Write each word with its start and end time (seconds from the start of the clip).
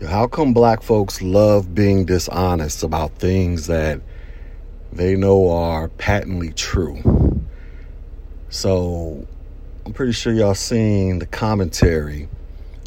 How 0.00 0.26
come 0.26 0.54
black 0.54 0.82
folks 0.82 1.20
love 1.20 1.74
being 1.74 2.06
dishonest 2.06 2.82
about 2.82 3.14
things 3.18 3.66
that 3.66 4.00
they 4.90 5.14
know 5.16 5.50
are 5.50 5.88
patently 5.88 6.52
true? 6.52 7.44
So, 8.48 9.26
I'm 9.84 9.92
pretty 9.92 10.12
sure 10.12 10.32
y'all 10.32 10.54
seen 10.54 11.18
the 11.18 11.26
commentary 11.26 12.28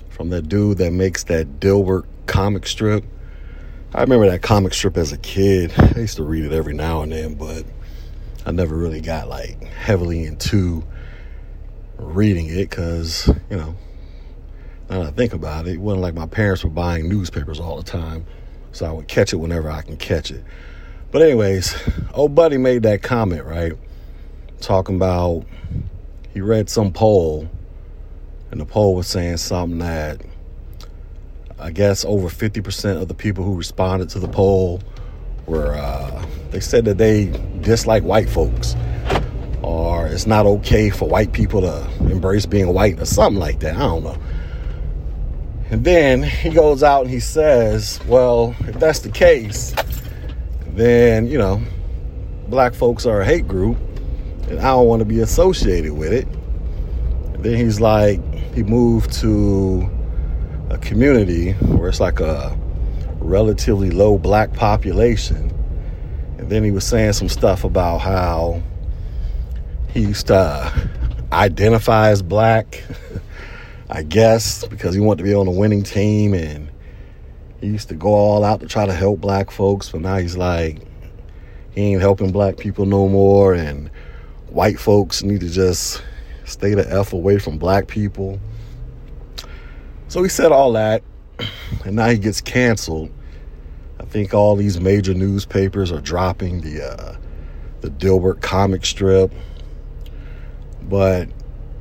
from 0.10 0.30
that 0.32 0.50
dude 0.50 0.80
that 0.80 0.92
makes 0.92 1.24
that 1.26 1.60
Dilbert 1.60 2.06
comic 2.26 2.66
strip. 2.68 3.06
I 3.94 4.02
remember 4.02 4.30
that 4.30 4.42
comic 4.42 4.74
strip 4.74 4.98
as 4.98 5.12
a 5.12 5.18
kid. 5.18 5.74
I 5.78 6.00
used 6.00 6.18
to 6.18 6.24
read 6.24 6.44
it 6.44 6.52
every 6.52 6.74
now 6.74 7.02
and 7.02 7.12
then, 7.12 7.36
but 7.36 7.66
I 8.46 8.52
never 8.52 8.76
really 8.76 9.02
got 9.02 9.30
like 9.30 9.64
heavily 9.64 10.26
into 10.26 10.84
reading 11.98 12.48
it 12.48 12.70
because, 12.70 13.28
you 13.50 13.58
know, 13.58 13.76
now 14.90 15.02
I 15.02 15.12
think 15.12 15.34
about 15.34 15.68
it, 15.68 15.74
it 15.74 15.82
wasn't 15.82 16.02
like 16.02 16.14
my 16.14 16.28
parents 16.28 16.64
were 16.64 16.70
buying 16.70 17.10
newspapers 17.10 17.60
all 17.60 17.78
the 17.78 17.84
time. 17.84 18.26
So 18.72 18.86
I 18.86 18.92
would 18.92 19.08
catch 19.08 19.32
it 19.32 19.38
whenever 19.38 19.70
I 19.70 19.82
can 19.82 19.98
catch 19.98 20.32
it. 20.32 20.44
But, 21.12 21.22
anyways, 21.22 21.76
old 22.14 22.36
buddy 22.36 22.58
made 22.58 22.84
that 22.84 23.02
comment, 23.02 23.46
right? 23.46 23.74
Talking 24.60 24.98
about 24.98 25.46
he 26.34 26.42
read 26.42 26.70
some 26.70 26.92
poll, 26.92 27.50
and 28.52 28.60
the 28.60 28.66
poll 28.66 28.96
was 28.96 29.08
saying 29.08 29.38
something 29.38 29.80
that 29.80 30.22
I 31.58 31.72
guess 31.72 32.04
over 32.04 32.28
50% 32.28 33.02
of 33.02 33.08
the 33.08 33.14
people 33.14 33.46
who 33.46 33.56
responded 33.56 34.10
to 34.10 34.20
the 34.20 34.28
poll 34.28 34.82
were, 35.46 35.76
uh, 35.76 36.26
they 36.52 36.60
said 36.60 36.84
that 36.86 36.98
they 36.98 37.28
dislike 37.62 38.04
white 38.04 38.28
folks 38.28 38.76
or 39.62 40.06
it's 40.08 40.28
not 40.28 40.46
okay 40.46 40.90
for 40.90 41.08
white 41.08 41.32
people 41.32 41.62
to 41.62 41.88
embrace 42.02 42.46
being 42.46 42.74
white 42.74 43.00
or 43.00 43.06
something 43.06 43.40
like 43.40 43.60
that. 43.62 43.76
I 43.76 43.80
don't 43.80 44.04
know. 44.04 44.18
And 45.72 45.84
then 45.84 46.22
he 46.24 46.52
goes 46.52 46.84
out 46.84 47.02
and 47.02 47.10
he 47.10 47.20
says, 47.20 48.00
well, 48.08 48.56
if 48.62 48.80
that's 48.80 49.00
the 49.00 49.10
case, 49.10 49.74
then, 50.68 51.26
you 51.28 51.38
know, 51.38 51.62
black 52.48 52.74
folks 52.76 53.06
are 53.06 53.22
a 53.22 53.26
hate 53.26 53.48
group 53.48 53.78
and 54.50 54.60
I 54.60 54.72
don't 54.72 54.88
want 54.88 55.00
to 55.00 55.06
be 55.06 55.22
associated 55.22 55.94
with 55.94 56.14
it. 56.14 56.28
And 57.34 57.44
then 57.44 57.56
he's 57.58 57.80
like, 57.80 58.22
he 58.54 58.62
moved 58.64 59.12
to 59.22 59.90
a 60.70 60.78
community 60.78 61.54
where 61.54 61.90
it's 61.90 62.00
like 62.00 62.20
a 62.20 62.56
relatively 63.20 63.90
low 63.90 64.18
black 64.20 64.54
population. 64.54 65.52
And 66.38 66.50
then 66.50 66.64
he 66.64 66.72
was 66.72 66.84
saying 66.84 67.14
some 67.14 67.30
stuff 67.30 67.64
about 67.64 68.00
how 68.00 68.62
he 69.90 70.02
used 70.02 70.28
to 70.28 70.36
uh, 70.36 70.72
identify 71.32 72.10
as 72.10 72.22
black. 72.22 72.84
I 73.90 74.04
guess, 74.04 74.68
because 74.68 74.96
he 74.96 75.00
wanted 75.00 75.20
to 75.20 75.24
be 75.26 75.36
on 75.36 75.48
a 75.48 75.52
winning 75.52 75.84
team 75.84 76.34
and 76.34 76.70
he 77.62 77.68
used 77.68 77.90
to 77.90 77.96
go 77.96 78.10
all 78.10 78.44
out 78.44 78.60
to 78.62 78.68
try 78.68 78.86
to 78.86 78.94
help 78.94 79.22
black 79.22 79.52
folks, 79.52 79.90
but 79.90 80.02
now 80.02 80.18
he's 80.18 80.36
like, 80.36 80.82
he 81.72 81.82
ain't 81.82 82.02
helping 82.02 82.32
black 82.32 82.58
people 82.58 82.86
no 82.86 83.08
more, 83.08 83.54
and 83.54 83.90
white 84.48 84.80
folks 84.80 85.24
need 85.24 85.42
to 85.42 85.50
just 85.50 86.02
stay 86.46 86.74
the 86.74 86.90
F 86.92 87.14
away 87.14 87.38
from 87.38 87.58
black 87.58 87.88
people. 87.88 88.40
So 90.08 90.24
he 90.24 90.30
said 90.30 90.52
all 90.52 90.72
that, 90.74 91.04
and 91.84 91.96
now 91.96 92.10
he 92.10 92.18
gets 92.18 92.40
canceled. 92.42 93.12
I 94.00 94.06
think 94.06 94.34
all 94.34 94.56
these 94.56 94.80
major 94.80 95.14
newspapers 95.14 95.92
are 95.92 96.02
dropping 96.02 96.62
the 96.62 96.86
uh, 96.86 97.18
the 97.82 97.90
Dilbert 97.90 98.42
comic 98.42 98.86
strip, 98.86 99.32
but 100.84 101.28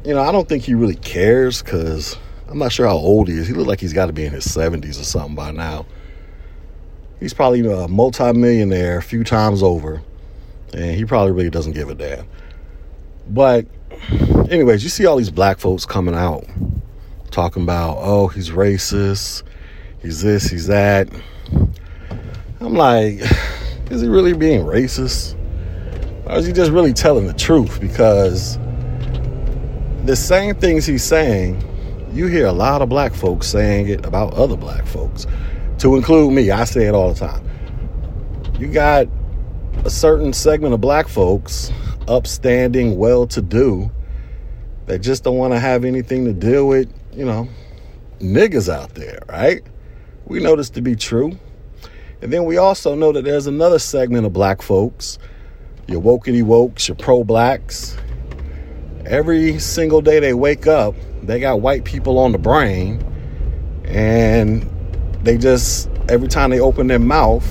you 0.05 0.13
know, 0.13 0.21
I 0.21 0.33
don't 0.33 0.49
think 0.49 0.65
he 0.65 0.75
really 0.75 0.97
cares 0.97 1.63
because 1.63 2.17
I'm 2.49 2.59
not 2.59 2.73
sure 2.73 2.87
how 2.87 2.97
old 2.97 3.29
he 3.29 3.35
is. 3.35 3.47
He 3.47 3.55
looks 3.55 3.69
like 3.69 3.81
he's 3.81 3.95
got 3.95 4.07
to 4.07 4.13
be 4.13 4.25
in 4.25 4.33
his 4.33 4.47
70s 4.47 5.01
or 5.01 5.05
something 5.05 5.35
by 5.35 5.51
now. 5.51 5.87
He's 7.21 7.33
probably 7.33 7.61
a 7.61 7.89
multimillionaire 7.89 8.99
a 8.99 9.03
few 9.03 9.25
times 9.25 9.63
over, 9.63 10.03
and 10.75 10.95
he 10.95 11.07
probably 11.07 11.33
really 11.33 11.49
doesn't 11.49 11.73
give 11.73 11.89
a 11.89 11.95
damn. 11.95 12.27
But, 13.29 13.67
anyways, 14.51 14.85
you 14.85 14.91
see 14.91 15.07
all 15.07 15.17
these 15.17 15.31
black 15.31 15.59
folks 15.59 15.87
coming 15.87 16.15
out 16.15 16.45
talking 17.31 17.63
about, 17.63 17.97
oh, 18.01 18.29
he's 18.29 18.51
racist, 18.51 19.43
he's 20.03 20.21
this, 20.21 20.45
he's 20.45 20.67
that. 20.67 21.09
I'm 22.61 22.75
like, 22.75 23.21
is 23.91 24.03
he 24.03 24.09
really 24.09 24.35
being 24.35 24.61
racist? 24.61 25.35
Or 26.27 26.37
is 26.37 26.47
he 26.47 26.53
just 26.53 26.71
really 26.71 26.93
telling 26.93 27.27
the 27.27 27.33
truth? 27.33 27.81
Because 27.81 28.59
the 30.05 30.17
same 30.17 30.55
things 30.55 30.85
he's 30.85 31.03
saying, 31.03 31.63
you 32.13 32.27
hear 32.27 32.47
a 32.47 32.53
lot 32.53 32.83
of 32.83 32.89
black 32.89 33.15
folks 33.15 33.47
saying 33.47 33.89
it 33.89 34.05
about 34.05 34.35
other 34.35 34.57
black 34.57 34.87
folks, 34.87 35.27
to 35.79 35.97
include 35.97 36.33
me. 36.33 36.51
I 36.51 36.65
say 36.65 36.87
it 36.87 36.95
all 36.95 37.13
the 37.13 37.19
time. 37.19 37.49
You 38.59 38.69
got 38.69 39.09
a 39.85 39.91
certain 39.91 40.33
segment 40.33 40.75
of 40.75 40.81
black 40.81 41.09
folks, 41.09 41.73
upstanding, 42.07 42.97
well 42.97 43.27
to 43.29 43.43
do, 43.43 43.91
that 44.87 44.99
just 44.99 45.25
don't 45.25 45.39
want 45.39 45.55
to 45.55 45.59
have 45.59 45.85
anything 45.85 46.27
to 46.27 46.33
deal 46.33 46.69
with, 46.69 46.93
you 47.13 47.25
know, 47.25 47.49
niggas 48.21 48.73
out 48.73 48.95
there, 48.95 49.21
right? 49.29 49.63
We 50.27 50.41
know 50.41 50.55
this 50.55 50.71
to 50.71 50.83
be 50.83 50.95
true. 50.95 51.39
And 52.21 52.33
then 52.33 52.45
we 52.45 52.59
also 52.59 52.95
know 52.95 53.11
that 53.13 53.25
there's 53.25 53.47
another 53.47 53.79
segment 53.79 54.27
of 54.27 54.33
black 54.33 54.63
folks, 54.63 55.19
your 55.89 56.01
wokey 56.01 56.43
wokes, 56.43 56.89
your 56.89 56.97
pro 56.97 57.25
blacks, 57.25 57.97
every 59.07 59.59
single 59.59 60.01
day 60.01 60.21
they 60.21 60.35
wake 60.35 60.67
up, 60.67 60.95
they 61.23 61.41
got 61.41 61.61
white 61.61 61.85
people 61.85 62.19
on 62.19 62.33
the 62.33 62.39
brain, 62.39 63.03
and 63.85 64.63
they 65.23 65.37
just, 65.37 65.89
every 66.09 66.29
time 66.29 66.51
they 66.51 66.61
open 66.61 66.87
their 66.87 66.99
mouth, 66.99 67.47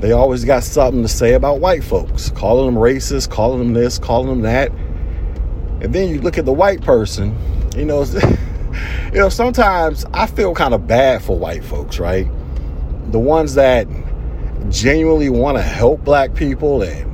they 0.00 0.12
always 0.12 0.44
got 0.44 0.62
something 0.62 1.02
to 1.02 1.08
say 1.08 1.34
about 1.34 1.60
white 1.60 1.84
folks, 1.84 2.30
calling 2.30 2.66
them 2.66 2.82
racist, 2.82 3.30
calling 3.30 3.58
them 3.58 3.72
this, 3.72 3.98
calling 3.98 4.28
them 4.28 4.42
that. 4.42 4.70
And 5.80 5.94
then 5.94 6.08
you 6.08 6.20
look 6.20 6.38
at 6.38 6.44
the 6.44 6.52
white 6.52 6.82
person, 6.82 7.36
you 7.76 7.84
know, 7.84 8.04
you 9.12 9.18
know, 9.18 9.28
sometimes 9.28 10.04
I 10.12 10.26
feel 10.26 10.54
kind 10.54 10.74
of 10.74 10.86
bad 10.86 11.22
for 11.22 11.38
white 11.38 11.64
folks, 11.64 11.98
right? 11.98 12.26
The 13.12 13.18
ones 13.18 13.54
that 13.54 13.86
genuinely 14.70 15.28
want 15.28 15.56
to 15.56 15.62
help 15.62 16.04
black 16.04 16.34
people 16.34 16.82
and 16.82 17.13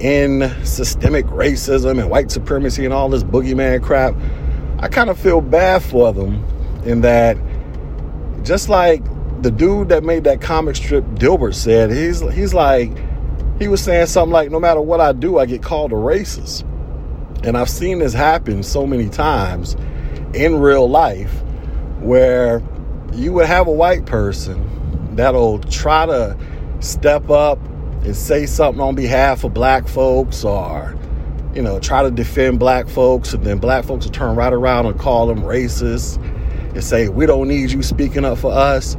in 0.00 0.52
systemic 0.64 1.24
racism 1.26 2.00
and 2.00 2.10
white 2.10 2.30
supremacy 2.30 2.84
and 2.84 2.92
all 2.92 3.08
this 3.08 3.24
boogeyman 3.24 3.82
crap, 3.82 4.14
I 4.78 4.88
kind 4.88 5.10
of 5.10 5.18
feel 5.18 5.40
bad 5.40 5.82
for 5.82 6.12
them 6.12 6.44
in 6.84 7.00
that 7.02 7.36
just 8.42 8.68
like 8.68 9.02
the 9.42 9.50
dude 9.50 9.88
that 9.88 10.04
made 10.04 10.24
that 10.24 10.40
comic 10.40 10.76
strip 10.76 11.04
Dilbert 11.14 11.54
said, 11.54 11.90
he's 11.90 12.20
he's 12.32 12.54
like 12.54 12.90
he 13.58 13.68
was 13.68 13.82
saying 13.82 14.06
something 14.06 14.32
like 14.32 14.50
no 14.50 14.58
matter 14.58 14.80
what 14.80 15.00
I 15.00 15.12
do, 15.12 15.38
I 15.38 15.46
get 15.46 15.62
called 15.62 15.92
a 15.92 15.96
racist. 15.96 16.62
And 17.46 17.56
I've 17.56 17.68
seen 17.68 17.98
this 17.98 18.12
happen 18.12 18.62
so 18.62 18.86
many 18.86 19.08
times 19.08 19.76
in 20.34 20.58
real 20.58 20.88
life 20.88 21.42
where 22.00 22.62
you 23.12 23.32
would 23.32 23.46
have 23.46 23.66
a 23.66 23.72
white 23.72 24.06
person 24.06 25.14
that'll 25.14 25.58
try 25.60 26.06
to 26.06 26.36
step 26.80 27.30
up 27.30 27.58
and 28.04 28.14
say 28.14 28.46
something 28.46 28.80
on 28.80 28.94
behalf 28.94 29.44
of 29.44 29.54
black 29.54 29.88
folks 29.88 30.44
or 30.44 30.96
you 31.54 31.62
know 31.62 31.80
try 31.80 32.02
to 32.02 32.10
defend 32.10 32.58
black 32.58 32.86
folks 32.88 33.32
and 33.32 33.44
then 33.44 33.58
black 33.58 33.84
folks 33.84 34.04
will 34.04 34.12
turn 34.12 34.36
right 34.36 34.52
around 34.52 34.86
and 34.86 34.98
call 34.98 35.26
them 35.26 35.40
racist 35.40 36.22
and 36.74 36.84
say 36.84 37.08
we 37.08 37.24
don't 37.24 37.48
need 37.48 37.70
you 37.70 37.82
speaking 37.82 38.24
up 38.24 38.38
for 38.38 38.52
us. 38.52 38.94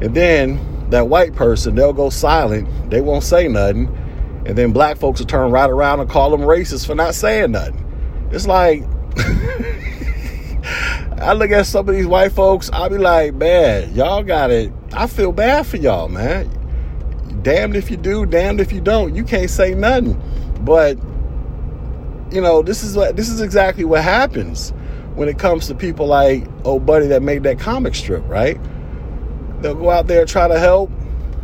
And 0.00 0.14
then 0.14 0.90
that 0.90 1.08
white 1.08 1.34
person 1.34 1.74
they'll 1.74 1.92
go 1.92 2.08
silent. 2.08 2.90
They 2.90 3.00
won't 3.00 3.24
say 3.24 3.48
nothing. 3.48 3.94
And 4.46 4.56
then 4.56 4.72
black 4.72 4.96
folks 4.96 5.20
will 5.20 5.26
turn 5.26 5.50
right 5.50 5.68
around 5.68 6.00
and 6.00 6.08
call 6.08 6.30
them 6.30 6.40
racist 6.40 6.86
for 6.86 6.94
not 6.94 7.14
saying 7.14 7.50
nothing. 7.50 7.84
It's 8.30 8.46
like 8.46 8.84
I 11.20 11.32
look 11.34 11.50
at 11.50 11.66
some 11.66 11.88
of 11.88 11.94
these 11.94 12.06
white 12.06 12.32
folks, 12.32 12.70
I'll 12.72 12.88
be 12.88 12.96
like, 12.96 13.34
man, 13.34 13.92
y'all 13.94 14.22
got 14.22 14.50
it. 14.50 14.72
I 14.92 15.06
feel 15.06 15.32
bad 15.32 15.66
for 15.66 15.76
y'all, 15.76 16.08
man 16.08 16.57
damned 17.42 17.76
if 17.76 17.90
you 17.90 17.96
do, 17.96 18.26
damned 18.26 18.60
if 18.60 18.72
you 18.72 18.80
don't. 18.80 19.14
You 19.14 19.24
can't 19.24 19.50
say 19.50 19.74
nothing. 19.74 20.20
But 20.60 20.98
you 22.30 22.40
know, 22.40 22.62
this 22.62 22.82
is 22.82 22.96
what 22.96 23.16
this 23.16 23.28
is 23.28 23.40
exactly 23.40 23.84
what 23.84 24.02
happens 24.02 24.72
when 25.14 25.28
it 25.28 25.38
comes 25.38 25.66
to 25.66 25.74
people 25.74 26.06
like 26.06 26.46
old 26.64 26.86
buddy 26.86 27.06
that 27.08 27.22
made 27.22 27.42
that 27.44 27.58
comic 27.58 27.94
strip, 27.94 28.26
right? 28.28 28.58
They'll 29.60 29.74
go 29.74 29.90
out 29.90 30.06
there 30.06 30.24
try 30.24 30.46
to 30.46 30.58
help, 30.58 30.90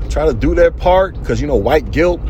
try 0.09 0.27
to 0.27 0.35
do 0.35 0.55
their 0.55 0.71
part 0.71 1.19
because 1.19 1.41
you 1.41 1.47
know 1.47 1.57
white 1.57 1.91
guilt. 1.91 2.21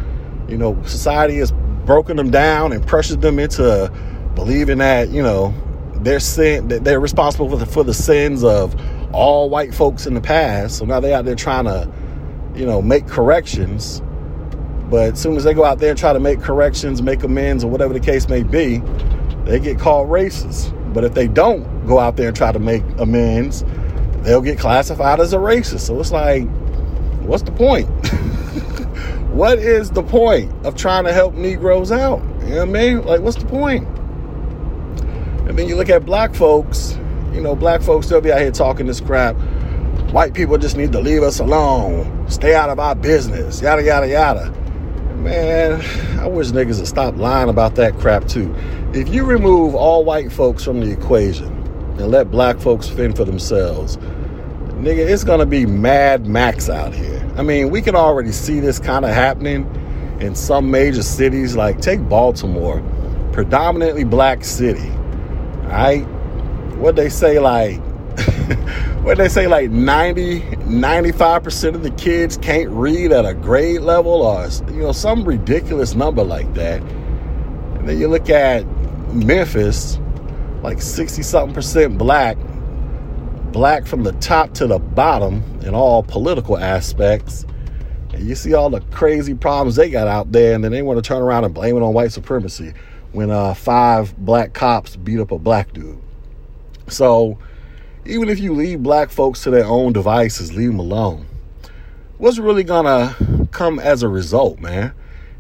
You 0.49 0.59
know, 0.59 0.81
society 0.85 1.37
has 1.39 1.53
broken 1.85 2.17
them 2.17 2.31
down 2.31 2.73
and 2.73 2.87
pressured 2.87 3.21
them 3.21 3.39
into 3.39 3.93
believing 4.35 4.79
that 4.79 5.11
you 5.11 5.23
know 5.23 5.55
they're 5.97 6.21
sin 6.21 6.69
that 6.69 6.85
they're 6.85 7.01
responsible 7.01 7.49
for 7.49 7.57
the, 7.57 7.67
for 7.67 7.85
the 7.85 7.95
sins 7.95 8.45
of 8.45 8.75
all 9.13 9.49
white 9.49 9.75
folks 9.75 10.07
in 10.07 10.15
the 10.15 10.21
past. 10.21 10.79
So 10.79 10.85
now 10.85 11.01
they're 11.01 11.17
out 11.17 11.25
there 11.25 11.35
trying 11.35 11.65
to 11.65 11.91
you 12.55 12.67
know, 12.67 12.81
make 12.81 13.07
corrections. 13.07 14.03
But 14.91 15.15
as 15.15 15.21
soon 15.21 15.37
as 15.37 15.45
they 15.45 15.55
go 15.55 15.65
out 15.65 15.79
there 15.79 15.91
and 15.91 15.99
try 15.99 16.13
to 16.13 16.21
make 16.21 16.41
corrections, 16.41 17.03
make 17.03 17.23
amends, 17.23 17.65
or 17.65 17.71
whatever 17.71 17.93
the 17.93 18.01
case 18.01 18.29
may 18.29 18.43
be, 18.43 18.79
they 19.45 19.59
get 19.59 19.79
called 19.79 20.09
racist. 20.09 20.73
But 20.93 21.05
if 21.05 21.15
they 21.15 21.27
don't 21.27 21.87
go 21.87 21.99
out 21.99 22.17
there 22.17 22.29
and 22.29 22.37
try 22.37 22.53
to 22.53 22.59
make 22.59 22.83
amends, 22.99 23.65
they'll 24.23 24.41
get 24.41 24.59
classified 24.59 25.21
as 25.21 25.33
a 25.33 25.39
racist. 25.39 25.81
So 25.81 25.99
it's 25.99 26.13
like, 26.13 26.45
what's 27.23 27.43
the 27.43 27.53
point? 27.53 27.89
what 29.33 29.59
is 29.59 29.91
the 29.91 30.03
point 30.03 30.53
of 30.65 30.77
trying 30.77 31.05
to 31.05 31.13
help 31.13 31.35
Negroes 31.35 31.91
out? 31.91 32.23
You 32.43 32.51
know 32.51 32.57
what 32.59 32.69
I 32.69 32.73
mean? 32.73 33.05
Like, 33.05 33.21
what's 33.21 33.37
the 33.37 33.47
point? 33.47 33.87
And 35.49 35.59
then 35.59 35.69
you 35.69 35.77
look 35.77 35.91
at 35.91 36.07
black 36.07 36.35
folks, 36.35 36.99
you 37.33 37.41
know, 37.41 37.55
black 37.57 37.83
folks 37.83 38.09
they'll 38.09 38.21
be 38.21 38.33
out 38.33 38.41
here 38.41 38.51
talking 38.51 38.87
this 38.87 39.01
crap. 39.01 39.37
White 40.15 40.33
people 40.33 40.57
just 40.59 40.77
need 40.77 40.93
to 40.93 41.01
leave 41.01 41.25
us 41.25 41.41
alone, 41.41 42.31
stay 42.31 42.55
out 42.55 42.71
of 42.71 42.79
our 42.79 42.95
business, 42.95 43.61
yada, 43.61 43.83
yada, 43.83 44.09
yada. 44.09 44.49
Man, 45.17 45.81
I 46.21 46.29
wish 46.29 46.53
niggas 46.53 46.79
would 46.79 46.87
stop 46.87 47.17
lying 47.17 47.49
about 47.49 47.75
that 47.75 47.99
crap 47.99 48.29
too. 48.29 48.55
If 48.93 49.09
you 49.09 49.25
remove 49.25 49.75
all 49.75 50.05
white 50.05 50.31
folks 50.31 50.63
from 50.63 50.79
the 50.79 50.93
equation 50.93 51.49
and 51.99 52.13
let 52.13 52.31
black 52.31 52.61
folks 52.61 52.89
fend 52.89 53.17
for 53.17 53.25
themselves, 53.25 53.97
nigga, 54.77 54.99
it's 54.99 55.25
gonna 55.25 55.47
be 55.47 55.67
Mad 55.67 56.29
Max 56.29 56.71
out 56.71 56.95
here. 56.95 57.29
I 57.37 57.43
mean, 57.43 57.71
we 57.71 57.83
can 57.83 57.97
already 57.97 58.31
see 58.31 58.61
this 58.61 58.79
kind 58.79 59.05
of 59.05 59.11
happening 59.11 59.69
in 60.21 60.37
some 60.37 60.71
major 60.71 61.03
cities. 61.03 61.57
Like, 61.57 61.81
take 61.81 62.09
Baltimore, 62.09 62.81
predominantly 63.33 64.05
black 64.05 64.45
city. 64.45 64.91
Right? 65.65 66.05
What 66.77 66.95
they 66.95 67.09
say, 67.09 67.41
like, 67.41 67.81
what 69.03 69.19
they 69.19 69.29
say, 69.29 69.47
like 69.47 69.71
90, 69.71 70.41
95% 70.41 71.75
of 71.75 71.83
the 71.83 71.91
kids 71.93 72.37
can't 72.37 72.71
read 72.71 73.13
at 73.13 73.25
a 73.25 73.35
grade 73.35 73.81
level 73.81 74.23
or, 74.23 74.49
you 74.71 74.83
know, 74.83 74.93
some 74.93 75.25
ridiculous 75.25 75.95
number 75.95 76.23
like 76.23 76.53
that. 76.55 76.83
And 76.83 77.89
then 77.89 77.99
you 77.99 78.09
look 78.09 78.31
at 78.31 78.67
Memphis, 79.13 79.99
like 80.63 80.83
60 80.83 81.23
something 81.23 81.55
percent 81.55 81.99
black, 81.99 82.37
black 83.53 83.87
from 83.87 84.03
the 84.03 84.13
top 84.13 84.53
to 84.55 84.67
the 84.67 84.79
bottom 84.79 85.43
in 85.63 85.75
all 85.75 86.03
political 86.03 86.59
aspects. 86.59 87.47
And 88.13 88.29
you 88.29 88.35
see 88.35 88.55
all 88.55 88.71
the 88.71 88.81
crazy 88.81 89.35
problems 89.35 89.77
they 89.77 89.91
got 89.91 90.07
out 90.07 90.33
there, 90.33 90.55
and 90.55 90.63
then 90.63 90.73
they 90.73 90.83
want 90.83 91.03
to 91.03 91.03
turn 91.03 91.23
around 91.23 91.45
and 91.45 91.55
blame 91.55 91.77
it 91.77 91.83
on 91.83 91.95
white 91.95 92.13
supremacy 92.13 92.75
when 93.13 93.31
uh, 93.31 93.55
five 93.55 94.17
black 94.19 94.53
cops 94.53 94.97
beat 94.97 95.21
up 95.21 95.31
a 95.31 95.39
black 95.39 95.73
dude. 95.73 95.99
So, 96.89 97.39
even 98.07 98.29
if 98.29 98.39
you 98.39 98.53
leave 98.53 98.83
black 98.83 99.11
folks 99.11 99.43
to 99.43 99.51
their 99.51 99.65
own 99.65 99.93
devices, 99.93 100.55
leave 100.55 100.71
them 100.71 100.79
alone. 100.79 101.27
What's 102.19 102.39
really 102.39 102.65
gonna 102.65 103.17
come 103.51 103.79
as 103.79 104.03
a 104.03 104.09
result, 104.09 104.61
man? 104.61 104.93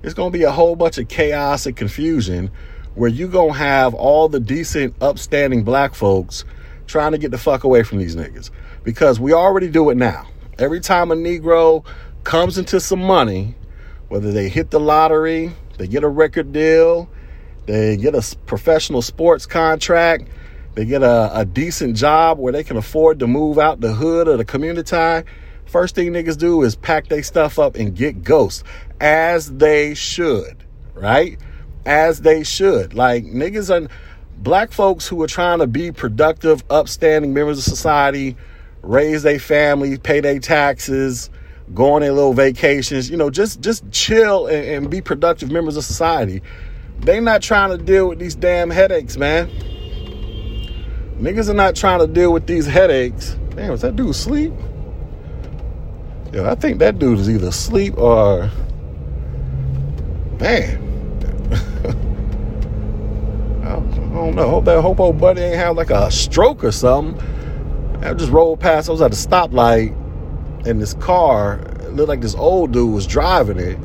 It's 0.02 0.14
gonna 0.14 0.30
be 0.30 0.42
a 0.42 0.50
whole 0.50 0.76
bunch 0.76 0.98
of 0.98 1.08
chaos 1.08 1.66
and 1.66 1.76
confusion 1.76 2.50
where 2.94 3.10
you 3.10 3.28
gonna 3.28 3.52
have 3.52 3.94
all 3.94 4.28
the 4.28 4.40
decent, 4.40 4.94
upstanding 5.00 5.62
black 5.62 5.94
folks 5.94 6.44
trying 6.86 7.12
to 7.12 7.18
get 7.18 7.30
the 7.30 7.38
fuck 7.38 7.64
away 7.64 7.82
from 7.82 7.98
these 7.98 8.16
niggas. 8.16 8.50
Because 8.82 9.18
we 9.18 9.32
already 9.32 9.68
do 9.68 9.90
it 9.90 9.96
now. 9.96 10.26
Every 10.58 10.80
time 10.80 11.10
a 11.10 11.16
Negro 11.16 11.84
comes 12.22 12.58
into 12.58 12.80
some 12.80 13.02
money, 13.02 13.54
whether 14.08 14.32
they 14.32 14.48
hit 14.48 14.70
the 14.70 14.80
lottery, 14.80 15.52
they 15.78 15.86
get 15.86 16.04
a 16.04 16.08
record 16.08 16.52
deal, 16.52 17.08
they 17.66 17.96
get 17.96 18.14
a 18.14 18.36
professional 18.46 19.02
sports 19.02 19.46
contract, 19.46 20.28
they 20.74 20.84
get 20.84 21.02
a, 21.02 21.30
a 21.38 21.44
decent 21.44 21.96
job 21.96 22.38
where 22.38 22.52
they 22.52 22.64
can 22.64 22.76
afford 22.76 23.20
to 23.20 23.26
move 23.26 23.58
out 23.58 23.80
the 23.80 23.92
hood 23.92 24.28
or 24.28 24.36
the 24.36 24.44
community. 24.44 25.28
First 25.66 25.94
thing 25.94 26.12
niggas 26.12 26.36
do 26.36 26.62
is 26.62 26.76
pack 26.76 27.08
their 27.08 27.22
stuff 27.22 27.58
up 27.58 27.76
and 27.76 27.94
get 27.94 28.22
ghosts, 28.22 28.64
as 29.00 29.52
they 29.52 29.94
should, 29.94 30.64
right? 30.94 31.38
As 31.86 32.20
they 32.20 32.44
should. 32.44 32.94
Like 32.94 33.24
niggas 33.24 33.74
and 33.74 33.88
black 34.38 34.72
folks 34.72 35.06
who 35.08 35.22
are 35.22 35.26
trying 35.26 35.60
to 35.60 35.66
be 35.66 35.90
productive, 35.92 36.62
upstanding 36.70 37.32
members 37.32 37.58
of 37.58 37.64
society, 37.64 38.36
raise 38.82 39.22
their 39.22 39.38
family, 39.38 39.96
pay 39.96 40.20
their 40.20 40.38
taxes, 40.38 41.30
go 41.72 41.94
on 41.94 42.02
their 42.02 42.12
little 42.12 42.34
vacations, 42.34 43.10
you 43.10 43.16
know, 43.16 43.30
just 43.30 43.60
just 43.60 43.88
chill 43.90 44.46
and, 44.46 44.66
and 44.66 44.90
be 44.90 45.00
productive 45.00 45.50
members 45.50 45.76
of 45.76 45.84
society. 45.84 46.42
They 47.00 47.20
not 47.20 47.42
trying 47.42 47.76
to 47.76 47.82
deal 47.82 48.08
with 48.08 48.18
these 48.18 48.34
damn 48.34 48.70
headaches, 48.70 49.16
man. 49.16 49.50
Niggas 51.18 51.48
are 51.48 51.54
not 51.54 51.76
trying 51.76 52.00
to 52.00 52.08
deal 52.08 52.32
with 52.32 52.46
these 52.46 52.66
headaches. 52.66 53.36
Damn, 53.50 53.72
is 53.72 53.82
that 53.82 53.94
dude 53.94 54.10
asleep? 54.10 54.52
Yeah, 56.32 56.50
I 56.50 56.56
think 56.56 56.80
that 56.80 56.98
dude 56.98 57.20
is 57.20 57.30
either 57.30 57.48
asleep 57.48 57.96
or. 57.96 58.50
Man. 60.40 60.80
I 63.62 63.76
don't 64.16 64.34
know. 64.34 64.50
Hope 64.50 64.64
that 64.64 64.80
hope 64.82 64.98
old 64.98 65.20
buddy 65.20 65.40
ain't 65.40 65.56
have 65.56 65.76
like 65.76 65.90
a 65.90 66.10
stroke 66.10 66.64
or 66.64 66.72
something. 66.72 67.24
I 68.02 68.12
just 68.14 68.32
rolled 68.32 68.58
past. 68.58 68.88
I 68.88 68.92
was 68.92 69.00
at 69.00 69.12
a 69.12 69.16
stoplight, 69.16 69.96
and 70.66 70.82
this 70.82 70.94
car 70.94 71.60
looked 71.90 72.08
like 72.08 72.22
this 72.22 72.34
old 72.34 72.72
dude 72.72 72.92
was 72.92 73.06
driving 73.06 73.58
it, 73.58 73.76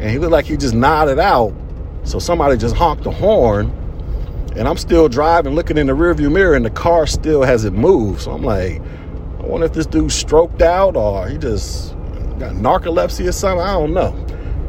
and 0.00 0.10
he 0.10 0.18
looked 0.18 0.32
like 0.32 0.46
he 0.46 0.56
just 0.56 0.74
nodded 0.74 1.20
out. 1.20 1.54
So 2.02 2.18
somebody 2.18 2.56
just 2.56 2.74
honked 2.74 3.04
the 3.04 3.12
horn 3.12 3.72
and 4.56 4.66
I'm 4.66 4.76
still 4.76 5.08
driving, 5.08 5.54
looking 5.54 5.78
in 5.78 5.86
the 5.86 5.92
rearview 5.94 6.30
mirror, 6.30 6.54
and 6.54 6.64
the 6.64 6.70
car 6.70 7.06
still 7.06 7.42
hasn't 7.42 7.76
moved. 7.76 8.22
So 8.22 8.32
I'm 8.32 8.42
like, 8.42 8.80
I 9.38 9.46
wonder 9.46 9.66
if 9.66 9.72
this 9.72 9.86
dude 9.86 10.12
stroked 10.12 10.60
out 10.62 10.96
or 10.96 11.28
he 11.28 11.38
just 11.38 11.94
got 12.38 12.54
narcolepsy 12.54 13.28
or 13.28 13.32
something. 13.32 13.60
I 13.60 13.72
don't 13.72 13.94
know. 13.94 14.14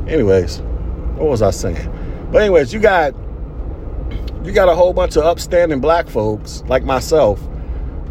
Anyways, 0.08 0.60
what 1.16 1.30
was 1.30 1.42
I 1.42 1.52
saying? 1.52 2.30
But 2.32 2.44
anyways, 2.44 2.74
you 2.74 2.80
got 2.80 3.14
you 4.44 4.52
got 4.52 4.70
a 4.70 4.76
whole 4.76 4.94
bunch 4.94 5.18
of 5.18 5.24
upstanding 5.24 5.80
black 5.80 6.08
folks 6.10 6.64
like 6.68 6.84
myself. 6.84 7.42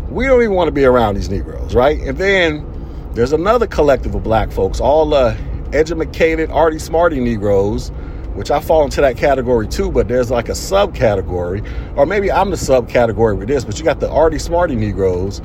We 0.08 0.26
don't 0.26 0.42
even 0.42 0.54
want 0.54 0.68
to 0.68 0.72
be 0.72 0.84
around 0.84 1.14
these 1.14 1.28
Negroes, 1.28 1.74
right? 1.74 2.00
And 2.00 2.18
then 2.18 2.66
there's 3.14 3.32
another 3.32 3.66
collective 3.66 4.14
of 4.14 4.22
black 4.22 4.52
folks, 4.52 4.80
all 4.80 5.12
uh, 5.14 5.34
the 5.34 5.76
educated, 5.76 6.50
arty 6.50 6.78
smarty 6.78 7.20
Negroes 7.20 7.90
which 8.34 8.50
I 8.50 8.60
fall 8.60 8.84
into 8.84 9.00
that 9.00 9.16
category 9.16 9.66
too, 9.66 9.90
but 9.90 10.08
there's 10.08 10.30
like 10.30 10.48
a 10.48 10.52
subcategory, 10.52 11.66
or 11.96 12.06
maybe 12.06 12.30
I'm 12.30 12.50
the 12.50 12.56
subcategory 12.56 13.36
with 13.36 13.48
this, 13.48 13.64
but 13.64 13.78
you 13.78 13.84
got 13.84 14.00
the 14.00 14.10
arty 14.10 14.38
smarty 14.38 14.74
Negroes 14.74 15.42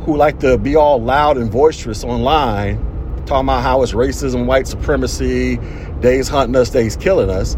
who 0.00 0.16
like 0.16 0.40
to 0.40 0.58
be 0.58 0.76
all 0.76 1.00
loud 1.00 1.36
and 1.36 1.50
boisterous 1.50 2.04
online, 2.04 2.76
talking 3.26 3.46
about 3.46 3.62
how 3.62 3.82
it's 3.82 3.92
racism, 3.92 4.46
white 4.46 4.66
supremacy, 4.66 5.58
days 6.00 6.28
hunting 6.28 6.56
us, 6.56 6.70
days 6.70 6.96
killing 6.96 7.30
us. 7.30 7.56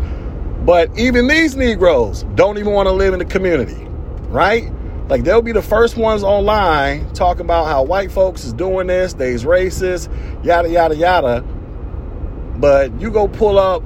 But 0.65 0.97
even 0.99 1.29
these 1.29 1.57
Negroes 1.57 2.25
don't 2.35 2.59
even 2.59 2.73
want 2.73 2.87
to 2.87 2.93
live 2.93 3.13
in 3.13 3.19
the 3.19 3.25
community, 3.25 3.87
right? 4.29 4.73
Like 5.09 5.23
they'll 5.23 5.43
be 5.43 5.53
the 5.53 5.63
first 5.63 5.97
ones 5.97 6.25
online 6.25 7.13
talking 7.13 7.43
about 7.43 7.67
how 7.67 7.85
white 7.85 8.11
folks 8.11 8.45
is 8.45 8.53
doing 8.53 8.89
this, 8.89 9.15
they's 9.15 9.45
racist, 9.45 10.09
yada 10.45 10.69
yada 10.69 10.97
yada. 10.97 11.43
But 12.59 13.01
you 13.01 13.11
go 13.11 13.29
pull 13.29 13.59
up 13.59 13.83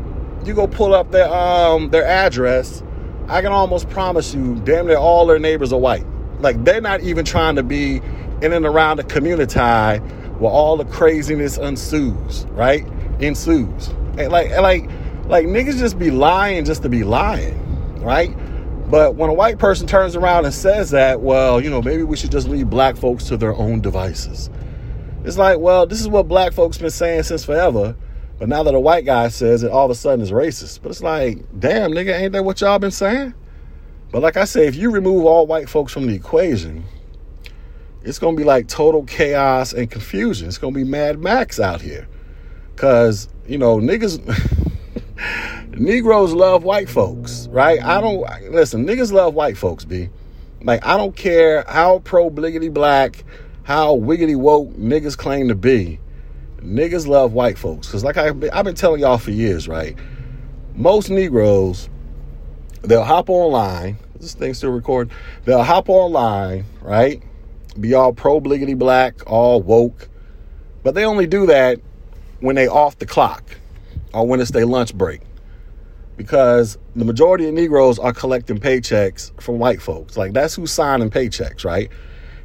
you 0.47 0.55
go 0.55 0.67
pull 0.67 0.95
up 0.95 1.11
their 1.11 1.29
um 1.33 1.91
their 1.91 2.05
address, 2.05 2.83
I 3.29 3.43
can 3.43 3.53
almost 3.53 3.89
promise 3.91 4.35
you, 4.35 4.57
damn 4.65 4.87
near 4.87 4.97
all 4.97 5.27
their 5.27 5.39
neighbors 5.39 5.73
are 5.73 5.79
white. 5.79 6.07
Like 6.41 6.63
they're 6.65 6.81
not 6.81 7.01
even 7.03 7.25
trying 7.25 7.57
to 7.57 7.63
be 7.63 8.01
in 8.43 8.53
and 8.53 8.65
around 8.65 8.97
the 8.97 9.05
community 9.05 9.59
where 9.59 10.51
all 10.51 10.77
the 10.77 10.87
craziness 10.87 11.59
ensues, 11.59 12.47
right? 12.51 12.87
Ensues. 13.21 13.89
And 14.19 14.33
like 14.33 14.51
and 14.51 14.63
like 14.63 14.89
like 15.27 15.47
niggas 15.47 15.79
just 15.79 15.99
be 15.99 16.11
lying 16.11 16.65
just 16.65 16.83
to 16.83 16.89
be 16.89 17.05
lying, 17.05 18.01
right? 18.01 18.35
But 18.91 19.15
when 19.15 19.31
a 19.31 19.33
white 19.33 19.59
person 19.59 19.87
turns 19.87 20.17
around 20.17 20.47
and 20.47 20.53
says 20.53 20.91
that, 20.91 21.21
well, 21.21 21.61
you 21.61 21.71
know, 21.71 21.81
maybe 21.81 22.03
we 22.03 22.17
should 22.17 22.33
just 22.33 22.49
leave 22.49 22.69
black 22.69 22.97
folks 22.97 23.25
to 23.27 23.37
their 23.37 23.55
own 23.55 23.81
devices. 23.81 24.51
It's 25.23 25.39
like, 25.39 25.59
well, 25.59 25.87
this 25.87 26.01
is 26.01 26.09
what 26.09 26.27
black 26.27 26.53
folks 26.53 26.79
been 26.79 26.91
saying 26.91 27.23
since 27.25 27.45
forever. 27.45 27.95
But 28.41 28.49
now 28.49 28.63
that 28.63 28.75
a 28.75 28.81
white 28.81 29.05
guy 29.05 29.29
says 29.29 29.63
it, 29.63 29.71
all 29.71 29.85
of 29.85 29.91
a 29.91 29.95
sudden 29.95 30.23
it's 30.23 30.31
racist. 30.31 30.81
But 30.83 30.89
it's 30.89 31.03
like, 31.03 31.45
damn, 31.61 31.91
nigga, 31.91 32.19
ain't 32.19 32.33
that 32.33 32.43
what 32.43 32.63
y'all 32.63 32.79
been 32.79 32.91
saying? 32.91 33.35
But 34.11 34.23
like 34.23 34.39
I 34.39 34.47
say, 34.47 34.67
if 34.67 34.75
you 34.75 34.91
remove 34.91 35.27
all 35.27 35.47
white 35.47 35.69
folks 35.69 35.93
from 35.93 36.07
the 36.07 36.15
equation, 36.15 36.85
it's 38.03 38.19
gonna 38.19 38.39
be 38.39 38.45
like 38.45 38.67
total 38.67 39.05
chaos 39.05 39.75
and 39.75 39.91
confusion. 39.91 40.49
It's 40.49 40.57
gonna 40.57 40.75
be 40.75 40.85
Mad 40.85 41.19
Max 41.19 41.61
out 41.61 41.83
here. 41.83 42.09
Cause, 42.77 43.29
you 43.47 43.59
know, 43.59 43.77
niggas 43.77 44.19
Negroes 45.79 46.33
love 46.33 46.65
white 46.65 46.89
folks, 46.89 47.47
right? 47.49 47.83
I 47.85 48.01
don't 48.01 48.23
listen, 48.51 48.87
niggas 48.87 49.13
love 49.13 49.35
white 49.35 49.59
folks, 49.59 49.85
B. 49.85 50.09
Like, 50.63 50.85
I 50.87 50.97
don't 50.97 51.15
care 51.15 51.63
how 51.69 51.99
pro 51.99 52.31
bliggity 52.31 52.73
black, 52.73 53.23
how 53.65 53.97
wiggity 53.97 54.35
woke 54.35 54.71
niggas 54.77 55.17
claim 55.19 55.49
to 55.49 55.55
be 55.55 56.01
niggas 56.63 57.07
love 57.07 57.33
white 57.33 57.59
folks. 57.59 57.87
Because, 57.87 58.05
like 58.05 58.17
I, 58.17 58.29
I've 58.53 58.65
been 58.65 58.75
telling 58.75 59.01
y'all 59.01 59.19
for 59.19 59.31
years, 59.31 59.69
right? 59.69 59.97
Most 60.75 61.11
Negroes, 61.11 61.89
they'll 62.83 63.05
hop 63.05 63.29
online. 63.29 63.99
This 64.19 64.35
thing 64.35 64.55
still 64.55 64.71
recording. 64.71 65.13
They'll 65.45 65.63
hop 65.63 65.89
online, 65.89 66.65
right? 66.83 67.23
Be 67.79 67.95
all 67.95 68.13
pro 68.13 68.41
bliggity 68.41 68.79
black, 68.79 69.23
all 69.27 69.63
woke. 69.63 70.09
But 70.83 70.95
they 70.95 71.05
only 71.05 71.27
do 71.27 71.47
that 71.47 71.81
when 72.41 72.57
they 72.57 72.69
off 72.69 72.99
the 72.99 73.07
clock 73.07 73.45
or 74.13 74.27
when 74.27 74.41
it's 74.41 74.51
their 74.51 74.67
lunch 74.67 74.95
break. 74.95 75.23
Because 76.17 76.77
the 76.95 77.05
majority 77.05 77.49
of 77.49 77.55
Negroes 77.55 77.99
are 77.99 78.13
collecting 78.13 78.59
paychecks 78.59 79.39
from 79.41 79.59
white 79.59 79.81
folks. 79.81 80.17
Like 80.17 80.33
that's 80.33 80.55
who's 80.55 80.71
signing 80.71 81.11
paychecks, 81.11 81.65
right? 81.65 81.91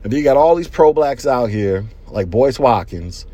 And 0.04 0.12
then 0.12 0.18
you 0.18 0.24
got 0.24 0.38
all 0.38 0.56
these 0.56 0.68
pro 0.68 0.94
blacks 0.94 1.26
out 1.26 1.50
here, 1.50 1.84
like 2.08 2.30
Boyce 2.30 2.60
Watkins. 2.60 3.26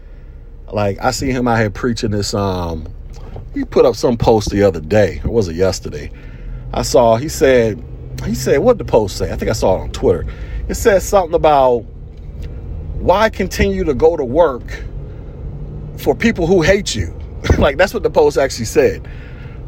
Like 0.72 1.00
I 1.02 1.12
see 1.12 1.32
him 1.32 1.48
out 1.48 1.60
here 1.60 1.70
preaching 1.70 2.12
this. 2.12 2.34
Um, 2.34 2.88
he 3.54 3.66
put 3.66 3.86
up 3.86 3.96
some 3.96 4.18
post 4.18 4.50
the 4.50 4.64
other 4.64 4.80
day, 4.80 5.22
or 5.24 5.32
was 5.32 5.48
it 5.48 5.56
yesterday? 5.56 6.12
I 6.74 6.84
saw 6.84 7.18
he 7.18 7.30
said 7.30 7.84
he 8.26 8.36
said 8.36 8.60
what 8.60 8.78
the 8.78 8.86
post 8.86 9.18
say? 9.18 9.32
I 9.32 9.36
think 9.36 9.50
I 9.50 9.54
saw 9.54 9.78
it 9.78 9.82
on 9.82 9.92
Twitter. 9.92 10.26
It 10.68 10.76
said 10.76 11.02
something 11.02 11.36
about 11.36 11.80
why 13.00 13.30
continue 13.30 13.84
to 13.84 13.94
go 13.94 14.16
to 14.16 14.24
work 14.24 14.84
for 15.98 16.16
people 16.16 16.48
who 16.48 16.62
hate 16.62 16.96
you. 16.96 17.18
like 17.58 17.78
that's 17.78 17.94
what 17.94 18.04
the 18.04 18.10
post 18.10 18.38
actually 18.38 18.66
said. 18.66 19.08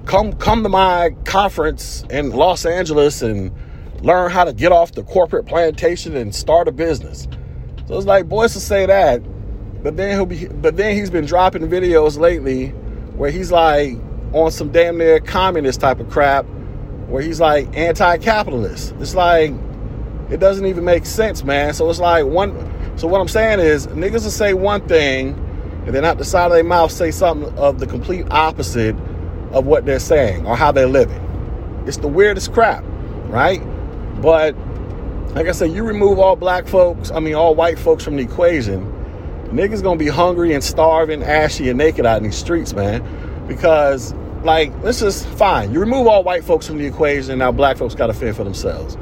Come 0.05 0.33
come 0.33 0.63
to 0.63 0.69
my 0.69 1.15
conference 1.25 2.05
in 2.09 2.31
Los 2.31 2.65
Angeles 2.65 3.21
and 3.21 3.51
learn 4.01 4.31
how 4.31 4.43
to 4.43 4.53
get 4.53 4.71
off 4.71 4.91
the 4.91 5.03
corporate 5.03 5.45
plantation 5.45 6.15
and 6.15 6.33
start 6.33 6.67
a 6.67 6.71
business. 6.71 7.27
So 7.87 7.97
it's 7.97 8.05
like 8.05 8.29
Boyce 8.29 8.53
to 8.53 8.59
say 8.59 8.85
that, 8.85 9.21
but 9.83 9.97
then 9.97 10.11
he'll 10.11 10.25
be 10.25 10.47
but 10.47 10.77
then 10.77 10.95
he's 10.95 11.09
been 11.09 11.25
dropping 11.25 11.67
videos 11.67 12.17
lately 12.17 12.69
where 13.17 13.29
he's 13.29 13.51
like 13.51 13.97
on 14.31 14.49
some 14.49 14.71
damn 14.71 14.97
near 14.97 15.19
communist 15.19 15.81
type 15.81 15.99
of 15.99 16.09
crap 16.09 16.45
where 17.07 17.21
he's 17.21 17.39
like 17.39 17.75
anti-capitalist. 17.77 18.95
It's 18.99 19.13
like 19.13 19.53
it 20.31 20.39
doesn't 20.39 20.65
even 20.65 20.83
make 20.85 21.05
sense, 21.05 21.43
man. 21.43 21.73
So 21.73 21.89
it's 21.89 21.99
like 21.99 22.25
one 22.25 22.51
so 22.97 23.07
what 23.07 23.19
I'm 23.19 23.27
saying 23.27 23.59
is 23.59 23.87
niggas 23.87 24.23
will 24.23 24.31
say 24.31 24.53
one 24.53 24.87
thing 24.87 25.39
and 25.85 25.93
then 25.93 26.05
out 26.05 26.17
the 26.17 26.25
side 26.25 26.45
of 26.45 26.53
their 26.53 26.63
mouth 26.63 26.91
say 26.91 27.11
something 27.11 27.53
of 27.57 27.79
the 27.79 27.85
complete 27.85 28.25
opposite 28.31 28.95
of 29.51 29.65
what 29.65 29.85
they're 29.85 29.99
saying 29.99 30.45
or 30.47 30.55
how 30.55 30.71
they're 30.71 30.87
living. 30.87 31.19
It's 31.85 31.97
the 31.97 32.07
weirdest 32.07 32.53
crap, 32.53 32.83
right? 33.27 33.61
But 34.21 34.55
like 35.35 35.47
I 35.47 35.51
said, 35.51 35.71
you 35.71 35.83
remove 35.83 36.19
all 36.19 36.37
black 36.37 36.67
folks, 36.67 37.11
I 37.11 37.19
mean 37.19 37.35
all 37.35 37.53
white 37.53 37.77
folks 37.77 38.03
from 38.03 38.15
the 38.15 38.23
equation, 38.23 38.89
niggas 39.53 39.81
gonna 39.83 39.97
be 39.97 40.07
hungry 40.07 40.53
and 40.53 40.63
starving, 40.63 41.23
ashy 41.23 41.69
and 41.69 41.77
naked 41.77 42.05
out 42.05 42.17
in 42.17 42.23
these 42.23 42.35
streets, 42.35 42.73
man. 42.73 43.03
Because 43.47 44.13
like, 44.43 44.81
this 44.81 45.01
is 45.01 45.25
fine. 45.25 45.71
You 45.71 45.79
remove 45.79 46.07
all 46.07 46.23
white 46.23 46.43
folks 46.43 46.67
from 46.67 46.77
the 46.77 46.85
equation, 46.85 47.39
now 47.39 47.51
black 47.51 47.77
folks 47.77 47.95
gotta 47.95 48.13
fend 48.13 48.35
for 48.35 48.43
themselves. 48.43 48.97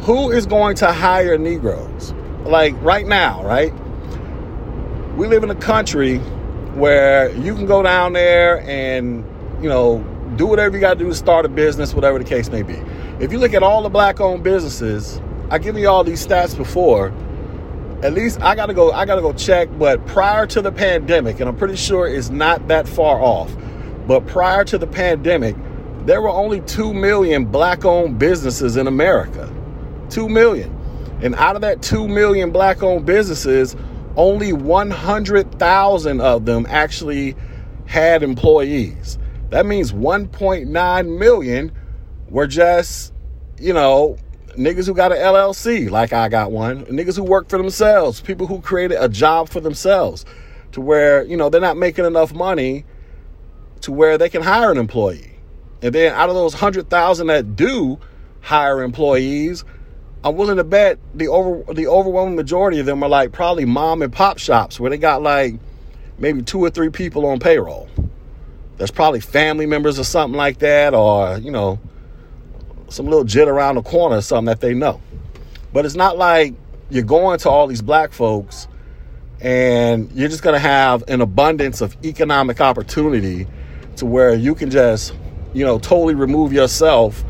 Who 0.00 0.30
is 0.30 0.46
going 0.46 0.76
to 0.76 0.92
hire 0.92 1.38
Negroes? 1.38 2.12
Like 2.44 2.74
right 2.82 3.06
now, 3.06 3.44
right? 3.44 3.72
We 5.16 5.26
live 5.26 5.42
in 5.42 5.50
a 5.50 5.56
country 5.56 6.18
where 6.74 7.34
you 7.36 7.54
can 7.54 7.66
go 7.66 7.82
down 7.82 8.12
there 8.12 8.60
and, 8.68 9.24
you 9.60 9.68
know, 9.68 10.04
do 10.36 10.46
whatever 10.46 10.76
you 10.76 10.80
gotta 10.80 10.98
do 10.98 11.08
to 11.08 11.14
start 11.14 11.46
a 11.46 11.48
business, 11.48 11.94
whatever 11.94 12.18
the 12.18 12.24
case 12.24 12.50
may 12.50 12.62
be. 12.62 12.80
If 13.18 13.32
you 13.32 13.38
look 13.38 13.54
at 13.54 13.62
all 13.62 13.82
the 13.82 13.88
black 13.88 14.20
owned 14.20 14.44
businesses, 14.44 15.20
I 15.50 15.58
give 15.58 15.76
you 15.78 15.88
all 15.88 16.04
these 16.04 16.24
stats 16.24 16.56
before. 16.56 17.12
At 18.02 18.14
least 18.14 18.40
I 18.40 18.54
gotta 18.54 18.74
go, 18.74 18.92
I 18.92 19.04
gotta 19.06 19.22
go 19.22 19.32
check, 19.32 19.68
but 19.76 20.06
prior 20.06 20.46
to 20.46 20.62
the 20.62 20.70
pandemic, 20.70 21.40
and 21.40 21.48
I'm 21.48 21.56
pretty 21.56 21.74
sure 21.74 22.06
it's 22.06 22.30
not 22.30 22.68
that 22.68 22.88
far 22.88 23.20
off, 23.20 23.54
but 24.06 24.26
prior 24.28 24.64
to 24.66 24.78
the 24.78 24.86
pandemic, 24.86 25.56
there 26.06 26.22
were 26.22 26.28
only 26.28 26.60
2 26.60 26.94
million 26.94 27.44
black 27.44 27.84
owned 27.84 28.18
businesses 28.18 28.76
in 28.76 28.86
America. 28.86 29.52
2 30.10 30.28
million. 30.28 30.74
And 31.22 31.34
out 31.34 31.56
of 31.56 31.62
that 31.62 31.82
2 31.82 32.06
million 32.06 32.52
black 32.52 32.84
owned 32.84 33.04
businesses, 33.04 33.74
only 34.16 34.52
100,000 34.52 36.20
of 36.20 36.44
them 36.44 36.66
actually 36.68 37.34
had 37.86 38.22
employees. 38.22 39.18
That 39.50 39.66
means 39.66 39.92
1.9 39.92 41.18
million 41.18 41.72
were 42.28 42.46
just, 42.46 43.12
you 43.58 43.72
know, 43.72 44.16
niggas 44.58 44.86
who 44.86 44.94
got 44.94 45.12
an 45.12 45.18
LLC, 45.18 45.88
like 45.88 46.12
I 46.12 46.28
got 46.28 46.50
one, 46.50 46.84
niggas 46.86 47.16
who 47.16 47.24
work 47.24 47.48
for 47.48 47.58
themselves, 47.58 48.20
people 48.20 48.46
who 48.46 48.60
created 48.60 48.98
a 49.00 49.08
job 49.08 49.48
for 49.48 49.60
themselves 49.60 50.24
to 50.72 50.80
where, 50.80 51.22
you 51.24 51.36
know, 51.36 51.48
they're 51.48 51.60
not 51.60 51.76
making 51.76 52.04
enough 52.04 52.34
money 52.34 52.84
to 53.82 53.92
where 53.92 54.18
they 54.18 54.28
can 54.28 54.42
hire 54.42 54.70
an 54.70 54.78
employee. 54.78 55.38
And 55.80 55.94
then 55.94 56.12
out 56.12 56.28
of 56.28 56.34
those 56.34 56.54
100,000 56.54 57.26
that 57.28 57.56
do 57.56 57.98
hire 58.40 58.82
employees, 58.82 59.64
I'm 60.24 60.36
willing 60.36 60.56
to 60.56 60.64
bet 60.64 60.98
the 61.14 61.28
over 61.28 61.72
the 61.72 61.86
overwhelming 61.86 62.34
majority 62.34 62.80
of 62.80 62.86
them 62.86 63.02
are 63.04 63.08
like 63.08 63.30
probably 63.30 63.64
mom 63.64 64.02
and 64.02 64.12
pop 64.12 64.38
shops 64.38 64.80
where 64.80 64.90
they 64.90 64.98
got 64.98 65.22
like 65.22 65.54
maybe 66.18 66.42
two 66.42 66.58
or 66.58 66.70
three 66.70 66.90
people 66.90 67.24
on 67.26 67.38
payroll. 67.38 67.88
There's 68.76 68.90
probably 68.90 69.20
family 69.20 69.66
members 69.66 69.98
or 69.98 70.04
something 70.04 70.36
like 70.36 70.58
that, 70.58 70.92
or 70.92 71.38
you 71.38 71.52
know, 71.52 71.78
some 72.88 73.06
little 73.06 73.24
jit 73.24 73.48
around 73.48 73.76
the 73.76 73.82
corner 73.82 74.16
or 74.16 74.22
something 74.22 74.46
that 74.46 74.60
they 74.60 74.74
know. 74.74 75.00
But 75.72 75.84
it's 75.84 75.94
not 75.94 76.16
like 76.16 76.54
you're 76.90 77.04
going 77.04 77.38
to 77.40 77.50
all 77.50 77.66
these 77.66 77.82
black 77.82 78.12
folks 78.12 78.68
and 79.40 80.10
you're 80.12 80.28
just 80.28 80.42
gonna 80.42 80.58
have 80.58 81.04
an 81.08 81.20
abundance 81.20 81.80
of 81.80 81.96
economic 82.04 82.60
opportunity 82.60 83.46
to 83.96 84.06
where 84.06 84.34
you 84.34 84.54
can 84.54 84.70
just, 84.70 85.14
you 85.52 85.64
know, 85.64 85.78
totally 85.78 86.14
remove 86.14 86.52
yourself 86.52 87.24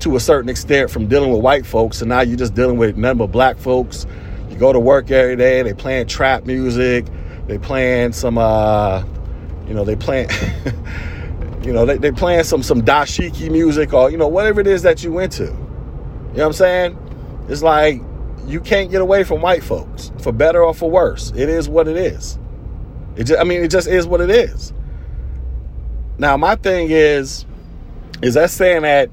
to 0.00 0.16
a 0.16 0.20
certain 0.20 0.48
extent 0.48 0.90
from 0.90 1.06
dealing 1.06 1.32
with 1.32 1.40
white 1.40 1.66
folks, 1.66 2.00
and 2.02 2.08
now 2.08 2.20
you're 2.20 2.36
just 2.36 2.54
dealing 2.54 2.76
with 2.76 2.96
none 2.96 3.16
but 3.16 3.28
black 3.28 3.56
folks. 3.58 4.06
You 4.50 4.56
go 4.56 4.72
to 4.72 4.80
work 4.80 5.10
every 5.10 5.36
day, 5.36 5.62
they 5.62 5.72
playing 5.72 6.06
trap 6.06 6.44
music, 6.44 7.06
they 7.46 7.58
playing 7.58 8.12
some, 8.12 8.38
uh, 8.38 9.02
you 9.66 9.74
know, 9.74 9.84
they 9.84 9.96
playing, 9.96 10.28
you 11.66 11.72
know, 11.72 11.84
they 11.84 11.98
they 11.98 12.12
playing 12.12 12.44
some 12.44 12.62
some 12.62 12.82
dashiki 12.82 13.50
music 13.50 13.92
or 13.92 14.08
you 14.08 14.16
know 14.16 14.28
whatever 14.28 14.60
it 14.60 14.68
is 14.68 14.82
that 14.82 15.02
you 15.02 15.18
into. 15.18 15.44
You 15.44 15.50
know 15.50 15.54
what 16.32 16.46
I'm 16.46 16.52
saying? 16.52 17.46
It's 17.48 17.62
like 17.62 18.00
you 18.46 18.60
can't 18.60 18.88
get 18.88 19.00
away 19.00 19.24
from 19.24 19.42
white 19.42 19.64
folks 19.64 20.12
for 20.18 20.30
better 20.30 20.62
or 20.62 20.72
for 20.72 20.88
worse. 20.88 21.32
It 21.34 21.48
is 21.48 21.68
what 21.68 21.88
it 21.88 21.96
is. 21.96 22.38
It 23.16 23.24
just, 23.24 23.40
I 23.40 23.44
mean, 23.44 23.64
it 23.64 23.70
just 23.70 23.88
is 23.88 24.06
what 24.06 24.20
it 24.20 24.30
is. 24.30 24.72
Now, 26.18 26.36
my 26.36 26.54
thing 26.54 26.88
is, 26.90 27.44
is 28.22 28.34
that 28.34 28.50
saying 28.50 28.82
that 28.82 29.10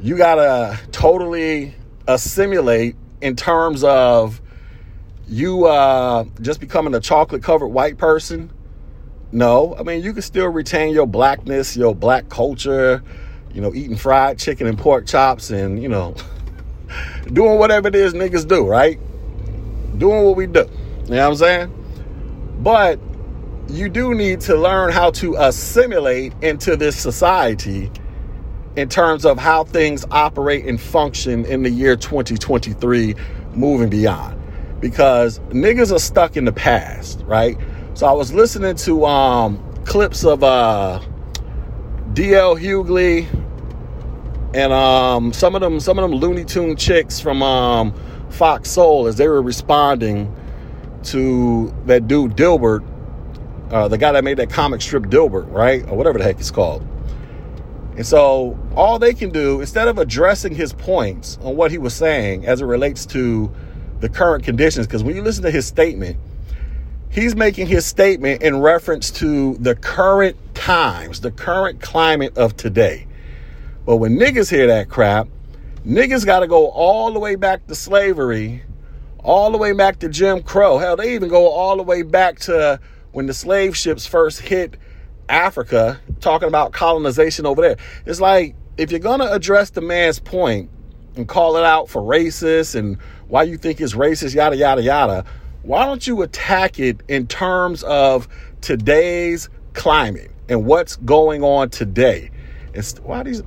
you 0.00 0.16
gotta 0.16 0.78
totally 0.92 1.74
assimilate 2.08 2.96
in 3.20 3.36
terms 3.36 3.84
of 3.84 4.40
you 5.28 5.66
uh, 5.66 6.24
just 6.40 6.58
becoming 6.58 6.94
a 6.94 7.00
chocolate 7.00 7.42
covered 7.42 7.68
white 7.68 7.98
person? 7.98 8.50
No, 9.32 9.74
I 9.78 9.82
mean 9.82 10.02
you 10.02 10.12
can 10.12 10.22
still 10.22 10.48
retain 10.48 10.92
your 10.92 11.06
blackness, 11.06 11.76
your 11.76 11.94
black 11.94 12.28
culture, 12.28 13.02
you 13.52 13.60
know, 13.62 13.74
eating 13.74 13.96
fried 13.96 14.38
chicken 14.38 14.66
and 14.66 14.78
pork 14.78 15.06
chops, 15.06 15.50
and 15.50 15.82
you 15.82 15.88
know, 15.88 16.14
doing 17.32 17.58
whatever 17.58 17.88
it 17.88 17.94
is 17.94 18.12
niggas 18.12 18.46
do, 18.46 18.66
right? 18.66 18.98
Doing 19.98 20.24
what 20.24 20.36
we 20.36 20.46
do. 20.46 20.68
You 21.04 21.10
know 21.10 21.16
what 21.16 21.30
I'm 21.30 21.36
saying? 21.36 22.58
But 22.60 23.00
you 23.68 23.88
do 23.88 24.14
need 24.14 24.40
to 24.42 24.56
learn 24.56 24.92
how 24.92 25.10
to 25.12 25.34
assimilate 25.36 26.34
into 26.42 26.76
this 26.76 26.96
society 26.96 27.90
in 28.76 28.88
terms 28.88 29.24
of 29.24 29.38
how 29.38 29.64
things 29.64 30.04
operate 30.10 30.66
and 30.66 30.80
function 30.80 31.44
in 31.46 31.62
the 31.62 31.70
year 31.70 31.96
2023 31.96 33.14
moving 33.54 33.88
beyond 33.88 34.38
because 34.80 35.38
niggas 35.50 35.94
are 35.94 35.98
stuck 35.98 36.36
in 36.36 36.44
the 36.44 36.52
past 36.52 37.20
right 37.26 37.58
so 37.94 38.06
i 38.06 38.12
was 38.12 38.32
listening 38.32 38.74
to 38.74 39.04
um, 39.04 39.62
clips 39.84 40.24
of 40.24 40.42
uh, 40.42 41.00
dl 42.12 42.60
hughley 42.60 43.26
and 44.54 44.72
um, 44.72 45.32
some 45.32 45.54
of 45.54 45.60
them 45.60 45.80
some 45.80 45.98
of 45.98 46.08
them 46.08 46.18
looney 46.18 46.44
tune 46.44 46.76
chicks 46.76 47.20
from 47.20 47.42
um, 47.42 47.92
fox 48.30 48.70
soul 48.70 49.06
as 49.06 49.16
they 49.16 49.28
were 49.28 49.42
responding 49.42 50.34
to 51.02 51.74
that 51.86 52.06
dude 52.06 52.36
dilbert 52.36 52.86
uh, 53.72 53.88
the 53.88 53.96
guy 53.96 54.12
that 54.12 54.22
made 54.22 54.36
that 54.36 54.50
comic 54.50 54.82
strip 54.82 55.04
dilbert 55.04 55.50
right? 55.50 55.88
Or 55.88 55.96
whatever 55.96 56.18
the 56.18 56.24
heck 56.24 56.38
it's 56.38 56.50
called. 56.50 56.86
And 57.96 58.06
so 58.06 58.58
all 58.74 58.98
they 58.98 59.14
can 59.14 59.30
do, 59.30 59.60
instead 59.60 59.88
of 59.88 59.98
addressing 59.98 60.54
his 60.54 60.72
points 60.72 61.38
on 61.42 61.56
what 61.56 61.70
he 61.70 61.78
was 61.78 61.94
saying 61.94 62.46
as 62.46 62.60
it 62.60 62.66
relates 62.66 63.04
to 63.06 63.52
the 64.00 64.08
current 64.08 64.44
conditions, 64.44 64.86
because 64.86 65.02
when 65.02 65.14
you 65.16 65.22
listen 65.22 65.42
to 65.44 65.50
his 65.50 65.66
statement, 65.66 66.18
he's 67.12 67.36
making 67.36 67.66
his 67.66 67.86
statement 67.86 68.42
in 68.42 68.60
reference 68.60 69.10
to 69.10 69.54
the 69.58 69.76
current 69.76 70.36
times, 70.54 71.20
the 71.20 71.30
current 71.30 71.80
climate 71.80 72.36
of 72.36 72.56
today. 72.56 73.06
But 73.84 73.96
when 73.96 74.18
niggas 74.18 74.50
hear 74.50 74.66
that 74.68 74.88
crap, 74.88 75.28
niggas 75.86 76.24
got 76.24 76.40
to 76.40 76.46
go 76.46 76.68
all 76.68 77.12
the 77.12 77.18
way 77.18 77.36
back 77.36 77.66
to 77.66 77.74
slavery, 77.74 78.62
all 79.18 79.50
the 79.52 79.58
way 79.58 79.72
back 79.72 79.98
to 80.00 80.08
Jim 80.08 80.42
Crow. 80.42 80.78
Hell, 80.78 80.96
they 80.96 81.14
even 81.14 81.28
go 81.28 81.48
all 81.48 81.76
the 81.76 81.82
way 81.82 82.02
back 82.02 82.38
to 82.40 82.80
when 83.12 83.26
the 83.26 83.34
slave 83.34 83.76
ships 83.76 84.06
first 84.06 84.40
hit 84.40 84.76
Africa, 85.28 86.00
talking 86.20 86.48
about 86.48 86.72
colonization 86.72 87.46
over 87.46 87.60
there. 87.60 87.76
It's 88.06 88.20
like 88.20 88.54
if 88.78 88.90
you're 88.90 89.00
gonna 89.00 89.30
address 89.30 89.70
the 89.70 89.80
man's 89.80 90.18
point 90.18 90.70
and 91.16 91.28
call 91.28 91.56
it 91.56 91.64
out 91.64 91.88
for 91.90 92.00
racist 92.00 92.74
and 92.74 92.96
why 93.28 93.42
you 93.42 93.58
think 93.58 93.80
it's 93.80 93.92
racist, 93.92 94.34
yada 94.34 94.56
yada 94.56 94.82
yada, 94.82 95.24
why 95.62 95.84
don't 95.84 96.06
you 96.06 96.22
attack 96.22 96.78
it 96.78 97.00
in 97.08 97.26
terms 97.26 97.82
of 97.84 98.28
today's 98.60 99.48
climate 99.74 100.30
and 100.48 100.66
what's 100.66 100.96
going 100.96 101.42
on 101.42 101.70
today? 101.70 102.30
Why 103.02 103.22
these 103.22 103.42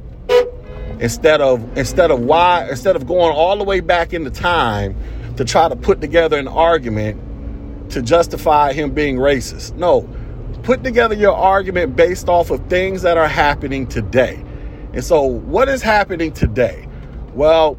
instead 0.99 1.41
of 1.41 1.77
instead 1.77 2.11
of 2.11 2.21
why 2.21 2.69
instead 2.69 2.95
of 2.95 3.05
going 3.05 3.35
all 3.35 3.57
the 3.57 3.63
way 3.63 3.79
back 3.79 4.13
into 4.13 4.29
time 4.29 4.95
to 5.35 5.43
try 5.43 5.67
to 5.67 5.75
put 5.75 5.99
together 5.99 6.37
an 6.37 6.47
argument 6.47 7.91
to 7.91 8.01
justify 8.01 8.73
him 8.73 8.91
being 8.91 9.17
racist. 9.17 9.75
No, 9.75 10.09
put 10.63 10.83
together 10.83 11.15
your 11.15 11.33
argument 11.33 11.95
based 11.95 12.29
off 12.29 12.49
of 12.49 12.65
things 12.67 13.01
that 13.01 13.17
are 13.17 13.27
happening 13.27 13.87
today. 13.87 14.43
And 14.93 15.03
so, 15.03 15.23
what 15.23 15.67
is 15.67 15.81
happening 15.81 16.31
today? 16.31 16.87
Well, 17.33 17.77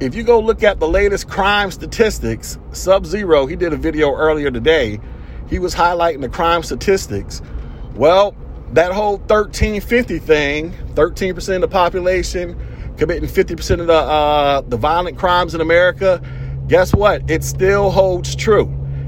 if 0.00 0.14
you 0.14 0.22
go 0.22 0.40
look 0.40 0.62
at 0.62 0.80
the 0.80 0.88
latest 0.88 1.28
crime 1.28 1.70
statistics, 1.70 2.58
Sub 2.72 3.06
Zero, 3.06 3.46
he 3.46 3.56
did 3.56 3.72
a 3.72 3.76
video 3.76 4.12
earlier 4.14 4.50
today. 4.50 5.00
He 5.48 5.58
was 5.58 5.74
highlighting 5.74 6.20
the 6.20 6.28
crime 6.28 6.62
statistics. 6.62 7.42
Well, 7.94 8.34
that 8.72 8.92
whole 8.92 9.18
1350 9.18 10.18
thing, 10.18 10.72
13% 10.94 11.54
of 11.54 11.60
the 11.60 11.68
population 11.68 12.58
committing 12.96 13.28
50% 13.28 13.80
of 13.80 13.86
the 13.86 13.92
uh, 13.92 14.60
the 14.62 14.76
violent 14.76 15.18
crimes 15.18 15.54
in 15.54 15.60
America, 15.60 16.20
guess 16.68 16.94
what? 16.94 17.28
It 17.30 17.44
still 17.44 17.90
holds 17.90 18.34
true. 18.34 18.66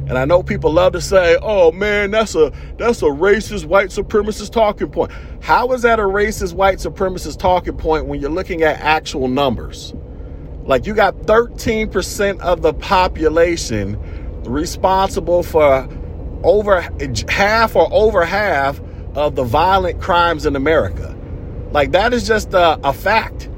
And 0.09 0.17
I 0.17 0.25
know 0.25 0.41
people 0.41 0.73
love 0.73 0.93
to 0.93 1.01
say, 1.01 1.37
"Oh 1.43 1.73
man, 1.73 2.13
that's 2.13 2.37
a 2.37 2.53
that's 2.79 3.03
a 3.03 3.07
racist 3.07 3.65
white 3.65 3.89
supremacist 3.89 4.53
talking 4.53 4.89
point." 4.89 5.11
How 5.41 5.73
is 5.73 5.83
that 5.83 5.99
a 5.99 6.05
racist 6.05 6.55
white 6.55 6.79
supremacist 6.79 7.41
talking 7.41 7.77
point 7.77 8.07
when 8.07 8.21
you're 8.21 8.31
looking 8.31 8.63
at 8.63 8.79
actual 8.79 9.27
numbers? 9.27 9.95
Like 10.67 10.87
you 10.87 10.95
got 10.95 11.17
13% 11.23 12.41
of 12.41 12.63
the 12.63 12.75
population 12.75 13.99
responsible 14.45 15.43
for 15.43 15.89
over 16.43 16.81
half 17.29 17.77
or 17.77 17.89
over 17.93 18.25
half 18.25 18.81
of 19.15 19.37
the 19.37 19.45
violent 19.45 20.01
crimes 20.01 20.45
in 20.45 20.57
America. 20.57 21.17
Like 21.71 21.93
that 21.93 22.13
is 22.13 22.27
just 22.27 22.53
a, 22.53 22.79
a 22.83 22.93
fact. 22.93 23.49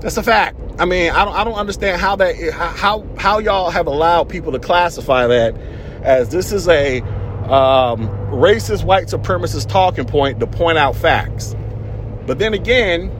That's 0.00 0.16
a 0.16 0.22
fact. 0.22 0.60
I 0.78 0.84
mean, 0.84 1.10
I 1.10 1.24
don't, 1.24 1.34
I 1.34 1.44
don't 1.44 1.54
understand 1.54 2.00
how 2.00 2.16
that 2.16 2.36
how 2.52 3.06
how 3.18 3.38
y'all 3.38 3.70
have 3.70 3.86
allowed 3.86 4.28
people 4.28 4.52
to 4.52 4.58
classify 4.58 5.26
that 5.26 5.56
as 6.02 6.28
this 6.28 6.52
is 6.52 6.68
a 6.68 7.00
um, 7.00 8.08
racist 8.30 8.84
white 8.84 9.06
supremacist 9.06 9.68
talking 9.68 10.04
point 10.04 10.40
to 10.40 10.46
point 10.46 10.76
out 10.76 10.94
facts. 10.94 11.56
But 12.26 12.38
then 12.38 12.54
again, 12.54 13.10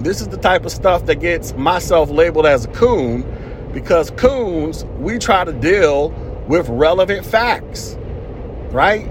this 0.00 0.20
is 0.20 0.28
the 0.28 0.36
type 0.36 0.64
of 0.64 0.72
stuff 0.72 1.06
that 1.06 1.16
gets 1.16 1.54
myself 1.54 2.10
labeled 2.10 2.46
as 2.46 2.66
a 2.66 2.68
coon 2.68 3.24
because 3.72 4.10
coons 4.12 4.84
we 4.98 5.18
try 5.18 5.44
to 5.44 5.52
deal 5.52 6.10
with 6.48 6.68
relevant 6.68 7.26
facts, 7.26 7.96
right? 8.70 9.06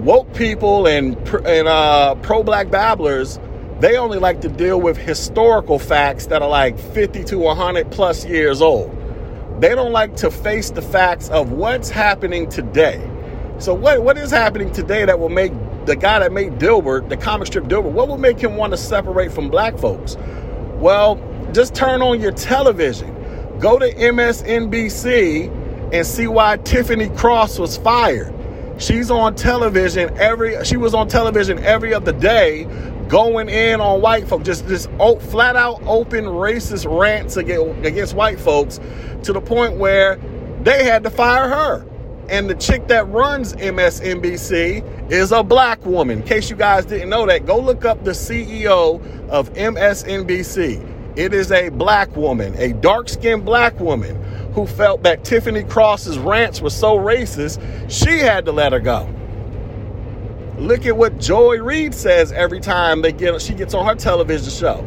Woke 0.00 0.32
people 0.34 0.86
and 0.86 1.16
and 1.46 1.68
uh, 1.68 2.14
pro 2.16 2.42
black 2.42 2.70
babblers 2.70 3.38
they 3.80 3.96
only 3.96 4.18
like 4.18 4.40
to 4.42 4.48
deal 4.48 4.80
with 4.80 4.96
historical 4.96 5.78
facts 5.78 6.26
that 6.26 6.42
are 6.42 6.48
like 6.48 6.78
50 6.78 7.24
to 7.24 7.38
100 7.38 7.90
plus 7.90 8.24
years 8.24 8.62
old. 8.62 8.90
They 9.60 9.74
don't 9.74 9.92
like 9.92 10.16
to 10.16 10.30
face 10.30 10.70
the 10.70 10.82
facts 10.82 11.28
of 11.28 11.52
what's 11.52 11.90
happening 11.90 12.48
today. 12.48 13.02
So 13.58 13.74
what 13.74 14.02
what 14.02 14.16
is 14.16 14.30
happening 14.30 14.72
today 14.72 15.04
that 15.04 15.18
will 15.18 15.28
make 15.28 15.52
the 15.86 15.96
guy 15.96 16.18
that 16.18 16.32
made 16.32 16.54
Dilbert, 16.54 17.08
the 17.08 17.16
comic 17.16 17.46
strip 17.46 17.64
Dilbert, 17.64 17.92
what 17.92 18.08
will 18.08 18.18
make 18.18 18.38
him 18.38 18.56
want 18.56 18.72
to 18.72 18.76
separate 18.76 19.32
from 19.32 19.48
black 19.48 19.78
folks? 19.78 20.16
Well, 20.76 21.16
just 21.52 21.74
turn 21.74 22.02
on 22.02 22.20
your 22.20 22.32
television. 22.32 23.14
Go 23.58 23.78
to 23.78 23.92
MSNBC 23.94 25.92
and 25.92 26.06
see 26.06 26.26
why 26.26 26.56
Tiffany 26.58 27.08
Cross 27.10 27.58
was 27.58 27.76
fired. 27.76 28.34
She's 28.78 29.10
on 29.10 29.36
television 29.36 30.16
every 30.18 30.64
she 30.64 30.76
was 30.76 30.94
on 30.94 31.06
television 31.06 31.58
every 31.60 31.94
other 31.94 32.12
day 32.12 32.64
going 33.08 33.48
in 33.48 33.80
on 33.80 34.00
white 34.00 34.26
folks, 34.26 34.44
just 34.44 34.66
just 34.66 34.90
flat 35.30 35.54
out 35.54 35.80
open 35.86 36.24
racist 36.24 36.84
rants 36.90 37.36
against 37.36 38.14
white 38.14 38.40
folks 38.40 38.80
to 39.22 39.32
the 39.32 39.40
point 39.40 39.76
where 39.76 40.18
they 40.62 40.84
had 40.84 41.04
to 41.04 41.10
fire 41.10 41.48
her. 41.48 41.86
And 42.28 42.48
the 42.48 42.54
chick 42.54 42.88
that 42.88 43.06
runs 43.08 43.52
MSNBC 43.54 45.10
is 45.10 45.32
a 45.32 45.42
black 45.42 45.84
woman. 45.84 46.22
In 46.22 46.26
case 46.26 46.48
you 46.48 46.56
guys 46.56 46.86
didn't 46.86 47.10
know 47.10 47.26
that, 47.26 47.44
go 47.44 47.58
look 47.58 47.84
up 47.84 48.02
the 48.04 48.12
CEO 48.12 49.00
of 49.28 49.52
MSNBC. 49.52 51.16
It 51.16 51.34
is 51.34 51.52
a 51.52 51.68
black 51.68 52.16
woman, 52.16 52.54
a 52.56 52.72
dark 52.72 53.08
skinned 53.08 53.44
black 53.44 53.78
woman 53.78 54.20
who 54.54 54.66
felt 54.66 55.02
that 55.02 55.24
Tiffany 55.24 55.64
Cross's 55.64 56.18
rants 56.18 56.60
were 56.60 56.70
so 56.70 56.96
racist, 56.96 57.60
she 57.90 58.18
had 58.18 58.44
to 58.46 58.52
let 58.52 58.72
her 58.72 58.80
go. 58.80 59.08
Look 60.58 60.86
at 60.86 60.96
what 60.96 61.18
Joy 61.18 61.60
Reid 61.60 61.94
says 61.94 62.32
every 62.32 62.60
time 62.60 63.02
they 63.02 63.12
get 63.12 63.40
she 63.42 63.54
gets 63.54 63.74
on 63.74 63.86
her 63.86 63.94
television 63.96 64.50
show. 64.50 64.86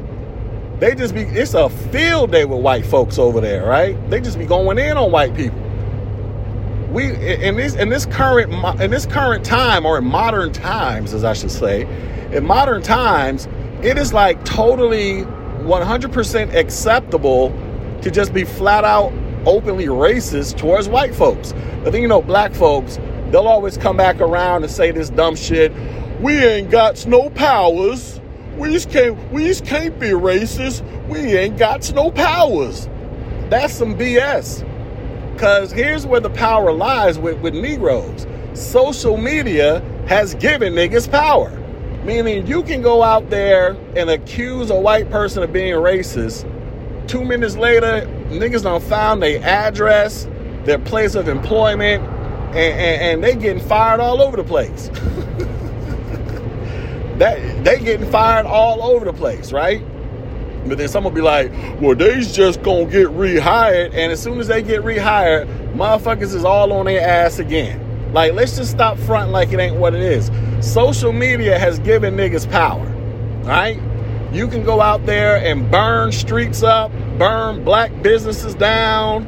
They 0.80 0.96
just 0.96 1.14
be 1.14 1.22
it's 1.22 1.54
a 1.54 1.70
field 1.70 2.32
day 2.32 2.46
with 2.46 2.62
white 2.62 2.86
folks 2.86 3.18
over 3.18 3.42
there, 3.42 3.66
right? 3.66 3.98
They 4.10 4.22
just 4.22 4.38
be 4.38 4.46
going 4.46 4.78
in 4.80 4.96
on 4.96 5.12
white 5.12 5.36
people. 5.36 5.60
We 6.92 7.06
in 7.14 7.58
this 7.58 7.76
in 7.76 7.90
this 7.90 8.06
current 8.06 8.54
in 8.82 8.92
this 8.92 9.06
current 9.06 9.44
time 9.44 9.86
or 9.86 9.98
in 9.98 10.06
modern 10.06 10.54
times, 10.54 11.14
as 11.14 11.24
I 11.24 11.34
should 11.34 11.52
say, 11.52 11.82
in 12.32 12.46
modern 12.46 12.82
times, 12.82 13.48
it 13.82 13.98
is 13.98 14.14
like 14.14 14.44
totally 14.46 15.24
100% 15.24 16.56
acceptable 16.56 17.50
to 18.02 18.10
just 18.10 18.34
be 18.34 18.46
flat 18.46 18.86
out 18.86 19.12
openly 19.46 19.88
racist 19.88 20.58
towards 20.58 20.88
white 20.88 21.14
folks. 21.14 21.54
But 21.84 21.92
then 21.92 22.02
you 22.02 22.08
know, 22.08 22.22
black 22.22 22.54
folks 22.54 23.00
they'll 23.32 23.48
always 23.48 23.78
come 23.78 23.98
back 23.98 24.22
around 24.22 24.64
and 24.64 24.72
say 24.72 24.92
this 24.92 25.10
dumb 25.10 25.36
shit. 25.36 25.72
We 26.22 26.34
ain't 26.46 26.72
got 26.72 27.06
no 27.06 27.30
powers. 27.30 28.20
We 28.58 28.72
just 28.72 28.90
can't 28.90 29.32
we 29.32 29.46
just 29.46 29.66
can't 29.66 30.00
be 30.00 30.08
racist. 30.10 30.84
We 31.08 31.20
ain't 31.20 31.58
got 31.58 31.94
no 31.94 32.12
powers. 32.12 32.90
That's 33.50 33.74
some 33.74 33.98
BS. 33.98 34.67
Cause 35.38 35.72
here's 35.72 36.06
where 36.08 36.20
the 36.20 36.32
power 36.32 36.72
lies 36.72 37.20
with, 37.20 37.40
with 37.42 37.54
Negroes. 37.54 38.26
Social 38.54 39.18
media 39.18 39.82
has 40.08 40.34
given 40.34 40.74
niggas 40.74 41.10
power. 41.12 41.52
Meaning 42.04 42.48
you 42.48 42.64
can 42.64 42.82
go 42.82 43.04
out 43.04 43.30
there 43.30 43.78
and 43.96 44.10
accuse 44.10 44.72
a 44.72 44.76
white 44.76 45.12
person 45.12 45.44
of 45.44 45.54
being 45.54 45.76
racist. 45.76 46.52
Two 47.08 47.24
minutes 47.24 47.56
later, 47.56 48.08
niggas 48.30 48.64
done 48.64 48.82
found 48.82 49.22
their 49.22 49.40
address, 49.44 50.28
their 50.64 50.80
place 50.80 51.14
of 51.14 51.28
employment, 51.28 52.04
and, 52.50 52.58
and, 52.58 53.02
and 53.02 53.24
they 53.24 53.36
getting 53.36 53.62
fired 53.62 54.00
all 54.00 54.24
over 54.24 54.38
the 54.38 54.44
place. 54.44 54.88
that 57.20 57.64
they 57.64 57.80
getting 57.80 58.10
fired 58.10 58.48
all 58.48 58.82
over 58.82 59.06
the 59.06 59.14
place, 59.14 59.52
right? 59.52 59.84
But 60.70 60.78
then 60.78 60.88
someone 60.88 61.14
be 61.14 61.22
like, 61.22 61.52
well, 61.82 61.96
they's 61.96 62.34
just 62.36 62.62
gonna 62.64 62.86
get 62.86 63.08
rehired, 63.08 63.88
and 63.94 64.12
as 64.12 64.22
soon 64.22 64.40
as 64.40 64.48
they 64.48 64.62
get 64.62 64.82
rehired, 64.82 65.48
motherfuckers 65.76 66.34
is 66.34 66.44
all 66.44 66.72
on 66.74 66.86
their 66.86 67.02
ass 67.02 67.40
again. 67.40 68.12
Like, 68.14 68.34
let's 68.34 68.56
just 68.56 68.72
stop 68.72 68.98
fronting 69.00 69.34
like 69.34 69.52
it 69.52 69.60
ain't 69.60 69.76
what 69.76 69.94
it 69.94 70.02
is. 70.02 70.32
Social 70.62 71.12
media 71.12 71.58
has 71.60 71.80
given 71.80 72.16
niggas 72.16 72.50
power, 72.50 72.86
right? 73.44 73.80
You 74.32 74.48
can 74.48 74.64
go 74.64 74.82
out 74.82 75.06
there 75.06 75.38
and 75.38 75.70
burn 75.70 76.12
streets 76.12 76.64
up, 76.64 76.92
burn 77.18 77.64
black 77.64 78.02
businesses 78.02 78.56
down, 78.56 79.26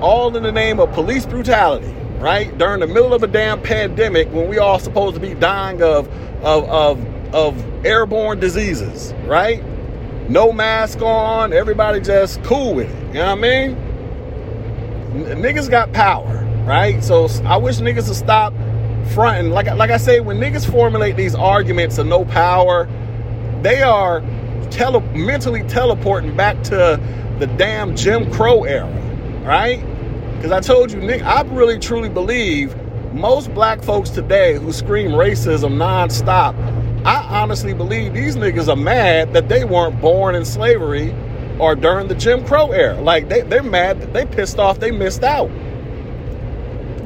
all 0.00 0.36
in 0.36 0.42
the 0.42 0.52
name 0.52 0.80
of 0.80 0.92
police 0.92 1.26
brutality 1.26 1.94
right? 2.22 2.56
During 2.56 2.80
the 2.80 2.86
middle 2.86 3.12
of 3.12 3.24
a 3.24 3.26
damn 3.26 3.60
pandemic 3.60 4.32
when 4.32 4.48
we 4.48 4.58
all 4.58 4.78
supposed 4.78 5.16
to 5.16 5.20
be 5.20 5.34
dying 5.34 5.82
of 5.82 6.08
of 6.42 6.64
of, 6.64 7.34
of 7.34 7.84
airborne 7.84 8.38
diseases, 8.40 9.12
right? 9.24 9.62
No 10.32 10.50
mask 10.50 11.02
on, 11.02 11.52
everybody 11.52 12.00
just 12.00 12.42
cool 12.42 12.72
with 12.72 12.88
it. 12.88 13.06
You 13.08 13.12
know 13.20 13.36
what 13.36 13.38
I 13.38 13.40
mean? 13.42 13.76
N- 15.26 15.42
niggas 15.42 15.68
got 15.68 15.92
power, 15.92 16.42
right? 16.66 17.04
So 17.04 17.28
I 17.44 17.58
wish 17.58 17.76
niggas 17.80 18.08
would 18.08 18.16
stop 18.16 18.54
fronting. 19.12 19.52
Like 19.52 19.66
like 19.76 19.90
I 19.90 19.98
say, 19.98 20.20
when 20.20 20.38
niggas 20.38 20.66
formulate 20.70 21.16
these 21.16 21.34
arguments 21.34 21.98
of 21.98 22.06
no 22.06 22.24
power, 22.24 22.88
they 23.60 23.82
are 23.82 24.22
tele- 24.70 25.02
mentally 25.14 25.64
teleporting 25.64 26.34
back 26.34 26.62
to 26.62 26.98
the 27.38 27.46
damn 27.46 27.94
Jim 27.94 28.32
Crow 28.32 28.64
era, 28.64 28.88
right? 29.44 29.84
Because 30.36 30.50
I 30.50 30.60
told 30.60 30.92
you, 30.92 31.00
Nick, 31.02 31.22
I 31.24 31.42
really 31.42 31.78
truly 31.78 32.08
believe 32.08 32.74
most 33.12 33.52
black 33.52 33.82
folks 33.82 34.08
today 34.08 34.54
who 34.54 34.72
scream 34.72 35.10
racism 35.10 35.74
nonstop, 35.74 36.54
I 37.04 37.40
honestly 37.40 37.74
believe 37.74 38.14
these 38.14 38.36
niggas 38.36 38.68
are 38.68 38.76
mad 38.76 39.32
that 39.32 39.48
they 39.48 39.64
weren't 39.64 40.00
born 40.00 40.36
in 40.36 40.44
slavery 40.44 41.12
or 41.58 41.74
during 41.74 42.06
the 42.06 42.14
Jim 42.14 42.44
Crow 42.46 42.70
era. 42.70 43.00
Like 43.00 43.28
they, 43.28 43.40
they're 43.40 43.62
mad 43.62 44.00
they 44.12 44.24
pissed 44.24 44.58
off 44.58 44.78
they 44.78 44.92
missed 44.92 45.24
out. 45.24 45.50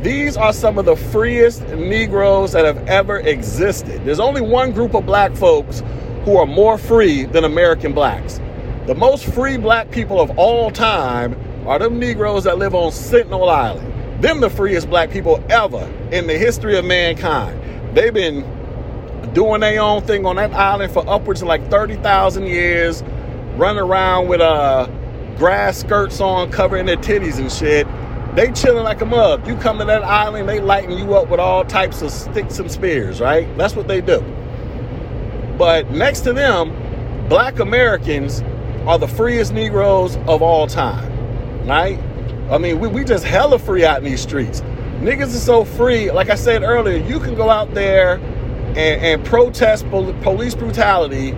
These 0.03 0.37
are 0.37 0.53
some 0.53 0.79
of 0.79 0.85
the 0.85 0.97
freest 0.97 1.67
Negroes 1.69 2.53
that 2.53 2.67
have 2.67 2.87
ever 2.87 3.21
existed. 3.21 4.05
There's 4.05 4.21
only 4.21 4.43
one 4.43 4.73
group 4.73 4.95
of 4.95 5.07
black 5.07 5.35
folks 5.35 5.83
who 6.25 6.37
are 6.37 6.47
more 6.47 6.77
free 6.77 7.25
than 7.25 7.45
American 7.45 7.93
blacks. 7.95 8.39
The 8.87 8.95
most 8.95 9.25
free 9.25 9.57
black 9.57 9.91
people 9.91 10.21
of 10.21 10.39
all 10.39 10.71
time 10.71 11.35
are 11.67 11.79
them 11.79 11.99
Negroes 11.99 12.45
that 12.45 12.59
live 12.59 12.75
on 12.75 12.93
Sentinel 12.93 13.49
Island. 13.49 14.23
Them 14.23 14.41
the 14.41 14.51
freest 14.51 14.91
black 14.91 15.11
people 15.11 15.43
ever 15.49 15.91
in 16.13 16.27
the 16.27 16.37
history 16.37 16.77
of 16.77 16.85
mankind. 16.85 17.61
They've 17.97 18.15
been 18.15 18.45
doing 19.33 19.61
their 19.61 19.81
own 19.81 20.03
thing 20.03 20.27
on 20.27 20.37
that 20.37 20.53
island 20.53 20.93
for 20.93 21.09
upwards 21.09 21.43
of 21.43 21.49
like 21.49 21.69
30,000 21.71 22.47
years, 22.47 23.03
running 23.57 23.83
around 23.83 24.29
with 24.29 24.41
uh 24.41 24.89
grass 25.37 25.79
skirts 25.79 26.21
on, 26.21 26.51
covering 26.51 26.87
their 26.87 26.97
titties 26.97 27.39
and 27.39 27.53
shit. 27.53 27.87
They 28.35 28.53
chilling 28.53 28.85
like 28.85 29.01
a 29.01 29.07
mug. 29.07 29.47
You 29.47 29.57
come 29.57 29.79
to 29.79 29.85
that 29.87 30.03
island, 30.03 30.49
they 30.49 30.61
lighten 30.61 30.93
you 30.93 31.15
up 31.15 31.29
with 31.29 31.41
all 31.41 31.65
types 31.65 32.03
of 32.03 32.11
sticks 32.11 32.59
and 32.59 32.71
spears, 32.71 33.21
right? 33.21 33.49
That's 33.57 33.75
what 33.75 33.89
they 33.89 34.01
do. 34.01 34.21
But 35.59 35.91
next 35.91 36.21
to 36.23 36.33
them, 36.33 37.29
black 37.29 37.59
Americans 37.59 38.43
are 38.87 38.99
the 38.99 39.09
freest 39.09 39.53
Negroes 39.53 40.17
of 40.29 40.43
all 40.43 40.67
time, 40.67 41.67
right? 41.67 41.99
I 42.51 42.59
mean, 42.59 42.79
we, 42.79 42.89
we 42.89 43.05
just 43.05 43.25
hella 43.25 43.59
free 43.59 43.85
out 43.85 43.99
in 43.99 44.05
these 44.05 44.21
streets. 44.21 44.61
Niggas 45.01 45.35
are 45.35 45.39
so 45.39 45.65
free. 45.65 46.11
Like 46.11 46.31
I 46.31 46.37
said 46.37 46.63
earlier, 46.63 46.97
you 46.97 47.19
can 47.19 47.35
go 47.35 47.51
out 47.51 47.75
there 47.75 48.19
and, 48.77 49.03
and 49.03 49.25
protest 49.25 49.89
police 49.89 50.55
brutality, 50.55 51.33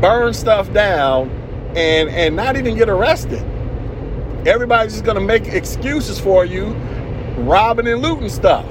burn 0.00 0.32
stuff 0.32 0.72
down, 0.72 1.30
and 1.76 2.08
and 2.08 2.36
not 2.36 2.56
even 2.56 2.76
get 2.76 2.88
arrested. 2.88 3.44
Everybody's 4.46 4.92
just 4.92 5.04
gonna 5.04 5.20
make 5.20 5.46
excuses 5.46 6.20
for 6.20 6.44
you, 6.44 6.66
robbing 7.38 7.88
and 7.88 8.00
looting 8.00 8.28
stuff. 8.28 8.68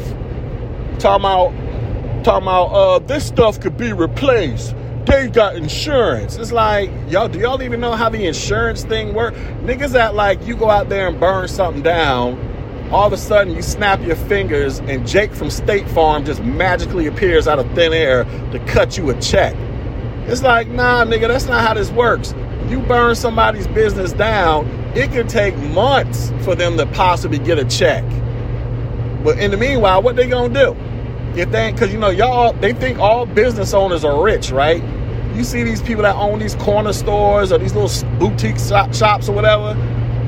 Talking 1.00 1.26
about, 1.26 2.24
talking 2.24 2.44
about, 2.44 2.66
uh, 2.68 3.00
this 3.00 3.28
stuff 3.28 3.60
could 3.60 3.76
be 3.76 3.92
replaced 3.92 4.74
they 5.06 5.28
got 5.28 5.56
insurance. 5.56 6.36
It's 6.38 6.52
like, 6.52 6.90
y'all, 7.10 7.28
do 7.28 7.40
y'all 7.40 7.62
even 7.62 7.80
know 7.80 7.94
how 7.94 8.10
the 8.10 8.26
insurance 8.26 8.84
thing 8.84 9.14
works? 9.14 9.38
Niggas 9.62 9.92
that 9.92 10.16
like 10.16 10.46
you 10.46 10.56
go 10.56 10.70
out 10.70 10.90
there 10.90 11.08
and 11.08 11.20
burn 11.20 11.48
something 11.48 11.84
down, 11.84 12.38
all 12.92 13.08
of 13.08 13.14
a 13.14 13.18
sudden 13.18 13.54
you 13.54 13.62
snap 13.62 14.02
your 14.02 14.16
fingers 14.16 14.80
and 14.80 15.08
Jake 15.08 15.34
from 15.34 15.50
State 15.50 15.88
Farm 15.90 16.24
just 16.26 16.42
magically 16.44 17.08
appears 17.08 17.48
out 17.48 17.60
of 17.60 17.70
thin 17.74 17.94
air 17.94 18.24
to 18.52 18.60
cut 18.68 18.98
you 18.98 19.10
a 19.10 19.20
check. 19.20 19.56
It's 20.28 20.42
like, 20.42 20.68
nah, 20.68 21.04
nigga, 21.06 21.28
that's 21.28 21.46
not 21.46 21.66
how 21.66 21.74
this 21.74 21.92
works. 21.92 22.34
You 22.68 22.80
burn 22.80 23.16
somebody's 23.16 23.68
business 23.68 24.12
down, 24.12 24.68
it 24.96 25.12
can 25.12 25.28
take 25.28 25.56
months 25.58 26.32
for 26.44 26.56
them 26.56 26.78
to 26.78 26.86
possibly 26.88 27.38
get 27.38 27.60
a 27.60 27.66
check. 27.66 28.04
But 29.24 29.40
in 29.40 29.52
the 29.52 29.58
meanwhile, 29.58 30.02
what 30.02 30.16
they 30.16 30.28
gonna 30.28 30.54
do? 30.54 30.76
If 31.40 31.52
they, 31.52 31.74
cause 31.74 31.92
you 31.92 32.00
know, 32.00 32.10
y'all, 32.10 32.54
they 32.54 32.74
think 32.74 32.98
all 33.00 33.26
business 33.26 33.74
owners 33.74 34.06
are 34.06 34.24
rich, 34.24 34.52
right? 34.52 34.84
You 35.36 35.44
see 35.44 35.64
these 35.64 35.82
people 35.82 36.04
that 36.04 36.16
own 36.16 36.40
these 36.40 36.56
corner 36.56 36.94
stores 36.94 37.52
or 37.52 37.58
these 37.58 37.76
little 37.76 38.18
boutique 38.18 38.58
shops 38.58 39.28
or 39.28 39.36
whatever. 39.36 39.74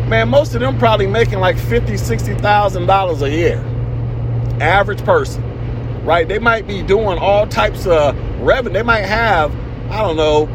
Man, 0.08 0.30
most 0.30 0.56
of 0.56 0.62
them 0.62 0.80
probably 0.80 1.08
making 1.08 1.40
like 1.40 1.58
fifty, 1.58 1.98
sixty 1.98 2.34
thousand 2.36 2.86
dollars 2.86 3.22
a 3.22 3.30
year. 3.30 3.58
Average 4.62 5.04
person, 5.04 5.44
right? 6.06 6.26
They 6.26 6.40
might 6.40 6.66
be 6.66 6.82
doing 6.82 7.18
all 7.18 7.46
types 7.46 7.86
of 7.86 8.18
revenue. 8.40 8.72
They 8.74 8.84
might 8.84 9.02
have, 9.02 9.54
I 9.92 10.02
don't 10.02 10.16
know, 10.16 10.48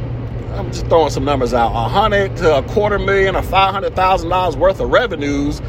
I'm 0.54 0.72
just 0.72 0.86
throwing 0.86 1.10
some 1.10 1.26
numbers 1.26 1.52
out, 1.52 1.72
a 1.72 1.88
hundred 1.88 2.34
to 2.38 2.58
a 2.58 2.62
quarter 2.62 2.98
million 2.98 3.36
or 3.36 3.42
five 3.42 3.74
hundred 3.74 3.94
thousand 3.94 4.30
dollars 4.30 4.56
worth 4.56 4.80
of 4.80 4.88
revenues. 4.88 5.60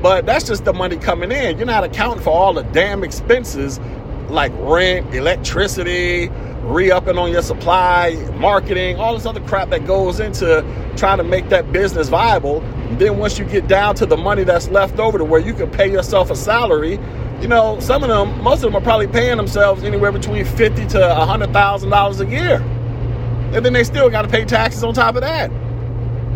But 0.00 0.24
that's 0.24 0.46
just 0.46 0.64
the 0.64 0.72
money 0.72 0.96
coming 0.96 1.30
in. 1.30 1.58
You're 1.58 1.66
not 1.66 1.84
accounting 1.84 2.22
for 2.24 2.30
all 2.30 2.54
the 2.54 2.62
damn 2.62 3.04
expenses 3.04 3.80
like 4.28 4.52
rent, 4.56 5.14
electricity, 5.14 6.30
re-upping 6.62 7.18
on 7.18 7.30
your 7.32 7.42
supply, 7.42 8.14
marketing, 8.38 8.96
all 8.96 9.14
this 9.14 9.26
other 9.26 9.40
crap 9.40 9.68
that 9.70 9.86
goes 9.86 10.20
into 10.20 10.64
trying 10.96 11.18
to 11.18 11.24
make 11.24 11.50
that 11.50 11.70
business 11.70 12.08
viable. 12.08 12.62
Then 12.92 13.18
once 13.18 13.38
you 13.38 13.44
get 13.44 13.68
down 13.68 13.94
to 13.96 14.06
the 14.06 14.16
money 14.16 14.44
that's 14.44 14.68
left 14.68 14.98
over 14.98 15.18
to 15.18 15.24
where 15.24 15.40
you 15.40 15.52
can 15.54 15.70
pay 15.70 15.90
yourself 15.90 16.30
a 16.30 16.36
salary, 16.36 16.98
you 17.40 17.48
know, 17.48 17.78
some 17.80 18.02
of 18.02 18.08
them, 18.08 18.42
most 18.42 18.58
of 18.58 18.72
them 18.72 18.76
are 18.76 18.80
probably 18.80 19.06
paying 19.08 19.36
themselves 19.36 19.82
anywhere 19.84 20.12
between 20.12 20.44
fifty 20.44 20.86
to 20.86 21.14
hundred 21.14 21.52
thousand 21.52 21.90
dollars 21.90 22.20
a 22.20 22.26
year. 22.26 22.56
And 23.52 23.64
then 23.64 23.72
they 23.72 23.84
still 23.84 24.08
gotta 24.08 24.28
pay 24.28 24.44
taxes 24.44 24.82
on 24.84 24.94
top 24.94 25.16
of 25.16 25.22
that. 25.22 25.50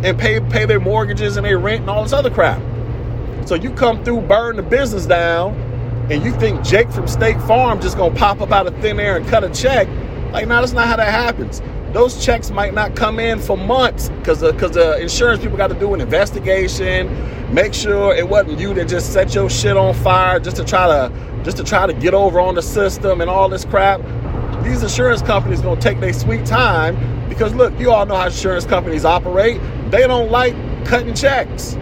And 0.04 0.18
pay 0.18 0.40
pay 0.40 0.66
their 0.66 0.80
mortgages 0.80 1.36
and 1.36 1.46
their 1.46 1.58
rent 1.58 1.82
and 1.82 1.90
all 1.90 2.02
this 2.02 2.12
other 2.12 2.30
crap. 2.30 2.60
So 3.46 3.54
you 3.54 3.70
come 3.70 4.04
through, 4.04 4.22
burn 4.22 4.56
the 4.56 4.62
business 4.62 5.06
down, 5.06 5.54
and 6.10 6.22
you 6.22 6.32
think 6.32 6.62
Jake 6.62 6.90
from 6.90 7.08
State 7.08 7.40
Farm 7.42 7.80
just 7.80 7.96
gonna 7.96 8.14
pop 8.14 8.40
up 8.40 8.52
out 8.52 8.66
of 8.66 8.76
thin 8.80 9.00
air 9.00 9.16
and 9.16 9.26
cut 9.28 9.44
a 9.44 9.50
check, 9.50 9.88
like, 10.32 10.46
no, 10.46 10.60
that's 10.60 10.72
not 10.72 10.86
how 10.86 10.96
that 10.96 11.10
happens. 11.10 11.60
Those 11.92 12.24
checks 12.24 12.50
might 12.50 12.72
not 12.72 12.94
come 12.94 13.18
in 13.18 13.40
for 13.40 13.56
months 13.56 14.10
because 14.10 14.40
because 14.42 14.72
the, 14.72 14.94
the 14.96 15.00
insurance 15.00 15.42
people 15.42 15.56
got 15.56 15.68
to 15.68 15.78
do 15.78 15.92
an 15.92 16.00
investigation, 16.00 17.52
make 17.52 17.74
sure 17.74 18.14
it 18.14 18.28
wasn't 18.28 18.60
you 18.60 18.72
that 18.74 18.86
just 18.86 19.12
set 19.12 19.34
your 19.34 19.50
shit 19.50 19.76
on 19.76 19.94
fire 19.94 20.38
just 20.38 20.56
to 20.56 20.64
try 20.64 20.86
to 20.86 21.42
just 21.44 21.56
to 21.56 21.64
try 21.64 21.86
to 21.86 21.92
get 21.92 22.14
over 22.14 22.38
on 22.40 22.54
the 22.54 22.62
system 22.62 23.20
and 23.20 23.28
all 23.28 23.48
this 23.48 23.64
crap. 23.64 24.00
These 24.62 24.84
insurance 24.84 25.20
companies 25.20 25.62
gonna 25.62 25.80
take 25.80 25.98
their 25.98 26.12
sweet 26.12 26.46
time 26.46 27.28
because 27.28 27.54
look, 27.54 27.76
you 27.80 27.90
all 27.90 28.06
know 28.06 28.14
how 28.14 28.26
insurance 28.26 28.64
companies 28.66 29.04
operate. 29.04 29.60
They 29.90 30.06
don't 30.06 30.30
like 30.30 30.54
cutting 30.84 31.14
checks. 31.14 31.76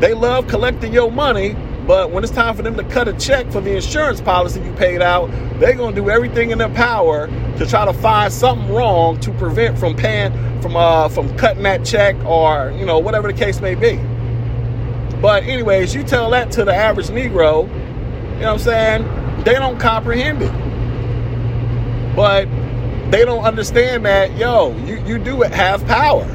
They 0.00 0.12
love 0.12 0.48
collecting 0.48 0.92
your 0.92 1.12
money 1.12 1.54
but 1.86 2.10
when 2.10 2.22
it's 2.22 2.32
time 2.32 2.54
for 2.54 2.62
them 2.62 2.76
to 2.76 2.84
cut 2.84 3.08
a 3.08 3.12
check 3.14 3.50
for 3.50 3.60
the 3.60 3.74
insurance 3.74 4.20
policy 4.20 4.60
you 4.60 4.72
paid 4.74 5.02
out, 5.02 5.30
they're 5.58 5.74
gonna 5.74 5.94
do 5.94 6.10
everything 6.10 6.50
in 6.50 6.58
their 6.58 6.68
power 6.70 7.26
to 7.58 7.66
try 7.66 7.84
to 7.84 7.92
find 7.92 8.32
something 8.32 8.72
wrong 8.72 9.18
to 9.20 9.32
prevent 9.32 9.78
from 9.78 9.96
paying 9.96 10.32
from 10.60 10.76
uh 10.76 11.08
from 11.08 11.36
cutting 11.36 11.64
that 11.64 11.84
check 11.84 12.16
or 12.24 12.72
you 12.76 12.86
know 12.86 12.98
whatever 12.98 13.30
the 13.30 13.36
case 13.36 13.60
may 13.60 13.74
be. 13.74 13.96
But 15.20 15.44
anyways, 15.44 15.94
you 15.94 16.02
tell 16.02 16.30
that 16.30 16.50
to 16.52 16.64
the 16.64 16.74
average 16.74 17.06
Negro, 17.08 17.68
you 17.68 18.40
know 18.40 18.52
what 18.52 18.52
I'm 18.54 18.58
saying? 18.58 19.44
They 19.44 19.54
don't 19.54 19.78
comprehend 19.78 20.42
it. 20.42 20.52
But 22.16 22.48
they 23.10 23.24
don't 23.24 23.44
understand 23.44 24.06
that, 24.06 24.36
yo, 24.36 24.76
you, 24.84 25.04
you 25.04 25.18
do 25.18 25.42
have 25.42 25.86
power. 25.86 26.28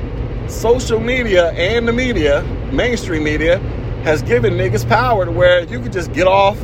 Social 0.47 0.99
media 0.99 1.51
and 1.51 1.87
the 1.87 1.91
media, 1.91 2.43
mainstream 2.71 3.23
media, 3.23 3.59
has 4.03 4.21
given 4.21 4.53
niggas 4.53 4.87
power 4.87 5.25
to 5.25 5.31
where 5.31 5.63
you 5.63 5.79
can 5.81 5.91
just 5.91 6.13
get 6.13 6.27
off 6.27 6.63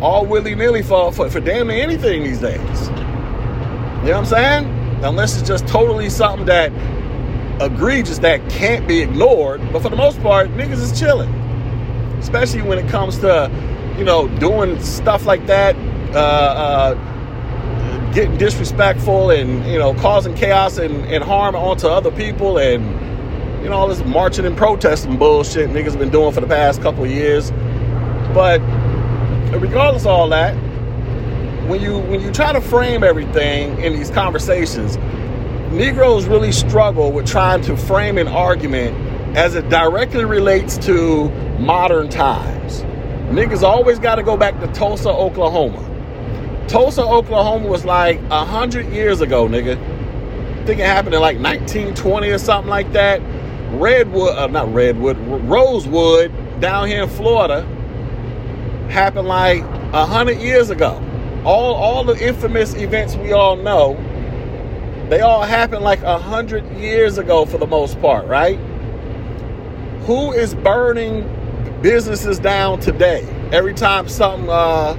all 0.00 0.24
willy 0.24 0.54
nilly 0.54 0.82
for, 0.82 1.12
for, 1.12 1.28
for 1.28 1.40
damn 1.40 1.68
near 1.68 1.82
anything 1.82 2.24
these 2.24 2.40
days. 2.40 2.58
You 2.58 2.64
know 2.64 4.12
what 4.12 4.14
I'm 4.14 4.24
saying? 4.26 5.04
Unless 5.04 5.38
it's 5.38 5.48
just 5.48 5.66
totally 5.66 6.08
something 6.08 6.46
that 6.46 6.72
egregious 7.60 8.18
that 8.18 8.48
can't 8.48 8.86
be 8.86 9.00
ignored. 9.00 9.60
But 9.72 9.82
for 9.82 9.88
the 9.88 9.96
most 9.96 10.20
part, 10.22 10.48
niggas 10.50 10.80
is 10.80 10.98
chilling. 10.98 11.32
Especially 12.18 12.62
when 12.62 12.78
it 12.78 12.88
comes 12.88 13.18
to, 13.18 13.50
you 13.98 14.04
know, 14.04 14.28
doing 14.38 14.80
stuff 14.80 15.26
like 15.26 15.46
that, 15.46 15.76
uh, 16.14 16.18
uh, 16.18 18.12
getting 18.12 18.36
disrespectful 18.38 19.30
and, 19.30 19.64
you 19.66 19.78
know, 19.78 19.94
causing 19.94 20.34
chaos 20.34 20.78
and, 20.78 21.04
and 21.06 21.22
harm 21.22 21.54
onto 21.54 21.86
other 21.86 22.10
people 22.10 22.58
and 22.58 23.07
you 23.62 23.68
know, 23.68 23.76
all 23.76 23.88
this 23.88 24.04
marching 24.04 24.46
and 24.46 24.56
protesting 24.56 25.16
bullshit 25.16 25.70
niggas 25.70 25.98
been 25.98 26.10
doing 26.10 26.32
for 26.32 26.40
the 26.40 26.46
past 26.46 26.80
couple 26.80 27.06
years. 27.06 27.50
But 28.32 28.60
regardless 29.60 30.02
of 30.02 30.08
all 30.08 30.28
that, 30.28 30.54
when 31.68 31.80
you 31.82 31.98
when 31.98 32.20
you 32.20 32.32
try 32.32 32.52
to 32.52 32.60
frame 32.60 33.02
everything 33.02 33.80
in 33.80 33.92
these 33.92 34.10
conversations, 34.10 34.96
Negroes 35.72 36.26
really 36.26 36.52
struggle 36.52 37.12
with 37.12 37.26
trying 37.26 37.62
to 37.62 37.76
frame 37.76 38.16
an 38.16 38.28
argument 38.28 38.96
as 39.36 39.54
it 39.54 39.68
directly 39.68 40.24
relates 40.24 40.78
to 40.78 41.28
modern 41.58 42.08
times. 42.08 42.82
Niggas 43.30 43.62
always 43.62 43.98
got 43.98 44.14
to 44.14 44.22
go 44.22 44.36
back 44.36 44.58
to 44.60 44.66
Tulsa, 44.68 45.10
Oklahoma. 45.10 45.84
Tulsa, 46.68 47.02
Oklahoma 47.02 47.66
was 47.66 47.84
like 47.84 48.18
a 48.30 48.44
hundred 48.44 48.86
years 48.90 49.20
ago, 49.20 49.46
nigga. 49.46 49.76
I 49.76 50.64
think 50.64 50.80
it 50.80 50.86
happened 50.86 51.14
in 51.14 51.20
like 51.20 51.38
1920 51.38 52.28
or 52.30 52.38
something 52.38 52.70
like 52.70 52.92
that. 52.92 53.20
Redwood, 53.70 54.36
uh, 54.36 54.46
not 54.46 54.72
Redwood, 54.72 55.18
Rosewood 55.48 56.32
down 56.60 56.88
here 56.88 57.02
in 57.02 57.08
Florida 57.08 57.62
happened 58.90 59.28
like 59.28 59.62
a 59.92 60.06
hundred 60.06 60.38
years 60.38 60.70
ago. 60.70 61.02
All 61.44 61.74
all 61.74 62.04
the 62.04 62.16
infamous 62.26 62.74
events 62.74 63.16
we 63.16 63.32
all 63.32 63.56
know, 63.56 63.94
they 65.08 65.20
all 65.20 65.42
happened 65.42 65.84
like 65.84 66.02
a 66.02 66.18
hundred 66.18 66.66
years 66.76 67.18
ago 67.18 67.44
for 67.44 67.58
the 67.58 67.66
most 67.66 68.00
part, 68.00 68.26
right? 68.26 68.58
Who 70.02 70.32
is 70.32 70.54
burning 70.54 71.22
businesses 71.82 72.38
down 72.38 72.80
today? 72.80 73.26
Every 73.52 73.74
time 73.74 74.08
something, 74.08 74.48
uh, 74.48 74.96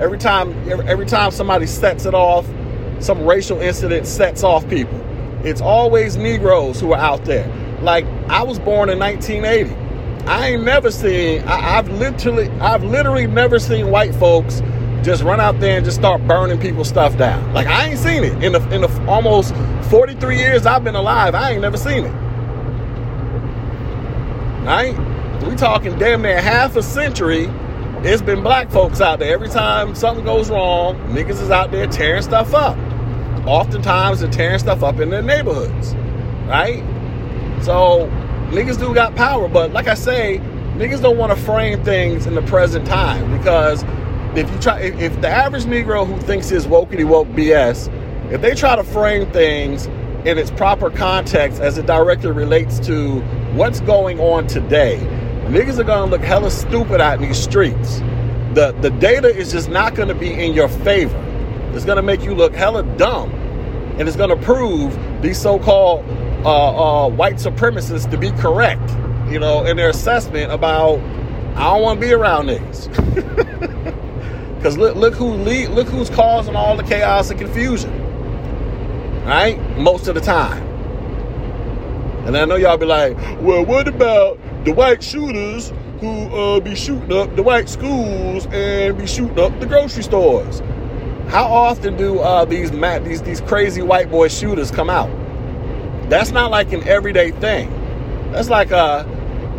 every 0.00 0.18
time, 0.18 0.52
every, 0.70 1.06
time 1.06 1.30
somebody 1.32 1.66
sets 1.66 2.06
it 2.06 2.14
off, 2.14 2.46
some 3.00 3.24
racial 3.24 3.60
incident 3.60 4.06
sets 4.06 4.44
off 4.44 4.68
people. 4.68 5.00
It's 5.44 5.60
always 5.60 6.16
Negroes 6.16 6.80
who 6.80 6.92
are 6.92 7.00
out 7.00 7.24
there. 7.24 7.50
Like 7.82 8.04
I 8.28 8.42
was 8.42 8.58
born 8.58 8.88
in 8.88 8.98
1980. 8.98 9.82
I 10.26 10.50
ain't 10.50 10.62
never 10.62 10.90
seen. 10.90 11.42
I, 11.42 11.58
have 11.58 11.88
literally, 11.88 12.48
I've 12.60 12.84
literally 12.84 13.26
never 13.26 13.58
seen 13.58 13.90
white 13.90 14.14
folks 14.14 14.62
just 15.02 15.24
run 15.24 15.40
out 15.40 15.58
there 15.58 15.76
and 15.78 15.84
just 15.84 15.98
start 15.98 16.26
burning 16.28 16.60
people's 16.60 16.88
stuff 16.88 17.16
down. 17.18 17.52
Like 17.52 17.66
I 17.66 17.88
ain't 17.88 17.98
seen 17.98 18.22
it 18.22 18.42
in 18.42 18.52
the 18.52 18.60
in 18.72 18.82
the 18.82 19.06
almost 19.08 19.54
43 19.90 20.36
years 20.38 20.64
I've 20.64 20.84
been 20.84 20.94
alive. 20.94 21.34
I 21.34 21.50
ain't 21.50 21.62
never 21.62 21.76
seen 21.76 22.04
it. 22.04 22.12
Right? 24.64 24.96
We 25.42 25.56
talking 25.56 25.98
damn 25.98 26.22
near 26.22 26.40
half 26.40 26.76
a 26.76 26.82
century. 26.82 27.50
It's 28.04 28.22
been 28.22 28.42
black 28.42 28.70
folks 28.70 29.00
out 29.00 29.18
there. 29.18 29.34
Every 29.34 29.48
time 29.48 29.94
something 29.96 30.24
goes 30.24 30.50
wrong, 30.50 30.96
niggas 31.08 31.40
is 31.42 31.50
out 31.50 31.72
there 31.72 31.86
tearing 31.88 32.22
stuff 32.22 32.54
up. 32.54 32.76
Oftentimes 33.44 34.20
they're 34.20 34.30
tearing 34.30 34.60
stuff 34.60 34.84
up 34.84 35.00
in 35.00 35.10
their 35.10 35.22
neighborhoods. 35.22 35.94
Right? 36.46 36.84
So 37.62 38.08
niggas 38.50 38.78
do 38.78 38.92
got 38.92 39.14
power, 39.14 39.48
but 39.48 39.72
like 39.72 39.86
I 39.86 39.94
say, 39.94 40.38
niggas 40.76 41.00
don't 41.00 41.16
want 41.16 41.36
to 41.36 41.44
frame 41.44 41.82
things 41.84 42.26
in 42.26 42.34
the 42.34 42.42
present 42.42 42.86
time 42.86 43.36
because 43.38 43.84
if 44.36 44.50
you 44.50 44.58
try, 44.58 44.80
if, 44.80 44.98
if 44.98 45.20
the 45.20 45.28
average 45.28 45.64
Negro 45.64 46.04
who 46.04 46.18
thinks 46.18 46.50
is 46.50 46.66
wokey 46.66 47.04
woke 47.06 47.28
BS, 47.28 47.88
if 48.32 48.40
they 48.40 48.54
try 48.56 48.74
to 48.74 48.82
frame 48.82 49.30
things 49.30 49.86
in 50.24 50.38
its 50.38 50.50
proper 50.50 50.90
context 50.90 51.60
as 51.60 51.78
it 51.78 51.86
directly 51.86 52.32
relates 52.32 52.80
to 52.80 53.20
what's 53.54 53.80
going 53.80 54.18
on 54.18 54.48
today, 54.48 54.98
niggas 55.46 55.78
are 55.78 55.84
gonna 55.84 56.10
look 56.10 56.22
hella 56.22 56.50
stupid 56.50 57.00
out 57.00 57.22
in 57.22 57.28
these 57.28 57.38
streets. 57.38 58.00
The 58.54 58.76
the 58.80 58.90
data 58.90 59.28
is 59.28 59.52
just 59.52 59.68
not 59.68 59.94
gonna 59.94 60.14
be 60.14 60.32
in 60.32 60.52
your 60.52 60.68
favor. 60.68 61.16
It's 61.74 61.84
gonna 61.84 62.02
make 62.02 62.22
you 62.22 62.34
look 62.34 62.54
hella 62.56 62.82
dumb, 62.96 63.30
and 63.98 64.08
it's 64.08 64.16
gonna 64.16 64.36
prove 64.36 64.98
these 65.22 65.40
so-called 65.40 66.04
uh, 66.44 67.04
uh, 67.04 67.08
white 67.08 67.36
supremacists 67.36 68.10
to 68.10 68.18
be 68.18 68.30
correct, 68.32 68.90
you 69.30 69.38
know, 69.38 69.64
in 69.64 69.76
their 69.76 69.90
assessment 69.90 70.52
about 70.52 70.98
I 71.56 71.64
don't 71.64 71.82
want 71.82 72.00
to 72.00 72.06
be 72.06 72.12
around 72.12 72.46
niggas. 72.46 72.88
Because 74.62 74.78
look, 74.78 74.94
look 74.94 75.14
who 75.14 75.32
lead, 75.34 75.70
look 75.70 75.88
who's 75.88 76.08
causing 76.08 76.54
all 76.54 76.76
the 76.76 76.84
chaos 76.84 77.30
and 77.30 77.40
confusion 77.40 77.90
right? 79.24 79.58
Most 79.78 80.08
of 80.08 80.14
the 80.14 80.20
time. 80.20 80.62
And 82.26 82.36
I 82.36 82.44
know 82.44 82.56
y'all 82.56 82.76
be 82.76 82.86
like, 82.86 83.16
well, 83.40 83.64
what 83.64 83.88
about 83.88 84.38
the 84.64 84.72
white 84.72 85.02
shooters 85.02 85.72
who 86.00 86.26
uh, 86.34 86.60
be 86.60 86.74
shooting 86.74 87.12
up 87.12 87.34
the 87.36 87.42
white 87.42 87.68
schools 87.68 88.46
and 88.46 88.96
be 88.96 89.06
shooting 89.06 89.38
up 89.38 89.58
the 89.60 89.66
grocery 89.66 90.02
stores? 90.02 90.60
How 91.28 91.44
often 91.44 91.96
do 91.96 92.18
uh, 92.18 92.44
these 92.44 92.70
these 92.70 93.22
these 93.22 93.40
crazy 93.40 93.82
white 93.82 94.10
boy 94.10 94.28
shooters 94.28 94.70
come 94.70 94.90
out? 94.90 95.10
That's 96.12 96.30
not 96.30 96.50
like 96.50 96.74
an 96.74 96.86
everyday 96.86 97.30
thing. 97.30 97.70
That's 98.32 98.50
like 98.50 98.70
a 98.70 99.08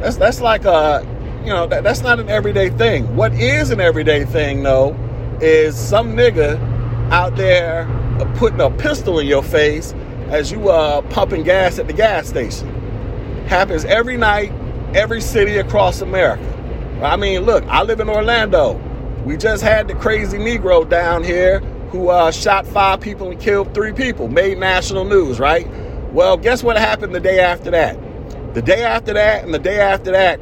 that's 0.02 0.18
that's 0.18 0.40
like 0.40 0.66
a 0.66 1.04
you 1.42 1.50
know 1.50 1.66
that, 1.66 1.84
that's 1.84 2.02
not 2.02 2.20
an 2.20 2.30
everyday 2.30 2.70
thing. 2.70 3.16
What 3.16 3.34
is 3.34 3.72
an 3.72 3.82
everyday 3.82 4.24
thing 4.24 4.62
though 4.62 4.96
is 5.42 5.76
some 5.76 6.16
nigga 6.16 6.60
out 7.12 7.36
there 7.38 7.88
putting 8.36 8.62
a 8.62 8.70
pistol 8.70 9.18
in 9.18 9.26
your 9.26 9.42
face 9.42 9.96
as 10.30 10.52
you 10.52 10.70
uh 10.70 11.02
pumping 11.10 11.42
gas 11.42 11.80
at 11.80 11.88
the 11.88 11.94
gas 11.94 12.28
station. 12.28 12.68
Happens 13.48 13.84
every 13.86 14.16
night, 14.16 14.52
every 14.94 15.22
city 15.22 15.58
across 15.58 16.02
America. 16.02 16.46
I 17.02 17.16
mean, 17.16 17.48
look, 17.48 17.64
I 17.64 17.82
live 17.82 18.00
in 18.00 18.10
Orlando. 18.10 18.74
We 19.26 19.38
just 19.38 19.64
had 19.64 19.88
the 19.88 19.96
crazy 19.96 20.38
Negro 20.38 20.88
down 20.88 21.24
here 21.24 21.62
who 21.90 22.10
uh, 22.10 22.30
shot 22.30 22.68
five 22.68 23.02
people 23.02 23.32
and 23.32 23.40
killed 23.42 23.74
three 23.74 23.92
people, 23.92 24.28
made 24.28 24.60
national 24.60 25.06
news, 25.06 25.40
right? 25.40 25.68
Well, 26.14 26.38
guess 26.38 26.64
what 26.64 26.78
happened 26.78 27.14
the 27.14 27.20
day 27.20 27.40
after 27.40 27.72
that? 27.72 27.98
The 28.54 28.62
day 28.62 28.84
after 28.84 29.14
that 29.14 29.44
and 29.44 29.54
the 29.54 29.60
day 29.60 29.80
after 29.80 30.12
that, 30.12 30.40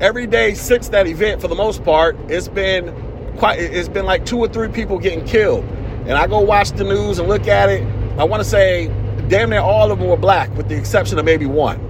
every 0.00 0.26
day 0.26 0.54
since 0.54 0.88
that 0.88 1.06
event, 1.06 1.40
for 1.40 1.48
the 1.48 1.54
most 1.54 1.84
part, 1.84 2.16
it's 2.28 2.48
been 2.48 2.92
quite. 3.36 3.60
It's 3.60 3.88
been 3.88 4.06
like 4.06 4.26
two 4.26 4.38
or 4.38 4.48
three 4.48 4.68
people 4.68 4.98
getting 4.98 5.24
killed 5.24 5.64
and 6.06 6.12
I 6.12 6.26
go 6.26 6.40
watch 6.40 6.70
the 6.72 6.82
news 6.82 7.20
and 7.20 7.28
look 7.28 7.46
at 7.46 7.68
it, 7.68 7.82
I 8.18 8.24
want 8.24 8.42
to 8.42 8.48
say 8.48 8.88
damn 9.28 9.50
near 9.50 9.60
all 9.60 9.92
of 9.92 10.00
them 10.00 10.08
were 10.08 10.16
black, 10.16 10.54
with 10.56 10.68
the 10.68 10.76
exception 10.76 11.18
of 11.18 11.24
maybe 11.24 11.46
one. 11.46 11.80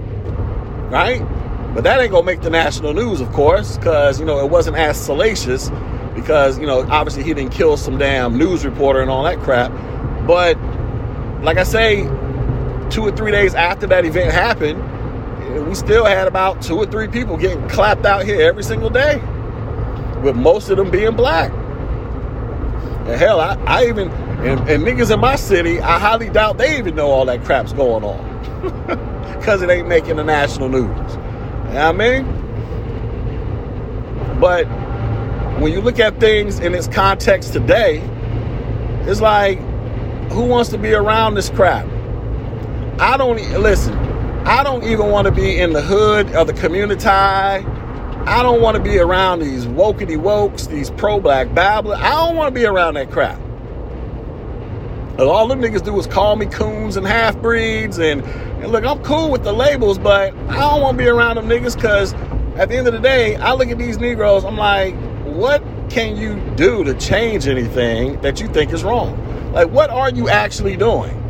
Right? 0.89 1.21
But 1.73 1.83
that 1.85 1.99
ain't 1.99 2.11
gonna 2.11 2.25
make 2.25 2.41
the 2.41 2.51
national 2.51 2.93
news, 2.93 3.19
of 3.21 3.31
course, 3.31 3.77
because 3.77 4.19
you 4.19 4.25
know 4.25 4.39
it 4.39 4.51
wasn't 4.51 4.77
as 4.77 5.03
salacious, 5.03 5.71
because 6.13 6.59
you 6.59 6.67
know 6.67 6.87
obviously 6.89 7.23
he 7.23 7.33
didn't 7.33 7.51
kill 7.51 7.75
some 7.75 7.97
damn 7.97 8.37
news 8.37 8.63
reporter 8.63 9.01
and 9.01 9.09
all 9.09 9.23
that 9.23 9.39
crap. 9.39 9.71
But 10.27 10.57
like 11.41 11.57
I 11.57 11.63
say, 11.63 12.03
two 12.93 13.01
or 13.01 13.11
three 13.11 13.31
days 13.31 13.55
after 13.55 13.87
that 13.87 14.05
event 14.05 14.31
happened, 14.31 15.67
we 15.67 15.73
still 15.73 16.05
had 16.05 16.27
about 16.27 16.61
two 16.61 16.77
or 16.77 16.85
three 16.85 17.07
people 17.07 17.35
getting 17.37 17.67
clapped 17.67 18.05
out 18.05 18.23
here 18.23 18.47
every 18.47 18.63
single 18.63 18.91
day, 18.91 19.17
with 20.21 20.35
most 20.35 20.69
of 20.69 20.77
them 20.77 20.91
being 20.91 21.15
black. 21.15 21.51
And 21.51 23.19
hell, 23.19 23.39
I, 23.39 23.55
I 23.65 23.87
even, 23.87 24.09
and, 24.11 24.59
and 24.69 24.83
niggas 24.83 25.11
in 25.11 25.19
my 25.19 25.35
city, 25.35 25.81
I 25.81 25.97
highly 25.97 26.29
doubt 26.29 26.59
they 26.59 26.77
even 26.77 26.95
know 26.95 27.07
all 27.07 27.25
that 27.25 27.43
crap's 27.43 27.73
going 27.73 28.03
on. 28.03 28.33
Because 29.43 29.61
it 29.61 29.69
ain't 29.69 29.89
making 29.89 30.15
the 30.15 30.23
national 30.23 30.69
news. 30.69 30.87
You 30.87 30.93
know 30.93 31.11
what 31.73 31.77
I 31.77 31.91
mean? 31.91 32.25
But 34.39 34.63
when 35.59 35.73
you 35.73 35.81
look 35.81 35.99
at 35.99 36.17
things 36.21 36.59
in 36.59 36.73
its 36.73 36.87
context 36.87 37.51
today, 37.51 37.99
it's 39.01 39.19
like, 39.19 39.59
who 40.31 40.45
wants 40.45 40.69
to 40.69 40.77
be 40.77 40.93
around 40.93 41.35
this 41.35 41.49
crap? 41.49 41.85
I 42.99 43.17
don't, 43.17 43.37
listen, 43.59 43.93
I 44.45 44.63
don't 44.63 44.83
even 44.83 45.09
want 45.09 45.25
to 45.25 45.31
be 45.31 45.59
in 45.59 45.73
the 45.73 45.81
hood 45.81 46.31
of 46.33 46.47
the 46.47 46.53
community 46.53 47.07
I 48.25 48.41
don't 48.41 48.61
want 48.61 48.77
to 48.77 48.81
be 48.81 48.99
around 48.99 49.39
these 49.39 49.65
wokety 49.65 50.17
wokes, 50.17 50.69
these 50.69 50.89
pro 50.91 51.19
black 51.19 51.53
babblers. 51.53 51.99
I 51.99 52.11
don't 52.11 52.37
want 52.37 52.53
to 52.53 52.57
be 52.57 52.65
around 52.65 52.93
that 52.93 53.11
crap. 53.11 53.37
all 55.19 55.47
them 55.49 55.61
niggas 55.61 55.83
do 55.83 55.99
is 55.99 56.07
call 56.07 56.37
me 56.37 56.45
coons 56.45 56.95
and 56.95 57.05
half 57.05 57.37
breeds. 57.41 57.99
And, 57.99 58.21
and 58.23 58.71
look, 58.71 58.85
I'm 58.85 59.03
cool 59.03 59.29
with 59.29 59.43
the 59.43 59.51
labels, 59.51 59.97
but 59.97 60.33
I 60.47 60.57
don't 60.57 60.81
want 60.81 60.97
to 60.97 61.03
be 61.03 61.09
around 61.09 61.35
them 61.35 61.47
niggas 61.47 61.75
because 61.75 62.13
at 62.55 62.69
the 62.69 62.77
end 62.77 62.87
of 62.87 62.93
the 62.93 62.99
day, 62.99 63.35
I 63.35 63.53
look 63.53 63.67
at 63.67 63.77
these 63.77 63.97
Negroes, 63.97 64.45
I'm 64.45 64.57
like, 64.57 64.95
what 65.25 65.61
can 65.89 66.15
you 66.15 66.39
do 66.55 66.85
to 66.85 66.93
change 66.93 67.47
anything 67.47 68.21
that 68.21 68.39
you 68.39 68.47
think 68.47 68.71
is 68.71 68.85
wrong? 68.85 69.51
Like, 69.51 69.69
what 69.69 69.89
are 69.89 70.09
you 70.09 70.29
actually 70.29 70.77
doing? 70.77 71.22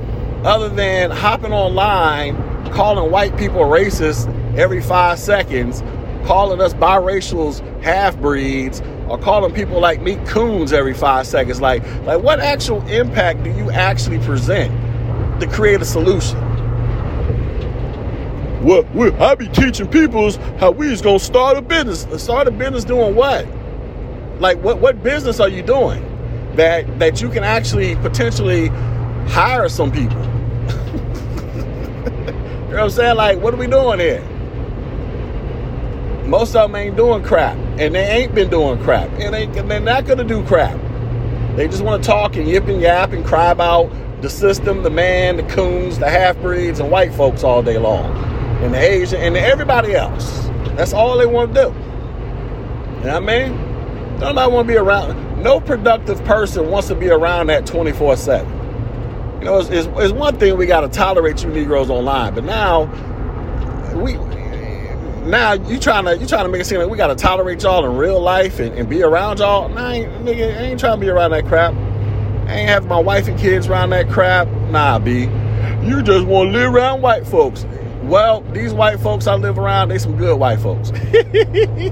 Other 0.45 0.69
than 0.69 1.11
hopping 1.11 1.53
online, 1.53 2.35
calling 2.71 3.11
white 3.11 3.37
people 3.37 3.61
racist 3.61 4.27
every 4.57 4.81
five 4.81 5.19
seconds 5.19 5.81
calling 6.25 6.61
us 6.61 6.73
biracials 6.73 7.59
half 7.81 8.17
breeds 8.17 8.81
or 9.07 9.17
calling 9.17 9.53
people 9.53 9.79
like 9.79 10.01
me 10.01 10.15
coons 10.25 10.73
every 10.73 10.93
five 10.93 11.27
seconds. 11.27 11.61
Like, 11.61 11.83
like 12.05 12.21
what 12.21 12.39
actual 12.39 12.85
impact 12.87 13.43
do 13.43 13.51
you 13.51 13.69
actually 13.71 14.19
present 14.19 14.71
to 15.39 15.47
create 15.47 15.81
a 15.81 15.85
solution? 15.85 16.39
Well, 18.63 18.85
well 18.93 19.21
I 19.21 19.35
be 19.35 19.49
teaching 19.49 19.87
people 19.87 20.31
how 20.57 20.71
we 20.71 20.95
gonna 21.01 21.19
start 21.19 21.57
a 21.57 21.61
business. 21.61 22.23
Start 22.23 22.47
a 22.47 22.51
business 22.51 22.85
doing 22.85 23.15
what? 23.15 23.45
Like 24.39 24.57
what 24.63 24.79
what 24.79 25.03
business 25.03 25.39
are 25.39 25.49
you 25.49 25.61
doing 25.61 26.09
that 26.55 26.99
that 26.99 27.21
you 27.21 27.29
can 27.29 27.43
actually 27.43 27.95
potentially 27.97 28.69
hire 29.27 29.69
some 29.69 29.91
people? 29.91 30.21
you 30.23 30.29
know 32.69 32.69
what 32.69 32.79
I'm 32.79 32.89
saying? 32.89 33.15
Like, 33.15 33.39
what 33.39 33.53
are 33.53 33.57
we 33.57 33.67
doing 33.67 33.99
here? 33.99 34.21
Most 36.25 36.55
of 36.55 36.71
them 36.71 36.75
ain't 36.75 36.95
doing 36.95 37.23
crap, 37.23 37.57
and 37.77 37.93
they 37.93 38.05
ain't 38.05 38.33
been 38.33 38.49
doing 38.49 38.81
crap, 38.83 39.09
and 39.19 39.33
they, 39.33 39.45
they're 39.45 39.79
not 39.79 40.05
gonna 40.05 40.23
do 40.23 40.43
crap. 40.45 40.79
They 41.55 41.67
just 41.67 41.83
want 41.83 42.03
to 42.03 42.09
talk 42.09 42.35
and 42.35 42.47
yip 42.47 42.65
and 42.67 42.81
yap 42.81 43.11
and 43.11 43.23
cry 43.23 43.51
about 43.51 43.91
the 44.21 44.29
system, 44.29 44.83
the 44.83 44.89
man, 44.89 45.37
the 45.37 45.43
coons, 45.43 45.99
the 45.99 46.09
half 46.09 46.37
breeds, 46.37 46.79
and 46.79 46.89
white 46.89 47.13
folks 47.13 47.43
all 47.43 47.61
day 47.61 47.77
long, 47.77 48.15
and 48.63 48.73
the 48.73 48.79
Asian 48.79 49.21
and 49.21 49.35
everybody 49.35 49.95
else. 49.95 50.47
That's 50.75 50.93
all 50.93 51.17
they 51.17 51.25
want 51.25 51.53
to 51.53 51.61
do. 51.61 51.67
You 51.67 53.09
know 53.09 53.19
what 53.19 53.29
I 53.29 53.49
mean? 53.49 54.19
Nobody 54.19 54.51
want 54.51 54.67
to 54.67 54.73
be 54.73 54.77
around. 54.77 55.43
No 55.43 55.59
productive 55.59 56.23
person 56.23 56.69
wants 56.71 56.87
to 56.87 56.95
be 56.95 57.09
around 57.09 57.47
that 57.47 57.65
24 57.65 58.15
7. 58.15 58.62
You 59.43 59.49
know, 59.49 59.59
it's, 59.59 59.69
it's, 59.71 59.89
it's 59.97 60.13
one 60.13 60.39
thing 60.39 60.55
we 60.55 60.65
got 60.65 60.81
to 60.81 60.87
tolerate 60.87 61.43
you 61.43 61.49
Negroes 61.49 61.89
online, 61.89 62.33
but 62.33 62.45
now 62.45 62.83
we 63.93 64.13
now 65.29 65.51
you 65.51 65.77
trying 65.77 66.05
to 66.05 66.17
you 66.17 66.25
trying 66.25 66.45
to 66.45 66.49
make 66.49 66.61
it 66.61 66.65
seem 66.65 66.79
like 66.79 66.87
we 66.87 66.95
gotta 66.95 67.13
tolerate 67.13 67.61
y'all 67.61 67.83
in 67.83 67.97
real 67.97 68.21
life 68.21 68.61
and, 68.61 68.73
and 68.75 68.87
be 68.87 69.03
around 69.03 69.39
y'all. 69.39 69.67
Nah, 69.67 69.85
I 69.85 69.95
ain't, 69.95 70.13
nigga, 70.23 70.61
ain't 70.61 70.79
trying 70.79 70.95
to 70.95 71.01
be 71.01 71.09
around 71.09 71.31
that 71.31 71.45
crap. 71.45 71.73
I 71.73 72.53
ain't 72.53 72.69
have 72.69 72.85
my 72.85 72.97
wife 72.97 73.27
and 73.27 73.37
kids 73.37 73.67
around 73.67 73.89
that 73.89 74.09
crap. 74.09 74.47
Nah, 74.69 74.97
B. 74.97 75.23
You 75.85 76.01
just 76.01 76.25
want 76.25 76.53
to 76.53 76.57
live 76.57 76.73
around 76.73 77.01
white 77.01 77.27
folks. 77.27 77.65
Well, 78.03 78.43
these 78.53 78.73
white 78.73 79.01
folks 79.01 79.27
I 79.27 79.35
live 79.35 79.59
around, 79.59 79.89
they 79.89 79.99
some 79.99 80.15
good 80.15 80.39
white 80.39 80.61
folks. 80.61 80.91
they 81.11 81.91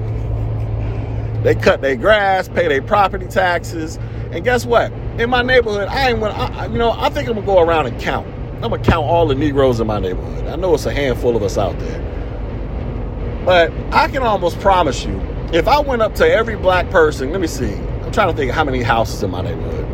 cut 1.55 1.81
their 1.81 1.97
grass, 1.97 2.47
pay 2.47 2.69
their 2.69 2.81
property 2.81 3.27
taxes, 3.27 3.99
and 4.31 4.43
guess 4.43 4.65
what? 4.65 4.91
In 5.19 5.29
my 5.29 5.41
neighborhood, 5.41 5.87
I 5.89 6.09
ain't 6.09 6.19
gonna, 6.19 6.33
I, 6.33 6.67
you 6.67 6.77
know, 6.77 6.91
I 6.91 7.09
think 7.09 7.27
I'm 7.27 7.35
gonna 7.35 7.45
go 7.45 7.59
around 7.59 7.87
and 7.87 7.99
count. 7.99 8.27
I'm 8.63 8.69
gonna 8.69 8.79
count 8.79 9.05
all 9.05 9.27
the 9.27 9.35
Negroes 9.35 9.79
in 9.79 9.87
my 9.87 9.99
neighborhood. 9.99 10.47
I 10.47 10.55
know 10.55 10.73
it's 10.73 10.85
a 10.85 10.93
handful 10.93 11.35
of 11.35 11.43
us 11.43 11.57
out 11.57 11.77
there. 11.79 13.43
But 13.45 13.71
I 13.91 14.07
can 14.07 14.23
almost 14.23 14.59
promise 14.59 15.03
you, 15.03 15.19
if 15.51 15.67
I 15.67 15.79
went 15.79 16.01
up 16.01 16.15
to 16.15 16.27
every 16.27 16.55
black 16.55 16.89
person, 16.91 17.31
let 17.31 17.41
me 17.41 17.47
see, 17.47 17.73
I'm 17.73 18.11
trying 18.11 18.29
to 18.29 18.37
think 18.37 18.51
how 18.51 18.63
many 18.63 18.81
houses 18.81 19.21
in 19.23 19.31
my 19.31 19.41
neighborhood. 19.41 19.87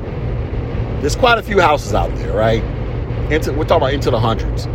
There's 1.02 1.16
quite 1.16 1.38
a 1.38 1.44
few 1.44 1.60
houses 1.60 1.94
out 1.94 2.14
there, 2.16 2.36
right? 2.36 2.64
Into, 3.32 3.54
we're 3.54 3.66
talking 3.66 3.78
about 3.78 3.94
into 3.94 4.12
the 4.12 4.20
hundreds. 4.20 4.66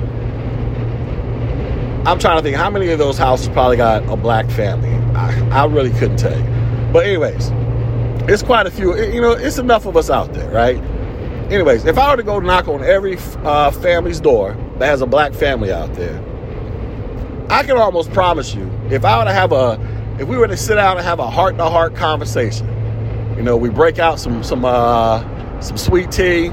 I'm 2.04 2.18
trying 2.18 2.38
to 2.38 2.42
think 2.42 2.56
how 2.56 2.68
many 2.68 2.88
of 2.88 2.98
those 2.98 3.16
houses 3.16 3.48
probably 3.48 3.76
got 3.76 4.08
a 4.08 4.16
black 4.16 4.50
family. 4.50 4.90
I, 5.14 5.62
I 5.62 5.66
really 5.66 5.90
couldn't 5.90 6.16
tell 6.16 6.36
you. 6.36 6.44
But 6.92 7.06
anyways, 7.06 7.50
it's 8.28 8.42
quite 8.42 8.66
a 8.66 8.70
few. 8.70 8.96
You 8.96 9.20
know, 9.20 9.32
it's 9.32 9.58
enough 9.58 9.86
of 9.86 9.96
us 9.96 10.10
out 10.10 10.32
there, 10.32 10.50
right? 10.50 10.76
Anyways, 11.50 11.84
if 11.84 11.98
I 11.98 12.10
were 12.10 12.16
to 12.16 12.22
go 12.22 12.38
knock 12.38 12.68
on 12.68 12.82
every 12.82 13.18
uh, 13.44 13.70
family's 13.72 14.20
door 14.20 14.56
that 14.78 14.86
has 14.86 15.02
a 15.02 15.06
black 15.06 15.34
family 15.34 15.72
out 15.72 15.92
there, 15.94 16.22
I 17.50 17.62
can 17.62 17.76
almost 17.76 18.10
promise 18.12 18.54
you, 18.54 18.70
if 18.90 19.04
I 19.04 19.18
were 19.18 19.24
to 19.24 19.32
have 19.32 19.52
a, 19.52 20.16
if 20.18 20.28
we 20.28 20.38
were 20.38 20.48
to 20.48 20.56
sit 20.56 20.76
down 20.76 20.96
and 20.96 21.04
have 21.04 21.18
a 21.18 21.28
heart 21.28 21.58
to 21.58 21.64
heart 21.64 21.94
conversation, 21.94 22.66
you 23.36 23.42
know, 23.42 23.56
we 23.56 23.68
break 23.68 23.98
out 23.98 24.18
some 24.20 24.42
some 24.42 24.64
uh, 24.64 25.60
some 25.60 25.76
sweet 25.76 26.10
tea, 26.10 26.44
you 26.46 26.50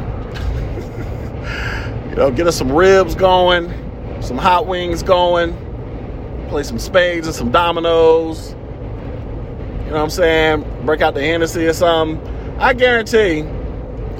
know, 2.15 2.32
get 2.36 2.47
us 2.47 2.58
some 2.58 2.71
ribs 2.71 3.15
going, 3.15 3.71
some 4.21 4.38
hot 4.38 4.67
wings 4.67 5.03
going, 5.03 5.55
play 6.49 6.63
some 6.63 6.79
spades 6.79 7.27
and 7.27 7.36
some 7.36 7.51
dominoes. 7.51 8.55
You 9.89 9.95
know 9.95 10.02
what 10.02 10.04
I'm 10.04 10.10
saying? 10.12 10.86
Break 10.86 11.02
out 11.02 11.15
the 11.15 11.21
Hennessy 11.21 11.65
or 11.65 11.73
something. 11.73 12.23
I 12.60 12.73
guarantee, 12.73 13.39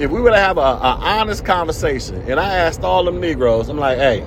if 0.00 0.10
we 0.10 0.20
were 0.20 0.30
to 0.30 0.36
have 0.36 0.58
a, 0.58 0.62
a 0.62 0.98
honest 1.00 1.44
conversation, 1.44 2.16
and 2.28 2.40
I 2.40 2.56
asked 2.56 2.82
all 2.82 3.04
them 3.04 3.20
Negroes, 3.20 3.68
I'm 3.68 3.76
like, 3.76 3.96
hey, 3.96 4.22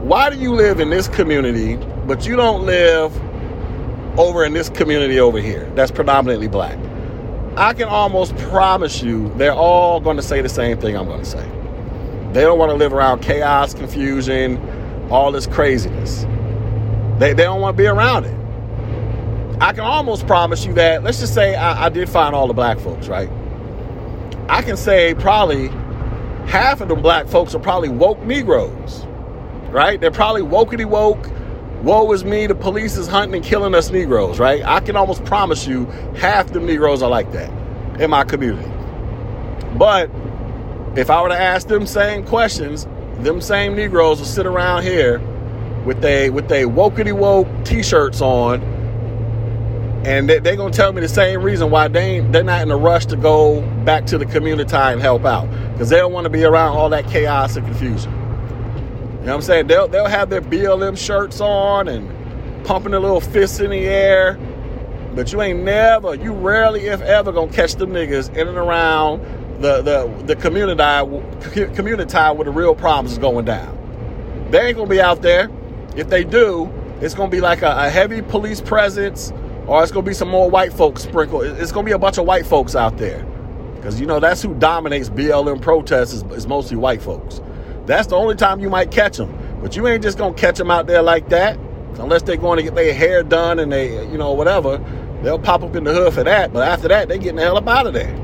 why 0.00 0.28
do 0.28 0.36
you 0.36 0.52
live 0.52 0.78
in 0.80 0.90
this 0.90 1.08
community, 1.08 1.76
but 2.06 2.26
you 2.26 2.36
don't 2.36 2.66
live 2.66 3.16
over 4.18 4.44
in 4.44 4.52
this 4.52 4.68
community 4.68 5.20
over 5.20 5.40
here 5.40 5.64
that's 5.74 5.90
predominantly 5.90 6.48
black? 6.48 6.78
I 7.56 7.72
can 7.72 7.88
almost 7.88 8.36
promise 8.36 9.02
you 9.02 9.32
they're 9.36 9.54
all 9.54 10.00
going 10.00 10.18
to 10.18 10.22
say 10.22 10.42
the 10.42 10.50
same 10.50 10.78
thing 10.78 10.98
I'm 10.98 11.06
going 11.06 11.22
to 11.22 11.30
say. 11.30 11.48
They 12.34 12.42
don't 12.42 12.58
want 12.58 12.72
to 12.72 12.76
live 12.76 12.92
around 12.92 13.22
chaos, 13.22 13.72
confusion, 13.72 15.08
all 15.10 15.32
this 15.32 15.46
craziness. 15.46 16.24
They, 17.18 17.32
they 17.32 17.44
don't 17.44 17.62
want 17.62 17.74
to 17.74 17.82
be 17.82 17.86
around 17.86 18.26
it. 18.26 18.37
I 19.60 19.72
can 19.72 19.80
almost 19.80 20.26
promise 20.26 20.64
you 20.64 20.72
that, 20.74 21.02
let's 21.02 21.18
just 21.18 21.34
say 21.34 21.56
I, 21.56 21.86
I 21.86 21.88
did 21.88 22.08
find 22.08 22.34
all 22.34 22.46
the 22.46 22.54
black 22.54 22.78
folks, 22.78 23.08
right? 23.08 23.28
I 24.48 24.62
can 24.62 24.76
say 24.76 25.14
probably 25.14 25.68
half 26.46 26.80
of 26.80 26.88
the 26.88 26.94
black 26.94 27.26
folks 27.26 27.54
are 27.56 27.58
probably 27.58 27.88
woke 27.88 28.20
Negroes, 28.22 29.04
right? 29.70 30.00
They're 30.00 30.12
probably 30.12 30.42
wokety 30.42 30.84
woke. 30.86 31.28
Woe 31.82 32.10
is 32.12 32.24
me, 32.24 32.46
the 32.46 32.54
police 32.54 32.96
is 32.96 33.08
hunting 33.08 33.34
and 33.36 33.44
killing 33.44 33.74
us 33.74 33.90
Negroes, 33.90 34.38
right? 34.38 34.64
I 34.64 34.78
can 34.80 34.94
almost 34.94 35.24
promise 35.24 35.66
you 35.66 35.86
half 36.16 36.52
the 36.52 36.60
Negroes 36.60 37.02
are 37.02 37.10
like 37.10 37.32
that 37.32 37.50
in 38.00 38.10
my 38.10 38.22
community. 38.24 38.70
But 39.76 40.08
if 40.96 41.10
I 41.10 41.20
were 41.20 41.28
to 41.28 41.40
ask 41.40 41.66
them 41.66 41.84
same 41.84 42.24
questions, 42.24 42.86
them 43.18 43.40
same 43.40 43.74
Negroes 43.74 44.18
will 44.20 44.26
sit 44.26 44.46
around 44.46 44.84
here 44.84 45.18
with 45.84 46.00
they 46.00 46.30
with 46.30 46.48
they 46.48 46.62
wokety 46.62 47.12
woke 47.12 47.48
t-shirts 47.64 48.20
on 48.20 48.77
and 50.08 50.26
they, 50.26 50.38
are 50.38 50.56
gonna 50.56 50.72
tell 50.72 50.90
me 50.90 51.02
the 51.02 51.08
same 51.08 51.42
reason 51.42 51.68
why 51.70 51.86
they 51.86 52.20
they're 52.20 52.42
not 52.42 52.62
in 52.62 52.70
a 52.70 52.76
rush 52.78 53.04
to 53.04 53.16
go 53.16 53.60
back 53.84 54.06
to 54.06 54.16
the 54.16 54.24
community 54.24 54.74
and 54.74 55.02
help 55.02 55.26
out 55.26 55.46
because 55.72 55.90
they 55.90 55.98
don't 55.98 56.14
want 56.14 56.24
to 56.24 56.30
be 56.30 56.44
around 56.44 56.78
all 56.78 56.88
that 56.88 57.06
chaos 57.08 57.56
and 57.56 57.66
confusion. 57.66 58.10
You 58.10 58.16
know 58.16 59.18
what 59.18 59.34
I'm 59.34 59.42
saying? 59.42 59.66
They'll 59.66 59.86
they'll 59.86 60.06
have 60.06 60.30
their 60.30 60.40
BLM 60.40 60.96
shirts 60.96 61.42
on 61.42 61.88
and 61.88 62.64
pumping 62.64 62.92
their 62.92 63.00
little 63.00 63.20
fists 63.20 63.60
in 63.60 63.68
the 63.68 63.80
air, 63.80 64.38
but 65.14 65.30
you 65.30 65.42
ain't 65.42 65.62
never, 65.62 66.14
you 66.14 66.32
rarely, 66.32 66.86
if 66.86 67.02
ever, 67.02 67.30
gonna 67.30 67.52
catch 67.52 67.74
them 67.74 67.90
niggas 67.90 68.34
in 68.34 68.48
and 68.48 68.56
around 68.56 69.20
the 69.60 69.82
the 69.82 70.22
the 70.24 70.36
community 70.36 70.82
community 71.74 72.16
where 72.16 72.44
the 72.44 72.50
real 72.50 72.74
problems 72.74 73.12
is 73.12 73.18
going 73.18 73.44
down. 73.44 73.76
They 74.50 74.68
ain't 74.68 74.76
gonna 74.78 74.88
be 74.88 75.02
out 75.02 75.20
there. 75.20 75.50
If 75.96 76.08
they 76.08 76.24
do, 76.24 76.72
it's 77.02 77.12
gonna 77.12 77.30
be 77.30 77.42
like 77.42 77.60
a, 77.60 77.76
a 77.76 77.90
heavy 77.90 78.22
police 78.22 78.62
presence 78.62 79.34
or 79.68 79.82
it's 79.82 79.92
gonna 79.92 80.06
be 80.06 80.14
some 80.14 80.28
more 80.28 80.50
white 80.50 80.72
folks 80.72 81.02
sprinkled. 81.02 81.44
It's 81.44 81.70
gonna 81.70 81.84
be 81.84 81.92
a 81.92 81.98
bunch 81.98 82.18
of 82.18 82.24
white 82.24 82.46
folks 82.46 82.74
out 82.74 82.96
there, 82.96 83.24
because 83.76 84.00
you 84.00 84.06
know 84.06 84.18
that's 84.18 84.42
who 84.42 84.54
dominates 84.54 85.10
BLM 85.10 85.60
protests 85.60 86.14
is, 86.14 86.22
is, 86.32 86.46
mostly 86.46 86.76
white 86.76 87.02
folks. 87.02 87.40
That's 87.86 88.08
the 88.08 88.16
only 88.16 88.34
time 88.34 88.60
you 88.60 88.70
might 88.70 88.90
catch 88.90 89.18
them, 89.18 89.36
but 89.62 89.76
you 89.76 89.86
ain't 89.86 90.02
just 90.02 90.18
gonna 90.18 90.34
catch 90.34 90.56
them 90.56 90.70
out 90.70 90.86
there 90.86 91.02
like 91.02 91.28
that, 91.28 91.58
unless 91.98 92.22
they're 92.22 92.36
going 92.36 92.56
to 92.56 92.62
get 92.62 92.74
their 92.74 92.94
hair 92.94 93.22
done 93.22 93.58
and 93.58 93.70
they, 93.70 94.06
you 94.08 94.18
know, 94.18 94.32
whatever. 94.32 94.82
They'll 95.22 95.38
pop 95.38 95.62
up 95.62 95.74
in 95.74 95.84
the 95.84 95.92
hood 95.92 96.14
for 96.14 96.24
that, 96.24 96.52
but 96.52 96.66
after 96.66 96.88
that, 96.88 97.08
they 97.08 97.18
getting 97.18 97.36
the 97.36 97.42
hell 97.42 97.56
up 97.56 97.66
out 97.66 97.86
of 97.86 97.92
there. 97.92 98.14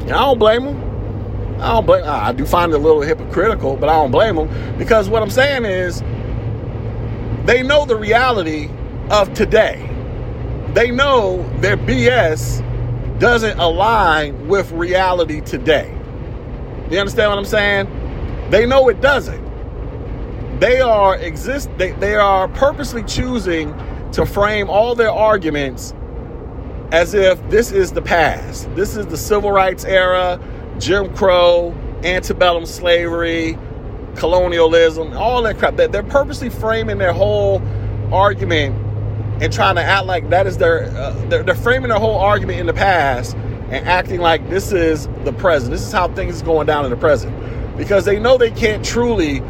And 0.00 0.12
I 0.12 0.20
don't 0.20 0.38
blame 0.38 0.64
them. 0.64 1.60
I 1.60 1.72
don't 1.72 1.86
blame. 1.86 2.04
I 2.06 2.32
do 2.32 2.44
find 2.44 2.72
it 2.72 2.74
a 2.74 2.78
little 2.78 3.00
hypocritical, 3.00 3.76
but 3.76 3.88
I 3.88 3.94
don't 3.94 4.10
blame 4.10 4.36
them 4.36 4.76
because 4.76 5.08
what 5.08 5.22
I'm 5.22 5.30
saying 5.30 5.64
is 5.64 6.02
they 7.46 7.62
know 7.62 7.86
the 7.86 7.96
reality 7.96 8.68
of 9.10 9.32
today. 9.34 9.90
They 10.72 10.90
know 10.90 11.48
their 11.60 11.76
BS 11.76 12.62
doesn't 13.20 13.58
align 13.58 14.48
with 14.48 14.72
reality 14.72 15.40
today. 15.40 15.90
You 16.90 16.98
understand 16.98 17.30
what 17.30 17.38
I'm 17.38 17.44
saying? 17.44 18.50
They 18.50 18.66
know 18.66 18.88
it 18.88 19.00
doesn't. 19.00 19.42
They 20.60 20.80
are 20.80 21.16
exist 21.16 21.70
they, 21.78 21.92
they 21.92 22.14
are 22.14 22.48
purposely 22.48 23.02
choosing 23.04 23.74
to 24.12 24.24
frame 24.26 24.68
all 24.68 24.94
their 24.94 25.10
arguments 25.10 25.94
as 26.92 27.14
if 27.14 27.40
this 27.50 27.72
is 27.72 27.92
the 27.92 28.02
past. 28.02 28.72
This 28.76 28.96
is 28.96 29.06
the 29.06 29.16
civil 29.16 29.50
rights 29.50 29.84
era, 29.84 30.38
Jim 30.78 31.14
Crow, 31.16 31.74
antebellum 32.04 32.66
slavery, 32.66 33.58
colonialism, 34.16 35.16
all 35.16 35.42
that 35.42 35.58
crap. 35.58 35.76
They're 35.76 36.02
purposely 36.02 36.50
framing 36.50 36.98
their 36.98 37.12
whole 37.12 37.62
argument 38.12 38.83
and 39.40 39.52
trying 39.52 39.74
to 39.76 39.82
act 39.82 40.06
like 40.06 40.30
that 40.30 40.46
is 40.46 40.58
their, 40.58 40.84
uh, 40.96 41.12
they're, 41.28 41.42
they're, 41.42 41.54
framing 41.54 41.88
their 41.88 41.98
whole 41.98 42.18
argument 42.18 42.60
in 42.60 42.66
the 42.66 42.72
past 42.72 43.34
and 43.70 43.86
acting 43.88 44.20
like 44.20 44.48
this 44.48 44.72
is 44.72 45.08
the 45.24 45.32
present. 45.32 45.72
This 45.72 45.82
is 45.82 45.92
how 45.92 46.08
things 46.08 46.36
is 46.36 46.42
going 46.42 46.66
down 46.66 46.84
in 46.84 46.90
the 46.90 46.96
present 46.96 47.34
because 47.76 48.04
they 48.04 48.18
know 48.18 48.38
they 48.38 48.50
can't 48.50 48.84
truly 48.84 49.42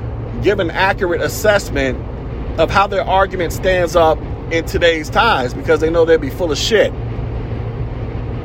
give 0.42 0.58
an 0.60 0.70
accurate 0.70 1.20
assessment 1.20 1.98
of 2.58 2.70
how 2.70 2.86
their 2.86 3.04
argument 3.04 3.52
stands 3.52 3.96
up 3.96 4.18
in 4.50 4.64
today's 4.64 5.10
times 5.10 5.54
because 5.54 5.80
they 5.80 5.90
know 5.90 6.04
they'd 6.04 6.20
be 6.20 6.30
full 6.30 6.50
of 6.50 6.58
shit. 6.58 6.92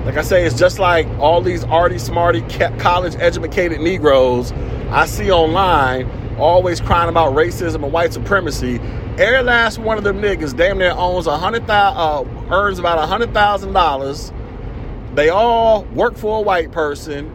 Like 0.05 0.17
I 0.17 0.21
say, 0.21 0.45
it's 0.45 0.57
just 0.57 0.79
like 0.79 1.07
all 1.19 1.41
these 1.41 1.63
arty 1.65 1.99
smarty 1.99 2.41
college 2.79 3.15
educated 3.17 3.79
Negroes 3.79 4.51
I 4.91 5.05
see 5.05 5.31
online 5.31 6.09
always 6.39 6.79
crying 6.81 7.09
about 7.09 7.33
racism 7.33 7.83
and 7.83 7.91
white 7.91 8.13
supremacy 8.13 8.79
Every 9.19 9.43
last 9.43 9.79
one 9.79 9.97
of 9.97 10.05
them 10.05 10.21
niggas 10.21 10.55
damn 10.55 10.77
near 10.77 10.91
owns 10.91 11.27
a 11.27 11.37
hundred 11.37 11.67
thousand, 11.67 12.37
uh, 12.37 12.55
earns 12.55 12.79
about 12.79 12.99
a 12.99 13.05
hundred 13.05 13.33
thousand 13.33 13.73
dollars. 13.73 14.31
They 15.13 15.27
all 15.27 15.83
work 15.93 16.15
for 16.15 16.37
a 16.37 16.41
white 16.41 16.71
person. 16.71 17.29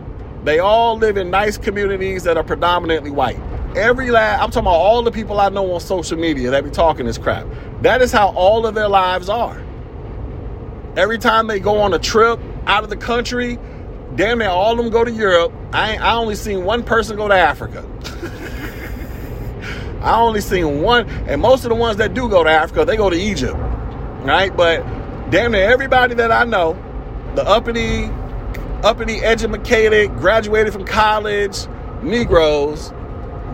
They 0.44 0.60
all 0.60 0.96
live 0.96 1.18
in 1.18 1.28
nice 1.30 1.58
communities 1.58 2.22
that 2.22 2.38
are 2.38 2.42
predominantly 2.42 3.10
white. 3.10 3.38
Every 3.76 4.10
last, 4.10 4.42
I'm 4.42 4.50
talking 4.50 4.60
about 4.66 4.76
all 4.76 5.02
the 5.02 5.10
people 5.10 5.40
I 5.40 5.50
know 5.50 5.74
on 5.74 5.80
social 5.80 6.16
media 6.16 6.50
that 6.52 6.64
be 6.64 6.70
talking 6.70 7.04
this 7.04 7.18
crap. 7.18 7.46
That 7.82 8.00
is 8.00 8.10
how 8.10 8.28
all 8.30 8.66
of 8.66 8.74
their 8.74 8.88
lives 8.88 9.28
are. 9.28 9.62
Every 10.96 11.18
time 11.18 11.48
they 11.48 11.60
go 11.60 11.80
on 11.80 11.92
a 11.92 11.98
trip 11.98 12.40
out 12.66 12.82
of 12.82 12.88
the 12.88 12.96
country, 12.96 13.58
damn 14.14 14.38
near 14.38 14.48
all 14.48 14.72
of 14.72 14.78
them 14.78 14.88
go 14.88 15.04
to 15.04 15.12
Europe. 15.12 15.52
I, 15.74 15.96
I 15.96 16.14
only 16.14 16.34
seen 16.34 16.64
one 16.64 16.82
person 16.82 17.18
go 17.18 17.28
to 17.28 17.34
Africa. 17.34 17.86
I 20.04 20.20
only 20.20 20.42
seen 20.42 20.82
one, 20.82 21.08
and 21.26 21.40
most 21.40 21.64
of 21.64 21.70
the 21.70 21.74
ones 21.74 21.96
that 21.96 22.12
do 22.12 22.28
go 22.28 22.44
to 22.44 22.50
Africa, 22.50 22.84
they 22.84 22.96
go 22.96 23.08
to 23.08 23.16
Egypt, 23.16 23.56
right? 24.20 24.54
But 24.54 24.84
damn 25.30 25.52
near 25.52 25.70
everybody 25.70 26.14
that 26.16 26.30
I 26.30 26.44
know, 26.44 26.74
the 27.34 27.46
uppity, 27.48 28.10
uppity, 28.84 29.20
educated, 29.20 30.14
graduated 30.18 30.74
from 30.74 30.84
college 30.84 31.66
Negroes 32.02 32.92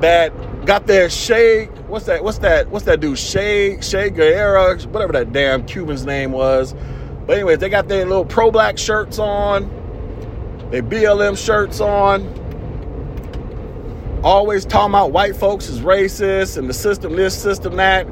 that 0.01 0.33
got 0.67 0.89
their 0.89 1.09
Che, 1.09 1.67
what's 1.87 2.07
that? 2.07 2.25
What's 2.25 2.39
that? 2.39 2.69
What's 2.69 2.85
that 2.87 2.99
dude? 2.99 3.17
Che, 3.17 3.79
Che 3.81 4.11
Guerra, 4.11 4.77
whatever 4.89 5.13
that 5.13 5.33
damn 5.33 5.65
Cuban's 5.65 6.05
name 6.05 6.33
was. 6.33 6.75
But 7.27 7.35
anyways, 7.35 7.59
they 7.59 7.69
got 7.69 7.87
their 7.87 8.05
little 8.07 8.25
pro-black 8.25 8.77
shirts 8.77 9.21
on, 9.21 9.71
their 10.73 10.83
BLM 10.83 11.39
shirts 11.39 11.81
on 11.81 12.50
always 14.23 14.65
talking 14.65 14.91
about 14.91 15.13
white 15.13 15.37
folks 15.37 15.69
is 15.69 15.81
racist 15.81 16.59
and 16.59 16.69
the 16.69 16.75
system 16.75 17.17
this, 17.17 17.41
system 17.41 17.77
that. 17.77 18.07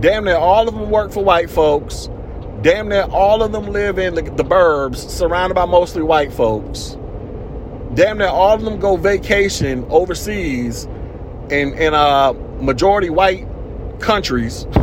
Damn 0.00 0.24
near 0.24 0.36
all 0.36 0.68
of 0.68 0.74
them 0.74 0.90
work 0.90 1.12
for 1.12 1.24
white 1.24 1.48
folks. 1.50 2.08
Damn 2.62 2.88
near 2.88 3.04
all 3.10 3.42
of 3.42 3.52
them 3.52 3.66
live 3.66 3.98
in 3.98 4.14
the, 4.14 4.22
the 4.22 4.44
burbs, 4.44 4.96
surrounded 4.96 5.54
by 5.54 5.66
mostly 5.66 6.02
white 6.02 6.32
folks. 6.32 6.96
Damn 7.94 8.18
near 8.18 8.28
all 8.28 8.54
of 8.54 8.62
them 8.62 8.80
go 8.80 8.96
vacation 8.96 9.86
overseas 9.90 10.86
in 11.50 11.74
in 11.74 11.94
uh, 11.94 12.32
majority 12.60 13.10
white 13.10 13.46
countries. 14.00 14.64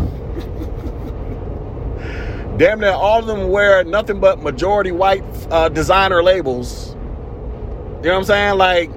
Damn 2.58 2.80
near 2.80 2.92
all 2.92 3.20
of 3.20 3.28
them 3.28 3.50
wear 3.50 3.84
nothing 3.84 4.20
but 4.20 4.40
majority 4.40 4.92
white 4.92 5.24
uh, 5.50 5.70
designer 5.70 6.24
labels. 6.24 6.94
You 6.94 8.08
know 8.08 8.14
what 8.14 8.20
I'm 8.20 8.24
saying? 8.26 8.58
Like 8.58 8.92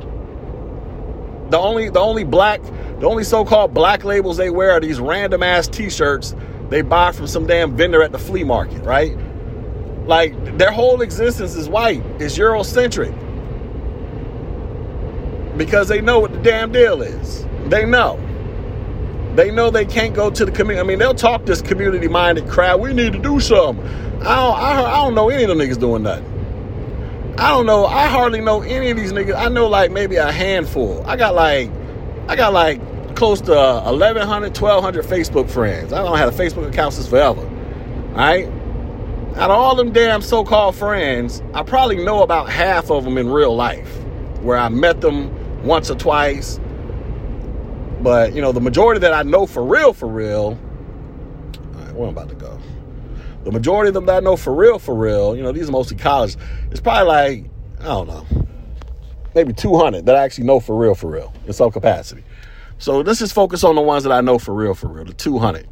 the 1.54 1.60
only 1.60 1.88
the 1.88 2.00
only 2.00 2.24
black 2.24 2.60
the 2.98 3.06
only 3.06 3.22
so-called 3.22 3.72
black 3.72 4.02
labels 4.02 4.36
they 4.36 4.50
wear 4.50 4.72
are 4.72 4.80
these 4.80 4.98
random 4.98 5.40
ass 5.40 5.68
t-shirts 5.68 6.34
they 6.68 6.82
buy 6.82 7.12
from 7.12 7.28
some 7.28 7.46
damn 7.46 7.76
vendor 7.76 8.02
at 8.02 8.10
the 8.10 8.18
flea 8.18 8.42
market, 8.42 8.82
right? 8.82 9.16
Like 10.04 10.58
their 10.58 10.72
whole 10.72 11.00
existence 11.00 11.54
is 11.54 11.68
white, 11.68 12.02
is 12.20 12.36
Eurocentric. 12.36 13.16
Because 15.56 15.86
they 15.86 16.00
know 16.00 16.18
what 16.18 16.32
the 16.32 16.40
damn 16.40 16.72
deal 16.72 17.02
is. 17.02 17.46
They 17.66 17.84
know. 17.84 18.18
They 19.36 19.52
know 19.52 19.70
they 19.70 19.84
can't 19.84 20.12
go 20.12 20.30
to 20.30 20.44
the 20.44 20.50
community. 20.50 20.80
I 20.80 20.82
mean, 20.82 20.98
they'll 20.98 21.14
talk 21.14 21.46
this 21.46 21.62
community 21.62 22.08
minded 22.08 22.48
crowd. 22.48 22.80
We 22.80 22.92
need 22.92 23.12
to 23.12 23.20
do 23.20 23.38
something. 23.38 23.86
I 24.22 24.34
don't, 24.34 24.58
I, 24.58 24.84
I 24.84 24.96
don't 25.04 25.14
know 25.14 25.28
any 25.28 25.44
of 25.44 25.50
them 25.50 25.58
niggas 25.58 25.78
doing 25.78 26.02
nothing. 26.02 26.33
I 27.36 27.48
don't 27.48 27.66
know. 27.66 27.86
I 27.86 28.06
hardly 28.06 28.40
know 28.40 28.62
any 28.62 28.90
of 28.90 28.96
these 28.96 29.12
niggas. 29.12 29.34
I 29.34 29.48
know 29.48 29.66
like 29.66 29.90
maybe 29.90 30.16
a 30.16 30.30
handful. 30.30 31.04
I 31.04 31.16
got 31.16 31.34
like, 31.34 31.70
I 32.28 32.36
got 32.36 32.52
like 32.52 32.80
close 33.16 33.40
to 33.42 33.58
uh, 33.58 33.90
1,100, 33.90 34.56
1,200 34.56 35.04
Facebook 35.04 35.50
friends. 35.50 35.92
I 35.92 36.02
don't 36.02 36.16
have 36.16 36.38
a 36.38 36.42
Facebook 36.42 36.68
account 36.68 36.94
since 36.94 37.08
forever. 37.08 37.40
All 37.40 38.16
right? 38.16 38.46
Out 39.36 39.50
of 39.50 39.58
all 39.58 39.74
them 39.74 39.92
damn 39.92 40.22
so 40.22 40.44
called 40.44 40.76
friends, 40.76 41.42
I 41.54 41.64
probably 41.64 42.04
know 42.04 42.22
about 42.22 42.48
half 42.48 42.90
of 42.90 43.02
them 43.02 43.18
in 43.18 43.28
real 43.28 43.54
life 43.54 43.92
where 44.40 44.56
I 44.56 44.68
met 44.68 45.00
them 45.00 45.64
once 45.64 45.90
or 45.90 45.96
twice. 45.96 46.60
But, 48.00 48.34
you 48.34 48.42
know, 48.42 48.52
the 48.52 48.60
majority 48.60 49.00
that 49.00 49.12
I 49.12 49.24
know 49.24 49.46
for 49.46 49.64
real, 49.64 49.92
for 49.92 50.06
real, 50.06 50.56
all 51.74 51.80
right, 51.80 51.94
where 51.94 52.08
I'm 52.08 52.16
about 52.16 52.28
to 52.28 52.36
go. 52.36 52.60
The 53.44 53.52
majority 53.52 53.88
of 53.88 53.94
them 53.94 54.06
that 54.06 54.16
I 54.16 54.20
know 54.20 54.36
for 54.36 54.54
real, 54.54 54.78
for 54.78 54.94
real, 54.94 55.36
you 55.36 55.42
know, 55.42 55.52
these 55.52 55.68
are 55.68 55.72
mostly 55.72 55.96
college. 55.96 56.36
It's 56.70 56.80
probably 56.80 57.06
like, 57.06 57.44
I 57.80 57.84
don't 57.84 58.08
know, 58.08 58.26
maybe 59.34 59.52
200 59.52 60.06
that 60.06 60.16
I 60.16 60.24
actually 60.24 60.44
know 60.44 60.60
for 60.60 60.76
real, 60.76 60.94
for 60.94 61.10
real, 61.10 61.32
in 61.46 61.52
some 61.52 61.70
capacity. 61.70 62.24
So 62.78 63.00
let's 63.00 63.18
just 63.18 63.34
focus 63.34 63.62
on 63.62 63.74
the 63.74 63.82
ones 63.82 64.04
that 64.04 64.12
I 64.12 64.22
know 64.22 64.38
for 64.38 64.54
real, 64.54 64.74
for 64.74 64.88
real, 64.88 65.04
the 65.04 65.12
200. 65.12 65.68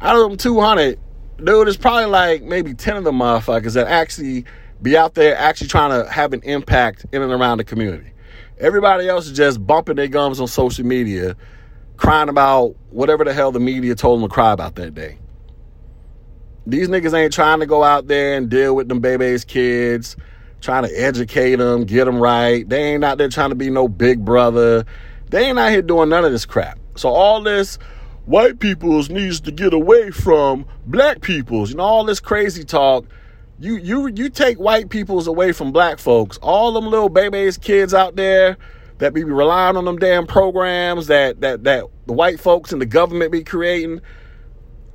Out 0.00 0.16
of 0.16 0.28
them 0.28 0.38
200, 0.38 0.98
dude, 1.44 1.68
it's 1.68 1.76
probably 1.76 2.06
like 2.06 2.42
maybe 2.42 2.72
10 2.72 2.96
of 2.96 3.04
the 3.04 3.12
motherfuckers 3.12 3.74
that 3.74 3.88
actually 3.88 4.44
be 4.80 4.96
out 4.96 5.14
there 5.14 5.36
actually 5.36 5.68
trying 5.68 5.90
to 5.90 6.10
have 6.10 6.32
an 6.32 6.40
impact 6.44 7.04
in 7.12 7.20
and 7.20 7.32
around 7.32 7.58
the 7.58 7.64
community. 7.64 8.12
Everybody 8.58 9.08
else 9.08 9.26
is 9.26 9.36
just 9.36 9.66
bumping 9.66 9.96
their 9.96 10.08
gums 10.08 10.40
on 10.40 10.46
social 10.46 10.86
media, 10.86 11.36
crying 11.96 12.28
about 12.28 12.76
whatever 12.90 13.24
the 13.24 13.34
hell 13.34 13.52
the 13.52 13.60
media 13.60 13.94
told 13.94 14.20
them 14.20 14.28
to 14.28 14.32
cry 14.32 14.52
about 14.52 14.76
that 14.76 14.94
day. 14.94 15.18
These 16.66 16.88
niggas 16.88 17.14
ain't 17.14 17.32
trying 17.32 17.60
to 17.60 17.66
go 17.66 17.82
out 17.82 18.06
there 18.06 18.36
and 18.36 18.48
deal 18.48 18.76
with 18.76 18.88
them 18.88 19.00
baby's 19.00 19.44
kids, 19.44 20.16
trying 20.60 20.84
to 20.84 20.90
educate 20.90 21.56
them, 21.56 21.84
get 21.84 22.04
them 22.04 22.20
right. 22.20 22.68
They 22.68 22.94
ain't 22.94 23.04
out 23.04 23.18
there 23.18 23.28
trying 23.28 23.50
to 23.50 23.54
be 23.56 23.70
no 23.70 23.88
big 23.88 24.24
brother. 24.24 24.84
They 25.30 25.46
ain't 25.46 25.58
out 25.58 25.70
here 25.70 25.82
doing 25.82 26.08
none 26.08 26.24
of 26.24 26.32
this 26.32 26.44
crap. 26.44 26.78
So 26.96 27.08
all 27.08 27.42
this 27.42 27.78
white 28.26 28.58
peoples 28.58 29.08
needs 29.10 29.40
to 29.40 29.52
get 29.52 29.72
away 29.72 30.10
from 30.10 30.66
black 30.86 31.20
peoples. 31.20 31.70
You 31.70 31.76
know, 31.76 31.84
all 31.84 32.04
this 32.04 32.20
crazy 32.20 32.64
talk. 32.64 33.06
You 33.58 33.76
you 33.76 34.06
you 34.08 34.30
take 34.30 34.58
white 34.58 34.88
peoples 34.88 35.26
away 35.26 35.52
from 35.52 35.72
black 35.72 35.98
folks. 35.98 36.38
All 36.38 36.72
them 36.72 36.86
little 36.86 37.08
babies 37.08 37.58
kids 37.58 37.92
out 37.92 38.16
there 38.16 38.56
that 38.98 39.12
be 39.12 39.24
relying 39.24 39.76
on 39.76 39.84
them 39.84 39.98
damn 39.98 40.26
programs 40.26 41.08
that 41.08 41.40
that 41.40 41.64
that 41.64 41.84
the 42.06 42.12
white 42.12 42.40
folks 42.40 42.72
and 42.72 42.80
the 42.80 42.86
government 42.86 43.32
be 43.32 43.44
creating. 43.44 44.00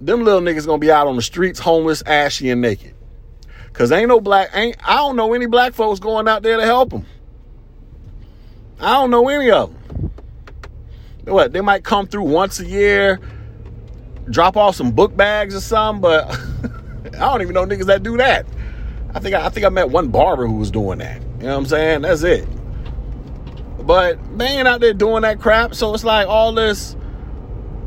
Them 0.02 0.24
little 0.24 0.42
niggas 0.42 0.66
gonna 0.66 0.78
be 0.78 0.92
out 0.92 1.08
on 1.08 1.16
the 1.16 1.22
streets 1.22 1.60
homeless, 1.60 2.02
ashy, 2.06 2.50
and 2.50 2.62
naked. 2.62 2.94
Cause 3.74 3.92
ain't 3.92 4.08
no 4.08 4.22
black 4.22 4.52
ain't 4.54 4.78
I 4.88 4.96
don't 4.96 5.16
know 5.18 5.34
any 5.34 5.48
black 5.48 5.74
folks 5.74 6.00
going 6.00 6.28
out 6.28 6.44
there 6.44 6.58
to 6.58 6.66
help 6.66 6.92
them. 6.92 7.06
I 8.80 8.94
don't 8.94 9.12
know 9.12 9.28
any 9.28 9.52
of 9.52 9.74
them 9.74 10.12
what 11.26 11.54
they 11.54 11.62
might 11.62 11.84
come 11.84 12.08
through 12.08 12.24
once 12.24 12.60
a 12.60 12.66
year, 12.66 13.20
drop 14.30 14.58
off 14.58 14.76
some 14.76 14.92
book 14.92 15.16
bags 15.16 15.56
or 15.56 15.62
something, 15.62 16.02
but 16.02 16.30
I 17.16 17.20
don't 17.20 17.42
even 17.42 17.54
know 17.54 17.66
niggas 17.66 17.88
that 17.88 18.04
do 18.04 18.18
that. 18.18 18.46
I 19.14 19.20
think 19.20 19.36
I, 19.36 19.46
I 19.46 19.50
think 19.50 19.66
I 19.66 19.70
met 19.70 19.90
one 19.90 20.10
barber 20.10 20.46
who 20.46 20.56
was 20.56 20.72
doing 20.72 21.00
that. 21.00 21.22
You 21.40 21.44
know 21.44 21.54
what 21.54 21.58
I'm 21.58 21.66
saying? 21.66 22.02
That's 22.02 22.24
it. 22.24 22.48
But 23.82 24.20
they 24.38 24.46
ain't 24.46 24.68
out 24.68 24.82
there 24.82 24.94
doing 24.94 25.22
that 25.22 25.40
crap. 25.40 25.76
So 25.76 25.94
it's 25.94 26.04
like 26.04 26.28
all 26.28 26.54
this 26.54 26.96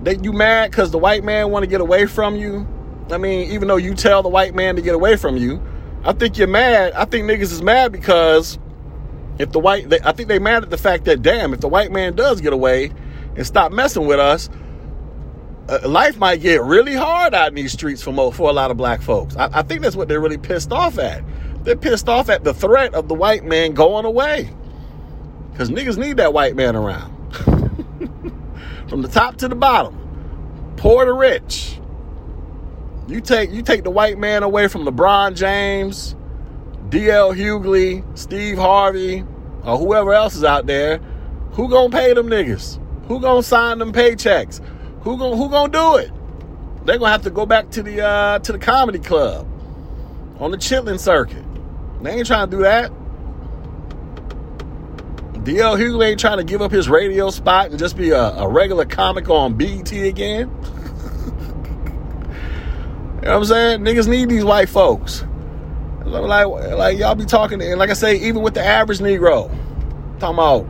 that 0.03 0.25
you 0.25 0.33
mad 0.33 0.71
because 0.71 0.91
the 0.91 0.99
white 0.99 1.25
man 1.25 1.51
want 1.51 1.63
to 1.63 1.67
get 1.67 1.81
away 1.81 2.07
from 2.07 2.37
you. 2.37 2.67
I 3.11 3.19
mean, 3.19 3.51
even 3.51 3.69
though 3.69 3.77
you 3.77 3.95
tell 3.95 4.23
the 4.23 4.29
white 4.29 4.55
man 4.55 4.77
to 4.77 4.83
get 4.83 4.95
away 4.95 5.17
from 5.17 5.37
you, 5.37 5.63
I 6.05 6.13
think 6.13 6.39
you're 6.39 6.47
mad. 6.47 6.93
I 6.93 7.05
think 7.05 7.29
niggas 7.29 7.53
is 7.53 7.63
mad 7.63 7.93
because 7.93 8.59
if 9.39 9.53
the 9.53 9.59
white, 9.59 9.89
they, 9.89 10.01
I 10.01 10.13
think 10.13 10.29
they 10.29 10.39
mad 10.39 10.63
at 10.63 10.71
the 10.71 10.79
fact 10.79 11.05
that 11.07 11.23
damn, 11.23 11.53
if 11.55 11.61
the 11.61 11.69
white 11.69 11.91
man 11.91 12.15
does 12.15 12.41
get 12.41 12.53
away, 12.53 12.93
and 13.39 13.47
stop 13.47 13.73
messing 13.73 14.07
with 14.07 14.19
us, 14.19 14.51
uh, 15.69 15.89
life 15.89 16.19
might 16.19 16.41
get 16.41 16.63
really 16.63 16.95
hard 16.95 17.35
out 17.35 17.49
in 17.49 17.55
these 17.55 17.73
streets 17.73 18.03
for, 18.03 18.33
for 18.33 18.51
a 18.51 18.53
lot 18.53 18.71
of 18.71 18.77
black 18.77 19.01
folks. 19.01 19.37
I, 19.37 19.61
I 19.61 19.63
think 19.63 19.83
that's 19.83 19.95
what 19.95 20.09
they're 20.09 20.21
really 20.21 20.39
pissed 20.39 20.73
off 20.73 20.99
at. 20.99 21.23
They're 21.65 21.77
pissed 21.77 22.09
off 22.09 22.29
at 22.29 22.43
the 22.43 22.53
threat 22.53 22.95
of 22.95 23.09
the 23.09 23.15
white 23.15 23.45
man 23.45 23.75
going 23.75 24.05
away. 24.05 24.51
Because 25.53 25.71
niggas 25.71 25.99
need 25.99 26.17
that 26.17 26.33
white 26.33 26.57
man 26.57 26.75
around. 26.75 27.15
From 28.89 29.03
the 29.03 29.09
top 29.09 29.37
to 29.37 29.49
the 29.49 29.55
bottom, 29.55 30.75
poor 30.77 31.05
to 31.05 31.13
rich. 31.13 31.79
You 33.07 33.21
take 33.21 33.51
you 33.51 33.63
take 33.63 33.85
the 33.85 33.91
white 33.91 34.19
man 34.19 34.43
away 34.43 34.69
from 34.69 34.85
LeBron 34.85 35.37
James, 35.37 36.15
DL 36.89 37.37
Hughley, 37.37 38.03
Steve 38.19 38.59
Harvey, 38.59 39.25
or 39.65 39.79
whoever 39.79 40.13
else 40.13 40.35
is 40.35 40.45
out 40.45 40.67
there. 40.67 40.99
Who 41.53 41.69
gonna 41.69 41.91
pay 41.91 42.15
them 42.15 42.29
niggas? 42.29 42.79
Who 43.09 43.21
gonna 43.21 43.43
sign 43.43 43.79
them 43.79 43.93
paychecks? 43.93 44.65
Who 45.03 45.19
gonna 45.19 45.37
who 45.37 45.51
gonna 45.51 45.73
do 45.73 45.97
it? 45.97 46.11
They're 46.85 46.99
gonna 46.99 47.13
have 47.13 47.23
to 47.23 47.31
go 47.31 47.45
back 47.45 47.71
to 47.71 47.83
the 47.83 48.03
uh, 48.03 48.39
to 48.41 48.53
the 48.53 48.59
comedy 48.59 48.99
club 48.99 49.47
on 50.39 50.51
the 50.51 50.57
chitlin 50.57 50.99
circuit. 50.99 51.45
They 52.03 52.13
ain't 52.13 52.27
trying 52.27 52.51
to 52.51 52.57
do 52.57 52.63
that. 52.63 52.93
DL 55.49 55.79
Hughley 55.79 56.11
ain't 56.11 56.21
trying 56.21 56.37
to 56.37 56.45
give 56.45 56.61
up 56.61 56.71
his 56.71 56.91
radio 56.91 57.31
spot 57.31 57.71
and 57.71 57.79
just 57.79 57.97
be 57.97 58.11
a, 58.11 58.21
a 58.21 58.47
regular 58.47 58.85
comic 58.85 59.31
on 59.31 59.55
BET 59.55 59.91
again. 59.91 60.41
you 60.41 60.45
know 63.23 63.23
what 63.23 63.27
I'm 63.29 63.45
saying? 63.47 63.81
Niggas 63.81 64.07
need 64.07 64.29
these 64.29 64.45
white 64.45 64.69
folks. 64.69 65.25
Like, 66.05 66.47
like 66.47 66.99
y'all 66.99 67.15
be 67.15 67.25
talking, 67.25 67.63
and 67.63 67.79
like 67.79 67.89
I 67.89 67.95
say, 67.95 68.17
even 68.17 68.43
with 68.43 68.53
the 68.53 68.63
average 68.63 68.99
Negro, 68.99 69.49
talking 70.19 70.35
about 70.35 70.65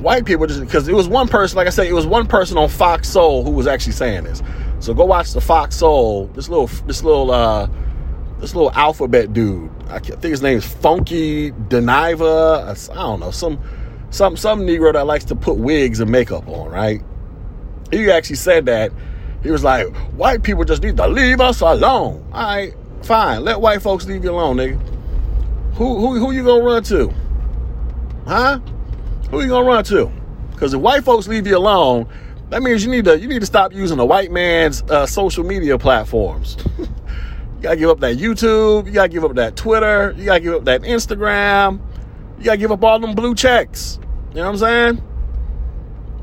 white 0.00 0.24
people 0.24 0.46
just 0.46 0.60
because 0.60 0.86
it 0.86 0.94
was 0.94 1.08
one 1.08 1.26
person, 1.26 1.56
like 1.56 1.66
I 1.66 1.70
said, 1.70 1.88
it 1.88 1.92
was 1.92 2.06
one 2.06 2.28
person 2.28 2.56
on 2.56 2.68
Fox 2.68 3.08
Soul 3.08 3.42
who 3.42 3.50
was 3.50 3.66
actually 3.66 3.94
saying 3.94 4.22
this. 4.22 4.44
So 4.78 4.94
go 4.94 5.06
watch 5.06 5.32
the 5.32 5.40
Fox 5.40 5.74
Soul. 5.74 6.26
This 6.34 6.48
little, 6.48 6.68
this 6.86 7.02
little, 7.02 7.32
uh, 7.32 7.68
this 8.38 8.54
little 8.54 8.70
alphabet 8.74 9.32
dude. 9.32 9.72
I 9.88 9.98
think 9.98 10.22
his 10.22 10.40
name 10.40 10.58
is 10.58 10.64
Funky 10.64 11.50
Dineva. 11.50 12.90
I 12.92 12.94
don't 12.94 13.18
know 13.18 13.32
some, 13.32 13.58
some, 14.14 14.36
some 14.36 14.60
Negro 14.60 14.92
that 14.92 15.06
likes 15.06 15.24
to 15.26 15.34
put 15.34 15.56
wigs 15.56 16.00
and 16.00 16.10
makeup 16.10 16.48
on. 16.48 16.70
Right? 16.70 17.02
He 17.90 18.10
actually 18.10 18.36
said 18.36 18.66
that. 18.66 18.92
He 19.42 19.50
was 19.50 19.62
like, 19.62 19.94
white 20.14 20.42
people 20.42 20.64
just 20.64 20.82
need 20.82 20.96
to 20.96 21.06
leave 21.06 21.40
us 21.40 21.60
alone. 21.60 22.26
All 22.32 22.42
right, 22.42 22.74
fine. 23.02 23.44
Let 23.44 23.60
white 23.60 23.82
folks 23.82 24.06
leave 24.06 24.24
you 24.24 24.30
alone, 24.30 24.56
nigga. 24.56 24.80
Who, 25.74 25.98
who, 25.98 26.18
who 26.18 26.32
you 26.32 26.44
gonna 26.44 26.62
run 26.62 26.82
to? 26.84 27.12
Huh? 28.26 28.60
who 29.30 29.42
you 29.42 29.48
gonna 29.48 29.66
run 29.66 29.84
to? 29.84 30.10
Because 30.52 30.74
if 30.74 30.80
white 30.80 31.04
folks 31.04 31.26
leave 31.26 31.46
you 31.46 31.56
alone, 31.56 32.08
that 32.50 32.62
means 32.62 32.84
you 32.84 32.90
need 32.90 33.04
to 33.06 33.18
you 33.18 33.26
need 33.26 33.40
to 33.40 33.46
stop 33.46 33.72
using 33.72 33.96
the 33.96 34.04
white 34.04 34.30
man's 34.30 34.82
uh, 34.82 35.06
social 35.06 35.44
media 35.44 35.76
platforms. 35.76 36.56
you 36.78 36.86
gotta 37.60 37.76
give 37.76 37.90
up 37.90 38.00
that 38.00 38.16
YouTube. 38.16 38.86
You 38.86 38.92
gotta 38.92 39.08
give 39.08 39.24
up 39.24 39.34
that 39.34 39.56
Twitter. 39.56 40.14
You 40.16 40.26
gotta 40.26 40.40
give 40.40 40.54
up 40.54 40.64
that 40.66 40.82
Instagram. 40.82 41.80
You 42.38 42.44
gotta 42.44 42.58
give 42.58 42.70
up 42.70 42.82
all 42.84 42.98
them 42.98 43.14
blue 43.14 43.34
checks. 43.34 43.98
You 44.34 44.40
know 44.40 44.50
what 44.50 44.62
I'm 44.62 44.96
saying? 44.96 45.02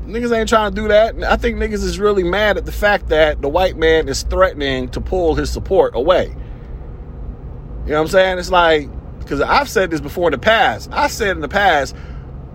Niggas 0.06 0.36
ain't 0.36 0.48
trying 0.48 0.74
to 0.74 0.80
do 0.82 0.88
that. 0.88 1.22
I 1.24 1.36
think 1.36 1.56
niggas 1.56 1.82
is 1.82 1.98
really 1.98 2.22
mad 2.22 2.58
at 2.58 2.66
the 2.66 2.72
fact 2.72 3.08
that 3.08 3.40
the 3.40 3.48
white 3.48 3.78
man 3.78 4.06
is 4.06 4.22
threatening 4.24 4.90
to 4.90 5.00
pull 5.00 5.34
his 5.34 5.50
support 5.50 5.94
away. 5.94 6.26
You 6.26 7.92
know 7.92 7.94
what 7.94 8.00
I'm 8.00 8.08
saying? 8.08 8.38
It's 8.38 8.50
like, 8.50 8.90
because 9.18 9.40
I've 9.40 9.68
said 9.68 9.90
this 9.90 10.02
before 10.02 10.28
in 10.28 10.32
the 10.32 10.38
past. 10.38 10.90
I 10.92 11.06
said 11.06 11.30
in 11.30 11.40
the 11.40 11.48
past, 11.48 11.96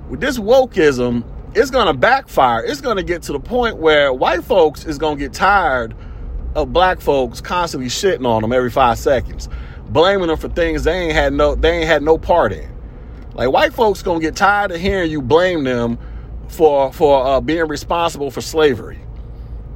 with 0.09 0.19
this 0.19 0.37
wokeism, 0.37 1.23
it's 1.55 1.71
going 1.71 1.87
to 1.87 1.93
backfire. 1.93 2.63
It's 2.63 2.81
going 2.81 2.97
to 2.97 3.03
get 3.03 3.23
to 3.23 3.31
the 3.31 3.39
point 3.39 3.77
where 3.77 4.13
white 4.13 4.43
folks 4.43 4.85
is 4.85 4.99
going 4.99 5.17
to 5.17 5.23
get 5.23 5.33
tired 5.33 5.95
of 6.53 6.71
black 6.71 7.01
folks 7.01 7.41
constantly 7.41 7.89
shitting 7.89 8.27
on 8.27 8.43
them 8.43 8.53
every 8.53 8.69
five 8.69 8.99
seconds, 8.99 9.49
blaming 9.89 10.27
them 10.27 10.37
for 10.37 10.49
things 10.49 10.83
they 10.83 10.93
ain't 10.93 11.13
had 11.13 11.33
no 11.33 11.55
they 11.55 11.79
ain't 11.79 11.87
had 11.87 12.03
no 12.03 12.19
part 12.19 12.53
in. 12.53 12.76
Like 13.37 13.51
white 13.51 13.73
folks 13.73 14.01
gonna 14.01 14.19
get 14.19 14.35
tired 14.35 14.71
of 14.71 14.81
hearing 14.81 15.11
you 15.11 15.21
blame 15.21 15.63
them 15.63 15.99
for 16.47 16.91
for 16.91 17.25
uh, 17.25 17.39
being 17.39 17.67
responsible 17.67 18.31
for 18.31 18.41
slavery 18.41 18.99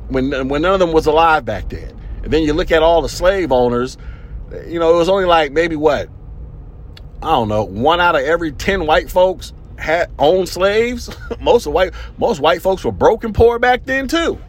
when 0.07 0.49
when 0.49 0.63
none 0.63 0.73
of 0.73 0.79
them 0.79 0.91
was 0.91 1.05
alive 1.05 1.45
back 1.45 1.69
then. 1.69 1.95
And 2.23 2.33
then 2.33 2.41
you 2.41 2.53
look 2.53 2.71
at 2.71 2.81
all 2.81 3.03
the 3.03 3.09
slave 3.09 3.51
owners, 3.51 3.99
you 4.67 4.79
know, 4.79 4.93
it 4.93 4.97
was 4.97 5.09
only 5.09 5.25
like 5.25 5.51
maybe 5.51 5.75
what 5.75 6.09
I 7.21 7.29
don't 7.29 7.49
know, 7.49 7.63
one 7.63 8.01
out 8.01 8.15
of 8.15 8.21
every 8.21 8.51
ten 8.51 8.87
white 8.87 9.11
folks 9.11 9.53
had 9.77 10.09
owned 10.17 10.49
slaves. 10.49 11.15
most 11.39 11.67
of 11.67 11.73
white 11.73 11.93
most 12.17 12.39
white 12.41 12.63
folks 12.63 12.83
were 12.83 12.91
broken 12.91 13.31
poor 13.31 13.59
back 13.59 13.85
then 13.85 14.07
too. 14.07 14.39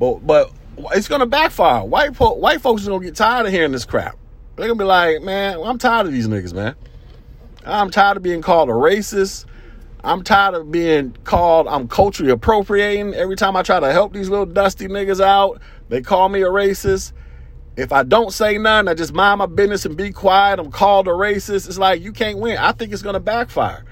But 0.00 0.26
but 0.26 0.50
it's 0.96 1.06
gonna 1.06 1.26
backfire. 1.26 1.84
White 1.84 2.18
white 2.18 2.60
folks 2.60 2.84
are 2.88 2.90
gonna 2.90 3.04
get 3.04 3.14
tired 3.14 3.46
of 3.46 3.52
hearing 3.52 3.70
this 3.70 3.84
crap. 3.84 4.16
They're 4.56 4.66
gonna 4.66 4.78
be 4.78 4.84
like, 4.84 5.22
man, 5.22 5.60
I'm 5.62 5.78
tired 5.78 6.06
of 6.06 6.12
these 6.12 6.26
niggas, 6.26 6.52
man. 6.52 6.74
I'm 7.64 7.90
tired 7.90 8.16
of 8.16 8.22
being 8.22 8.42
called 8.42 8.68
a 8.68 8.72
racist. 8.72 9.46
I'm 10.02 10.22
tired 10.22 10.54
of 10.54 10.70
being 10.70 11.16
called 11.24 11.66
I'm 11.66 11.88
culturally 11.88 12.30
appropriating. 12.30 13.14
Every 13.14 13.36
time 13.36 13.56
I 13.56 13.62
try 13.62 13.80
to 13.80 13.90
help 13.90 14.12
these 14.12 14.28
little 14.28 14.46
dusty 14.46 14.86
niggas 14.86 15.20
out, 15.20 15.60
they 15.88 16.02
call 16.02 16.28
me 16.28 16.42
a 16.42 16.48
racist. 16.48 17.12
If 17.76 17.90
I 17.90 18.02
don't 18.02 18.32
say 18.32 18.58
nothing, 18.58 18.88
I 18.88 18.94
just 18.94 19.14
mind 19.14 19.38
my 19.38 19.46
business 19.46 19.86
and 19.86 19.96
be 19.96 20.12
quiet. 20.12 20.60
I'm 20.60 20.70
called 20.70 21.08
a 21.08 21.12
racist. 21.12 21.66
It's 21.66 21.78
like 21.78 22.02
you 22.02 22.12
can't 22.12 22.38
win. 22.38 22.58
I 22.58 22.72
think 22.72 22.92
it's 22.92 23.02
gonna 23.02 23.18
backfire. 23.18 23.84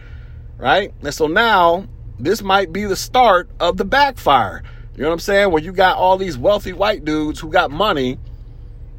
Right? 0.58 0.92
And 1.02 1.14
so 1.14 1.26
now 1.26 1.88
this 2.18 2.42
might 2.42 2.72
be 2.72 2.84
the 2.84 2.94
start 2.94 3.48
of 3.58 3.78
the 3.78 3.84
backfire. 3.84 4.62
You 4.94 5.02
know 5.02 5.08
what 5.08 5.14
I'm 5.14 5.20
saying? 5.20 5.50
Where 5.50 5.62
you 5.62 5.72
got 5.72 5.96
all 5.96 6.18
these 6.18 6.36
wealthy 6.36 6.74
white 6.74 7.04
dudes 7.04 7.40
who 7.40 7.48
got 7.48 7.70
money 7.70 8.18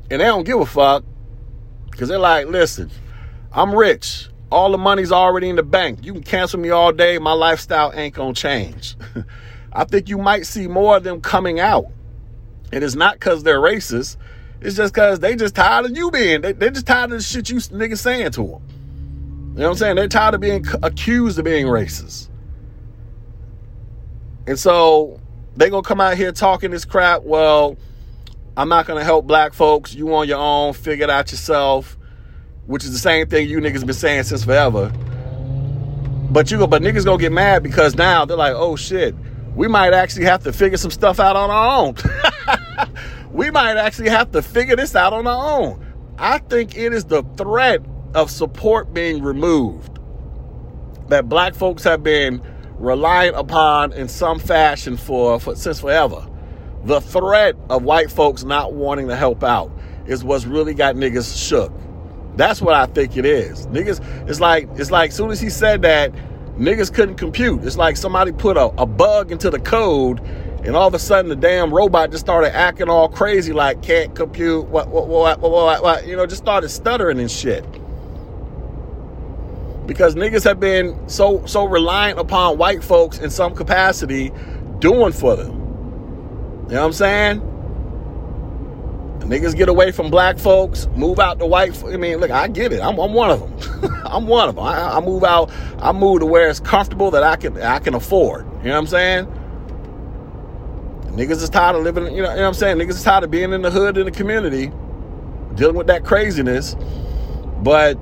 and 0.10 0.20
they 0.20 0.26
don't 0.26 0.44
give 0.44 0.60
a 0.60 0.66
fuck 0.66 1.06
because 1.92 2.10
they're 2.10 2.18
like, 2.18 2.48
listen, 2.48 2.90
I'm 3.52 3.74
rich. 3.74 4.30
All 4.54 4.72
the 4.72 4.78
money's 4.78 5.12
already 5.12 5.50
in 5.50 5.56
the 5.56 5.64
bank. 5.64 6.06
You 6.06 6.14
can 6.14 6.22
cancel 6.22 6.60
me 6.60 6.70
all 6.70 6.92
day. 6.92 7.18
My 7.18 7.34
lifestyle 7.34 7.92
ain't 7.96 8.14
gonna 8.14 8.36
change. 8.36 8.96
I 9.74 9.84
think 9.84 10.10
you 10.10 10.20
might 10.20 10.46
see 10.46 10.68
more 10.68 10.98
of 10.98 11.04
them 11.04 11.22
coming 11.22 11.60
out. 11.60 11.88
And 12.72 12.84
it's 12.84 12.94
not 12.94 13.16
because 13.16 13.42
they're 13.42 13.60
racist. 13.60 14.18
It's 14.62 14.76
just 14.76 14.94
because 14.94 15.20
they 15.20 15.36
just 15.36 15.56
tired 15.56 15.86
of 15.86 15.98
you 15.98 16.12
being. 16.12 16.42
They, 16.42 16.52
they're 16.52 16.70
just 16.70 16.86
tired 16.86 17.06
of 17.06 17.18
the 17.18 17.22
shit 17.24 17.50
you 17.50 17.58
niggas 17.58 17.98
saying 17.98 18.32
to 18.34 18.42
them. 18.44 18.62
You 19.54 19.60
know 19.60 19.64
what 19.64 19.70
I'm 19.70 19.76
saying? 19.76 19.96
They're 19.96 20.08
tired 20.08 20.36
of 20.36 20.42
being 20.42 20.64
accused 20.84 21.40
of 21.40 21.46
being 21.46 21.66
racist. 21.66 22.30
And 24.46 24.60
so 24.60 25.20
they 25.56 25.72
gonna 25.72 25.82
come 25.82 26.00
out 26.00 26.16
here 26.16 26.32
talking 26.32 26.70
this 26.70 26.86
crap. 26.86 27.24
Well, 27.24 27.76
I'm 28.56 28.70
not 28.70 28.86
gonna 28.86 29.04
help 29.04 29.26
black 29.26 29.54
folks. 29.54 29.96
You 29.96 30.14
on 30.14 30.28
your 30.28 30.38
own, 30.38 30.74
figure 30.74 31.06
it 31.06 31.10
out 31.10 31.32
yourself. 31.32 31.98
Which 32.66 32.84
is 32.84 32.94
the 32.94 33.00
same 33.00 33.28
thing 33.28 33.50
you 33.50 33.60
niggas 33.60 33.86
been 33.86 33.94
saying 33.94 34.24
since 34.24 34.46
forever. 34.46 34.92
But 36.32 36.50
you 36.50 36.58
go, 36.58 36.68
but 36.68 36.82
niggas 36.82 37.06
gonna 37.06 37.20
get 37.20 37.32
mad 37.32 37.62
because 37.62 37.96
now 37.96 38.26
they're 38.26 38.38
like, 38.38 38.56
oh 38.56 38.76
shit, 38.76 39.16
we 39.56 39.68
might 39.68 39.94
actually 39.94 40.26
have 40.26 40.44
to 40.44 40.54
figure 40.54 40.78
some 40.78 40.92
stuff 40.92 41.20
out 41.20 41.36
on 41.36 41.50
our 41.50 41.80
own. 41.80 41.96
we 43.32 43.52
might 43.52 43.78
actually 43.78 44.10
have 44.10 44.32
to 44.32 44.42
figure 44.42 44.76
this 44.76 44.96
out 44.96 45.14
on 45.14 45.28
our 45.28 45.60
own. 45.60 45.86
I 46.18 46.40
think 46.40 46.78
it 46.78 46.94
is 46.94 47.06
the 47.06 47.24
threat 47.38 47.82
of 48.16 48.32
support 48.32 48.94
being 48.94 49.22
removed 49.22 50.00
that 51.10 51.28
black 51.30 51.54
folks 51.54 51.84
have 51.84 52.02
been 52.02 52.42
reliant 52.78 53.36
upon 53.36 53.94
in 53.94 54.08
some 54.08 54.40
fashion 54.40 54.98
for, 54.98 55.40
for 55.40 55.56
since 55.56 55.80
forever. 55.80 56.28
The 56.86 57.02
threat 57.02 57.56
of 57.70 57.84
white 57.84 58.12
folks 58.12 58.44
not 58.44 58.74
wanting 58.74 59.08
to 59.08 59.16
help 59.16 59.44
out 59.44 59.72
is 60.06 60.24
what's 60.24 60.46
really 60.46 60.74
got 60.74 60.96
niggas 60.96 61.38
shook. 61.48 61.72
That's 62.36 62.62
what 62.62 62.74
I 62.74 62.86
think 62.88 63.16
it 63.18 63.26
is. 63.26 63.68
Niggas, 63.68 64.30
it's 64.30 64.40
like 64.40 64.68
it's 64.76 64.92
like 64.92 65.12
soon 65.12 65.32
as 65.32 65.40
he 65.40 65.50
said 65.50 65.84
that, 65.84 66.12
niggas 66.58 66.94
couldn't 66.94 67.16
compute. 67.16 67.64
It's 67.64 67.78
like 67.78 67.98
somebody 67.98 68.32
put 68.32 68.58
a, 68.58 68.66
a 68.78 68.86
bug 68.86 69.32
into 69.32 69.50
the 69.50 69.60
code, 69.60 70.20
and 70.64 70.76
all 70.76 70.88
of 70.88 70.94
a 70.94 71.00
sudden 71.00 71.30
the 71.30 71.36
damn 71.36 71.74
robot 71.74 72.12
just 72.12 72.26
started 72.26 72.56
acting 72.56 72.90
all 72.90 73.08
crazy, 73.08 73.54
like 73.54 73.82
can't 73.84 74.16
compute. 74.16 74.66
What 74.66 74.88
what 74.88 75.08
what 75.08 75.40
what 75.40 75.52
what? 75.52 75.84
what 75.84 76.08
you 76.08 76.16
know, 76.16 76.26
just 76.26 76.42
started 76.42 76.70
stuttering 76.70 77.20
and 77.20 77.30
shit 77.30 77.66
because 79.86 80.16
niggas 80.16 80.44
have 80.44 80.60
been 80.60 80.98
so 81.10 81.46
so 81.46 81.66
reliant 81.66 82.20
upon 82.20 82.58
white 82.58 82.84
folks 82.84 83.20
in 83.20 83.30
some 83.30 83.54
capacity 83.54 84.32
doing 84.80 85.12
for 85.12 85.36
them. 85.36 85.52
You 86.68 86.76
know 86.76 86.82
what 86.82 86.86
I'm 86.86 86.94
saying? 86.94 87.53
Niggas 89.24 89.56
get 89.56 89.70
away 89.70 89.92
from 89.92 90.10
black 90.10 90.38
folks, 90.38 90.88
move 90.96 91.20
out 91.20 91.40
to 91.40 91.46
white. 91.46 91.82
I 91.84 91.98
mean, 91.98 92.18
look, 92.18 92.32
I 92.32 92.48
get 92.48 92.74
it. 92.74 92.82
I'm, 92.82 93.00
I'm 93.00 93.14
one 93.14 93.32
of 93.32 93.40
them. 93.40 94.02
I'm 94.06 94.28
one 94.28 94.50
of 94.50 94.56
them. 94.56 94.64
I, 94.64 94.98
I, 94.98 95.00
move 95.00 95.24
out. 95.24 95.52
I 95.80 95.92
move 95.92 96.20
to 96.20 96.26
where 96.26 96.50
it's 96.50 96.60
comfortable 96.60 97.12
that 97.12 97.24
I 97.24 97.36
can 97.36 97.60
I 97.62 97.80
can 97.80 97.96
afford. 97.96 98.46
You 98.60 98.70
know 98.70 98.72
what 98.72 98.78
I'm 98.78 98.88
saying? 98.88 99.26
Niggas 101.16 101.42
is 101.42 101.50
tired 101.50 101.76
of 101.76 101.84
living. 101.84 102.06
You 102.06 102.24
know, 102.24 102.30
you 102.30 102.36
know 102.36 102.42
what 102.42 102.48
I'm 102.48 102.54
saying? 102.54 102.78
Niggas 102.78 102.90
is 102.92 103.04
tired 103.04 103.24
of 103.24 103.32
being 103.32 103.54
in 103.54 103.62
the 103.62 103.72
hood 103.72 103.98
in 103.98 104.06
the 104.06 104.12
community, 104.12 104.72
dealing 105.56 105.76
with 105.76 105.88
that 105.88 106.04
craziness. 106.04 106.76
But 107.62 107.98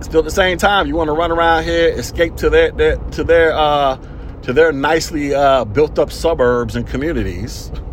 Still, 0.00 0.20
at 0.20 0.24
the 0.26 0.30
same 0.30 0.58
time, 0.58 0.86
you 0.86 0.94
want 0.94 1.08
to 1.08 1.12
run 1.12 1.32
around 1.32 1.64
here, 1.64 1.90
escape 1.90 2.36
to 2.36 2.48
their, 2.48 2.70
their 2.70 2.96
to 2.96 3.24
their 3.24 3.52
uh, 3.52 3.96
to 4.42 4.52
their 4.52 4.70
nicely 4.70 5.34
uh, 5.34 5.64
built 5.64 5.98
up 5.98 6.12
suburbs 6.12 6.76
and 6.76 6.86
communities, 6.86 7.72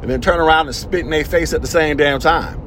and 0.00 0.10
then 0.10 0.20
turn 0.20 0.40
around 0.40 0.66
and 0.66 0.74
spit 0.74 1.00
in 1.00 1.10
their 1.10 1.24
face 1.24 1.52
at 1.52 1.60
the 1.60 1.68
same 1.68 1.96
damn 1.96 2.20
time. 2.20 2.60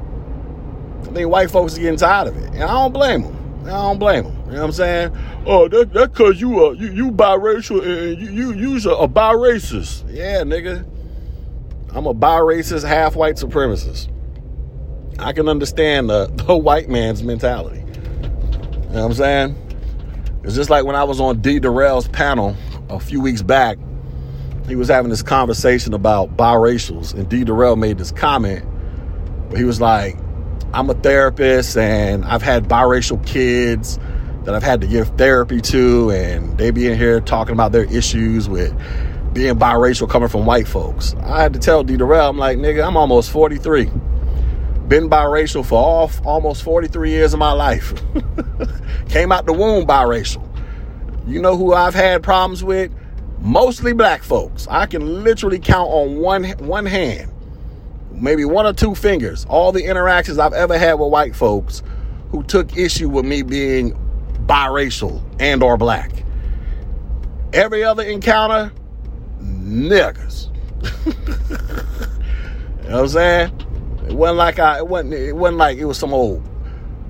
I 1.02 1.06
think 1.06 1.28
white 1.28 1.50
folks 1.50 1.76
are 1.76 1.80
getting 1.80 1.98
tired 1.98 2.28
of 2.28 2.36
it, 2.36 2.52
and 2.52 2.62
I 2.62 2.68
don't 2.68 2.92
blame 2.92 3.22
them. 3.22 3.64
I 3.64 3.70
don't 3.70 3.98
blame 3.98 4.24
them. 4.24 4.36
You 4.46 4.52
know 4.52 4.58
what 4.58 4.64
I'm 4.66 4.72
saying? 4.72 5.16
Oh, 5.46 5.68
that 5.68 5.92
that 5.94 6.14
cause 6.14 6.40
you 6.40 6.66
uh 6.66 6.70
you, 6.72 6.92
you 6.92 7.10
biracial 7.10 7.82
and 7.82 8.20
you 8.20 8.30
you 8.30 8.52
you's 8.52 8.86
a, 8.86 8.90
a 8.90 9.08
biracist. 9.08 10.04
Yeah, 10.12 10.42
nigga. 10.42 10.86
I'm 11.92 12.06
a 12.06 12.14
biracist, 12.14 12.86
half 12.86 13.14
white 13.14 13.36
supremacist. 13.36 14.08
I 15.18 15.32
can 15.32 15.48
understand 15.48 16.10
the, 16.10 16.26
the 16.46 16.56
white 16.56 16.88
man's 16.88 17.22
mentality. 17.22 17.78
You 17.78 19.00
know 19.00 19.02
what 19.02 19.04
I'm 19.04 19.14
saying? 19.14 19.56
It's 20.44 20.54
just 20.54 20.70
like 20.70 20.84
when 20.84 20.96
I 20.96 21.04
was 21.04 21.20
on 21.20 21.40
D. 21.40 21.58
Durrell's 21.58 22.08
panel 22.08 22.56
a 22.90 23.00
few 23.00 23.20
weeks 23.20 23.42
back. 23.42 23.78
He 24.66 24.76
was 24.76 24.88
having 24.88 25.10
this 25.10 25.22
conversation 25.22 25.94
about 25.94 26.36
biracials, 26.36 27.14
and 27.14 27.28
D. 27.28 27.44
Durrell 27.44 27.76
made 27.76 27.98
this 27.98 28.10
comment 28.10 28.64
where 29.48 29.58
he 29.58 29.64
was 29.64 29.80
like, 29.80 30.16
I'm 30.72 30.88
a 30.90 30.94
therapist 30.94 31.76
and 31.76 32.24
I've 32.24 32.42
had 32.42 32.64
biracial 32.64 33.24
kids 33.26 33.98
that 34.44 34.54
I've 34.54 34.62
had 34.62 34.80
to 34.80 34.86
give 34.86 35.08
therapy 35.16 35.60
to, 35.60 36.10
and 36.10 36.58
they 36.58 36.70
be 36.70 36.88
in 36.88 36.98
here 36.98 37.20
talking 37.20 37.52
about 37.52 37.72
their 37.72 37.84
issues 37.84 38.48
with 38.48 38.72
being 39.32 39.54
biracial 39.54 40.08
coming 40.08 40.28
from 40.28 40.46
white 40.46 40.66
folks. 40.66 41.14
I 41.22 41.42
had 41.42 41.52
to 41.54 41.58
tell 41.58 41.84
D. 41.84 41.96
Durrell, 41.96 42.30
I'm 42.30 42.38
like, 42.38 42.58
nigga, 42.58 42.86
I'm 42.86 42.96
almost 42.96 43.30
43 43.30 43.90
been 44.88 45.08
biracial 45.08 45.64
for 45.64 45.78
all, 45.78 46.10
almost 46.24 46.62
43 46.62 47.10
years 47.10 47.32
of 47.32 47.38
my 47.38 47.52
life. 47.52 47.94
Came 49.08 49.32
out 49.32 49.46
the 49.46 49.52
womb 49.52 49.86
biracial. 49.86 50.46
You 51.26 51.40
know 51.40 51.56
who 51.56 51.72
I've 51.72 51.94
had 51.94 52.22
problems 52.22 52.62
with? 52.62 52.92
Mostly 53.44 53.92
black 53.92 54.22
folks. 54.22 54.66
I 54.70 54.86
can 54.86 55.22
literally 55.22 55.58
count 55.58 55.90
on 55.90 56.16
one 56.16 56.44
one 56.60 56.86
hand, 56.86 57.30
maybe 58.10 58.46
one 58.46 58.64
or 58.64 58.72
two 58.72 58.94
fingers, 58.94 59.44
all 59.50 59.70
the 59.70 59.84
interactions 59.84 60.38
I've 60.38 60.54
ever 60.54 60.78
had 60.78 60.94
with 60.94 61.10
white 61.10 61.36
folks 61.36 61.82
who 62.30 62.42
took 62.42 62.74
issue 62.74 63.10
with 63.10 63.26
me 63.26 63.42
being 63.42 63.92
biracial 64.46 65.22
and 65.38 65.62
or 65.62 65.76
black. 65.76 66.24
Every 67.52 67.84
other 67.84 68.02
encounter, 68.02 68.72
niggas. 69.42 70.48
you 71.04 71.12
know 72.88 72.92
what 72.92 73.00
I'm 73.00 73.08
saying? 73.08 73.66
It 74.08 74.14
wasn't 74.14 74.38
like 74.38 74.58
I 74.58 74.78
it 74.78 74.88
wasn't 74.88 75.12
it 75.12 75.36
wasn't 75.36 75.58
like 75.58 75.76
it 75.76 75.84
was 75.84 75.98
some 75.98 76.14
old 76.14 76.42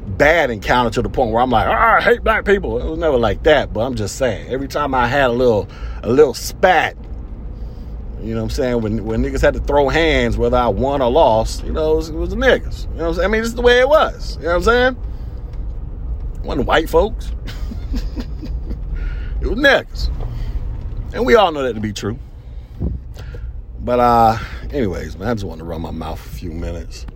bad 0.06 0.50
encounter 0.50 0.90
to 0.90 1.02
the 1.02 1.08
point 1.08 1.32
where 1.32 1.42
I'm 1.42 1.50
like, 1.50 1.66
oh, 1.66 1.72
I 1.72 2.00
hate 2.00 2.22
black 2.22 2.44
people. 2.44 2.80
It 2.80 2.88
was 2.88 2.98
never 2.98 3.18
like 3.18 3.42
that. 3.44 3.72
But 3.72 3.80
I'm 3.80 3.94
just 3.94 4.16
saying, 4.16 4.48
every 4.48 4.68
time 4.68 4.94
I 4.94 5.06
had 5.06 5.30
a 5.30 5.32
little 5.32 5.68
a 6.02 6.08
little 6.08 6.34
spat, 6.34 6.96
you 8.22 8.34
know 8.34 8.42
what 8.42 8.44
I'm 8.44 8.50
saying, 8.50 8.80
when 8.82 9.04
when 9.04 9.22
niggas 9.22 9.40
had 9.40 9.54
to 9.54 9.60
throw 9.60 9.88
hands, 9.88 10.36
whether 10.36 10.56
I 10.56 10.68
won 10.68 11.02
or 11.02 11.10
lost, 11.10 11.64
you 11.64 11.72
know, 11.72 11.92
it 11.92 11.96
was, 11.96 12.08
it 12.10 12.14
was 12.14 12.30
the 12.30 12.36
niggas. 12.36 12.84
You 12.92 12.98
know 12.98 13.02
what 13.02 13.08
I'm 13.08 13.14
saying? 13.14 13.24
I 13.24 13.28
mean, 13.28 13.42
it's 13.42 13.54
the 13.54 13.62
way 13.62 13.80
it 13.80 13.88
was. 13.88 14.36
You 14.36 14.44
know 14.44 14.48
what 14.50 14.56
I'm 14.56 14.62
saying? 14.62 14.96
It 16.36 16.40
wasn't 16.42 16.66
white 16.66 16.88
folks. 16.88 17.32
it 19.40 19.46
was 19.46 19.58
niggas. 19.58 20.10
And 21.14 21.24
we 21.24 21.36
all 21.36 21.52
know 21.52 21.62
that 21.62 21.74
to 21.74 21.80
be 21.80 21.92
true. 21.92 22.18
But 23.78 24.00
uh, 24.00 24.38
anyways, 24.70 25.18
man, 25.18 25.28
I 25.28 25.34
just 25.34 25.44
wanted 25.44 25.60
to 25.60 25.64
run 25.64 25.82
my 25.82 25.90
mouth 25.90 26.24
a 26.24 26.28
few 26.28 26.50
minutes. 26.50 27.06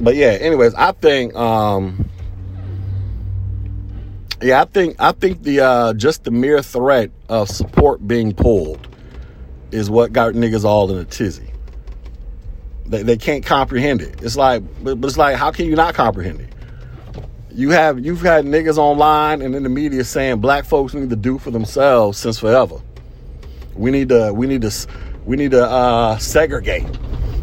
But 0.00 0.16
yeah, 0.16 0.28
anyways, 0.28 0.74
I 0.74 0.92
think 0.92 1.34
um 1.34 2.08
yeah, 4.42 4.62
I 4.62 4.64
think 4.64 4.96
I 4.98 5.12
think 5.12 5.42
the 5.42 5.60
uh 5.60 5.92
just 5.94 6.24
the 6.24 6.30
mere 6.30 6.62
threat 6.62 7.10
of 7.28 7.48
support 7.48 8.06
being 8.06 8.32
pulled 8.32 8.88
is 9.70 9.90
what 9.90 10.12
got 10.12 10.34
niggas 10.34 10.64
all 10.64 10.90
in 10.90 10.98
a 10.98 11.04
tizzy. 11.04 11.50
They, 12.86 13.02
they 13.02 13.16
can't 13.16 13.44
comprehend 13.44 14.00
it. 14.00 14.22
It's 14.22 14.36
like 14.36 14.62
but 14.82 14.98
it's 15.04 15.18
like 15.18 15.36
how 15.36 15.50
can 15.50 15.66
you 15.66 15.76
not 15.76 15.94
comprehend 15.94 16.40
it? 16.40 16.48
You 17.52 17.70
have 17.70 18.04
you've 18.04 18.22
had 18.22 18.46
niggas 18.46 18.78
online 18.78 19.42
and 19.42 19.54
in 19.54 19.64
the 19.64 19.68
media 19.68 20.04
saying 20.04 20.40
black 20.40 20.64
folks 20.64 20.94
need 20.94 21.10
to 21.10 21.16
do 21.16 21.38
for 21.38 21.50
themselves 21.50 22.16
since 22.16 22.38
forever. 22.38 22.80
We 23.74 23.90
need 23.90 24.08
to 24.08 24.32
we 24.32 24.46
need 24.46 24.62
to 24.62 24.72
we 25.26 25.36
need 25.36 25.50
to 25.50 25.64
uh, 25.64 26.16
segregate. 26.18 26.86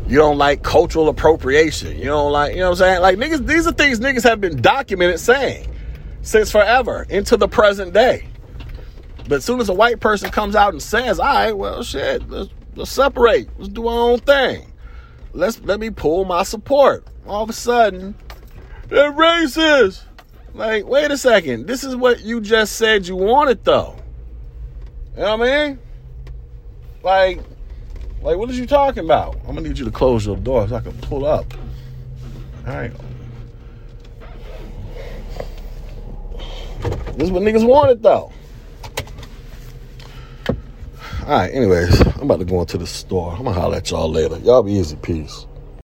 You 0.08 0.18
don't 0.18 0.38
like 0.38 0.64
cultural 0.64 1.10
appropriation. 1.10 1.97
You 1.97 2.05
don't 2.05 2.32
like, 2.32 2.53
you 2.53 2.60
know 2.60 2.72
what 2.72 2.82
I'm 2.82 3.01
saying? 3.01 3.01
Like 3.01 3.18
niggas, 3.18 3.45
these 3.45 3.68
are 3.68 3.74
things 3.74 3.99
niggas 3.99 4.24
have 4.24 4.39
been 4.39 4.62
documented 4.62 5.20
saying 5.20 5.74
since 6.22 6.51
forever 6.51 7.05
into 7.10 7.36
the 7.36 7.47
present 7.47 7.93
day. 7.93 8.28
But 9.28 9.38
as 9.38 9.45
soon 9.45 9.60
as 9.60 9.68
a 9.68 9.74
white 9.74 9.99
person 9.99 10.30
comes 10.32 10.55
out 10.55 10.72
and 10.72 10.82
says, 10.82 11.20
all 11.20 11.26
right, 11.26 11.51
well 11.51 11.84
shit, 11.84 12.30
let's, 12.30 12.49
let's 12.76 12.91
separate. 12.91 13.49
Let's 13.58 13.70
do 13.70 13.88
our 13.88 14.12
own 14.12 14.20
thing. 14.20 14.72
Let's 15.34 15.60
let 15.62 15.80
me 15.80 15.89
pull 15.89 16.24
my 16.24 16.43
support. 16.43 17.05
All 17.28 17.43
of 17.43 17.49
a 17.49 17.53
sudden, 17.53 18.16
they're 18.88 19.12
racist. 19.12 20.03
Like, 20.53 20.88
wait 20.88 21.12
a 21.12 21.18
second. 21.18 21.68
This 21.68 21.84
is 21.84 21.95
what 21.95 22.22
you 22.22 22.41
just 22.41 22.78
said 22.78 23.08
you 23.08 23.16
wanted, 23.16 23.64
though. 23.64 23.95
You 25.16 25.22
know 25.22 25.38
what 25.38 25.47
I 25.47 25.68
mean? 25.68 25.80
Like, 27.03 27.41
like, 28.28 28.38
what 28.38 28.50
are 28.50 28.54
you 28.54 28.68
talking 28.68 29.06
about? 29.06 29.38
I'm 29.48 29.56
gonna 29.56 29.62
need 29.62 29.80
you 29.80 29.86
to 29.86 29.92
close 29.92 30.26
your 30.26 30.36
door 30.36 30.68
so 30.68 30.76
I 30.76 30.82
can 30.82 30.92
pull 31.00 31.26
up. 31.26 31.46
All 32.68 32.76
right. 32.76 32.92
This 37.16 37.24
is 37.24 37.32
what 37.32 37.44
niggas 37.44 37.66
wanted, 37.66 38.04
though. 38.04 38.34
All 40.50 40.56
right. 41.26 41.50
Anyways, 41.54 42.02
I'm 42.18 42.24
about 42.24 42.40
to 42.40 42.46
go 42.46 42.60
into 42.60 42.78
the 42.78 42.86
store. 42.86 43.32
I'm 43.32 43.46
gonna 43.46 43.54
holler 43.54 43.78
at 43.78 43.90
y'all 43.90 44.12
later. 44.12 44.38
Y'all 44.40 44.62
be 44.62 44.74
easy. 44.74 44.98
Peace. 44.98 45.46